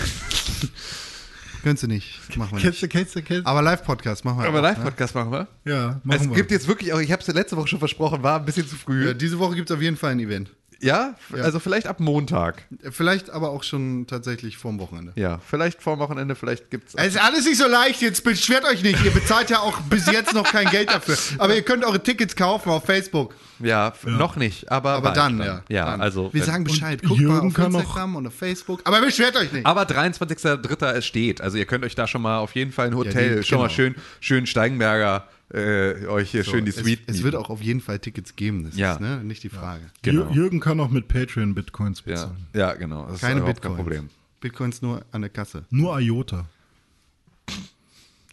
[1.63, 2.19] Könntest du nicht.
[2.37, 2.83] Machen wir Kennst nicht.
[2.83, 3.49] du, kennst du, kennst du?
[3.49, 4.67] Aber Live-Podcast machen wir Aber ne?
[4.67, 5.47] Live-Podcast machen wir.
[5.65, 6.35] Ja, machen Es wir.
[6.35, 8.75] gibt jetzt wirklich auch, ich habe es letzte Woche schon versprochen, war ein bisschen zu
[8.75, 9.07] früh.
[9.07, 10.51] Ja, diese Woche gibt es auf jeden Fall ein Event.
[10.81, 12.63] Ja, also vielleicht ab Montag.
[12.91, 15.13] Vielleicht aber auch schon tatsächlich vorm Wochenende.
[15.15, 16.95] Ja, vielleicht vor dem Wochenende, vielleicht gibt es.
[16.95, 19.03] Es ist alles nicht so leicht, jetzt beschwert euch nicht.
[19.03, 21.17] Ihr bezahlt ja auch bis jetzt noch kein Geld dafür.
[21.37, 23.33] Aber ihr könnt eure Tickets kaufen auf Facebook.
[23.59, 25.61] Ja, f- noch nicht, aber, Aber bald dann, ja.
[25.69, 26.01] Ja, dann.
[26.01, 26.33] also.
[26.33, 27.01] Wir sagen Bescheid.
[27.01, 28.81] Guckt mal Jürgen auf kann noch- Instagram und auf Facebook.
[28.83, 29.65] Aber beschwert euch nicht.
[29.65, 30.91] Aber 23.03.
[30.93, 31.39] es steht.
[31.41, 33.65] Also ihr könnt euch da schon mal auf jeden Fall ein Hotel, die- schon mal
[33.67, 33.75] genau.
[33.75, 37.01] schön, schön Steigenberger, äh, euch hier schön die es, Suite.
[37.07, 38.63] es wird auch auf jeden Fall Tickets geben.
[38.63, 38.93] Das Ja.
[38.93, 39.83] ist ne, nicht die Frage.
[40.01, 40.23] Genau.
[40.23, 42.47] Jür- Jürgen kann auch mit Patreon Bitcoins Ja, bezahlen.
[42.53, 43.07] ja, genau.
[43.07, 43.61] Das Keine Bitcoins.
[43.61, 44.09] kein Problem.
[44.41, 45.65] Bitcoins nur an der Kasse.
[45.69, 46.45] Nur IOTA.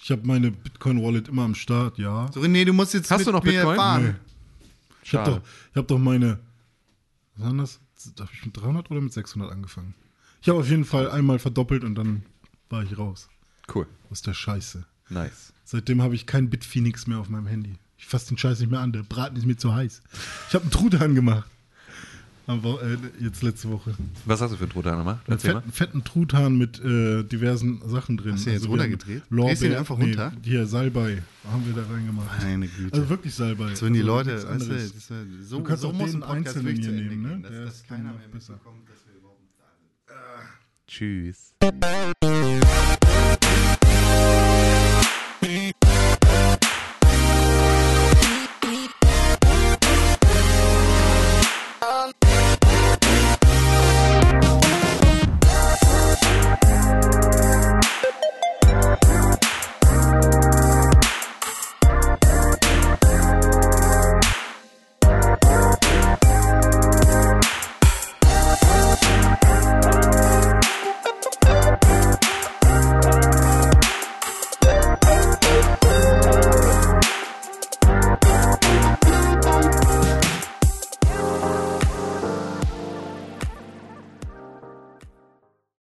[0.02, 2.28] Ich habe meine Bitcoin-Wallet immer am Start, ja.
[2.32, 3.76] So, René, du musst jetzt Hast mit du noch mir Bitcoin?
[3.76, 4.16] fahren.
[5.04, 5.40] Ich habe doch,
[5.70, 6.38] ich hab doch meine.
[7.36, 7.80] Was war das?
[8.18, 9.94] Habe ich mit 300 oder mit 600 angefangen?
[10.40, 12.24] Ich habe auf jeden Fall einmal verdoppelt und dann
[12.68, 13.28] war ich raus.
[13.72, 13.86] Cool.
[14.10, 14.84] Aus der Scheiße.
[15.08, 15.52] Nice.
[15.72, 17.76] Seitdem habe ich kein Bitphoenix mehr auf meinem Handy.
[17.96, 18.92] Ich fasse den Scheiß nicht mehr an.
[18.92, 20.02] Der Braten ist mir zu heiß.
[20.48, 21.48] Ich habe einen Truthahn gemacht.
[22.46, 23.94] Aber äh, jetzt letzte Woche.
[24.26, 25.20] Was hast du für einen Truthahn gemacht?
[25.30, 28.34] Einen fetten, fetten Truthahn mit äh, diversen Sachen drin.
[28.34, 29.22] Hast du jetzt wir runtergedreht?
[29.30, 30.32] haben Drehst du Lorbeer, einfach nee, runter?
[30.42, 32.42] hier, Salbei haben wir da reingemacht.
[32.42, 32.94] Meine Güte.
[32.94, 33.74] Also wirklich Salbei.
[33.74, 36.10] so wenn die also Leute, weißt du, das ja- so, Du kannst so auch muss
[36.10, 37.40] den einzelnen hier nehmen, ne?
[37.40, 38.52] dass das ist keiner mehr besser.
[38.52, 39.40] mitbekommt, dass wir überhaupt
[40.06, 40.82] da sind.
[40.86, 41.54] Tschüss.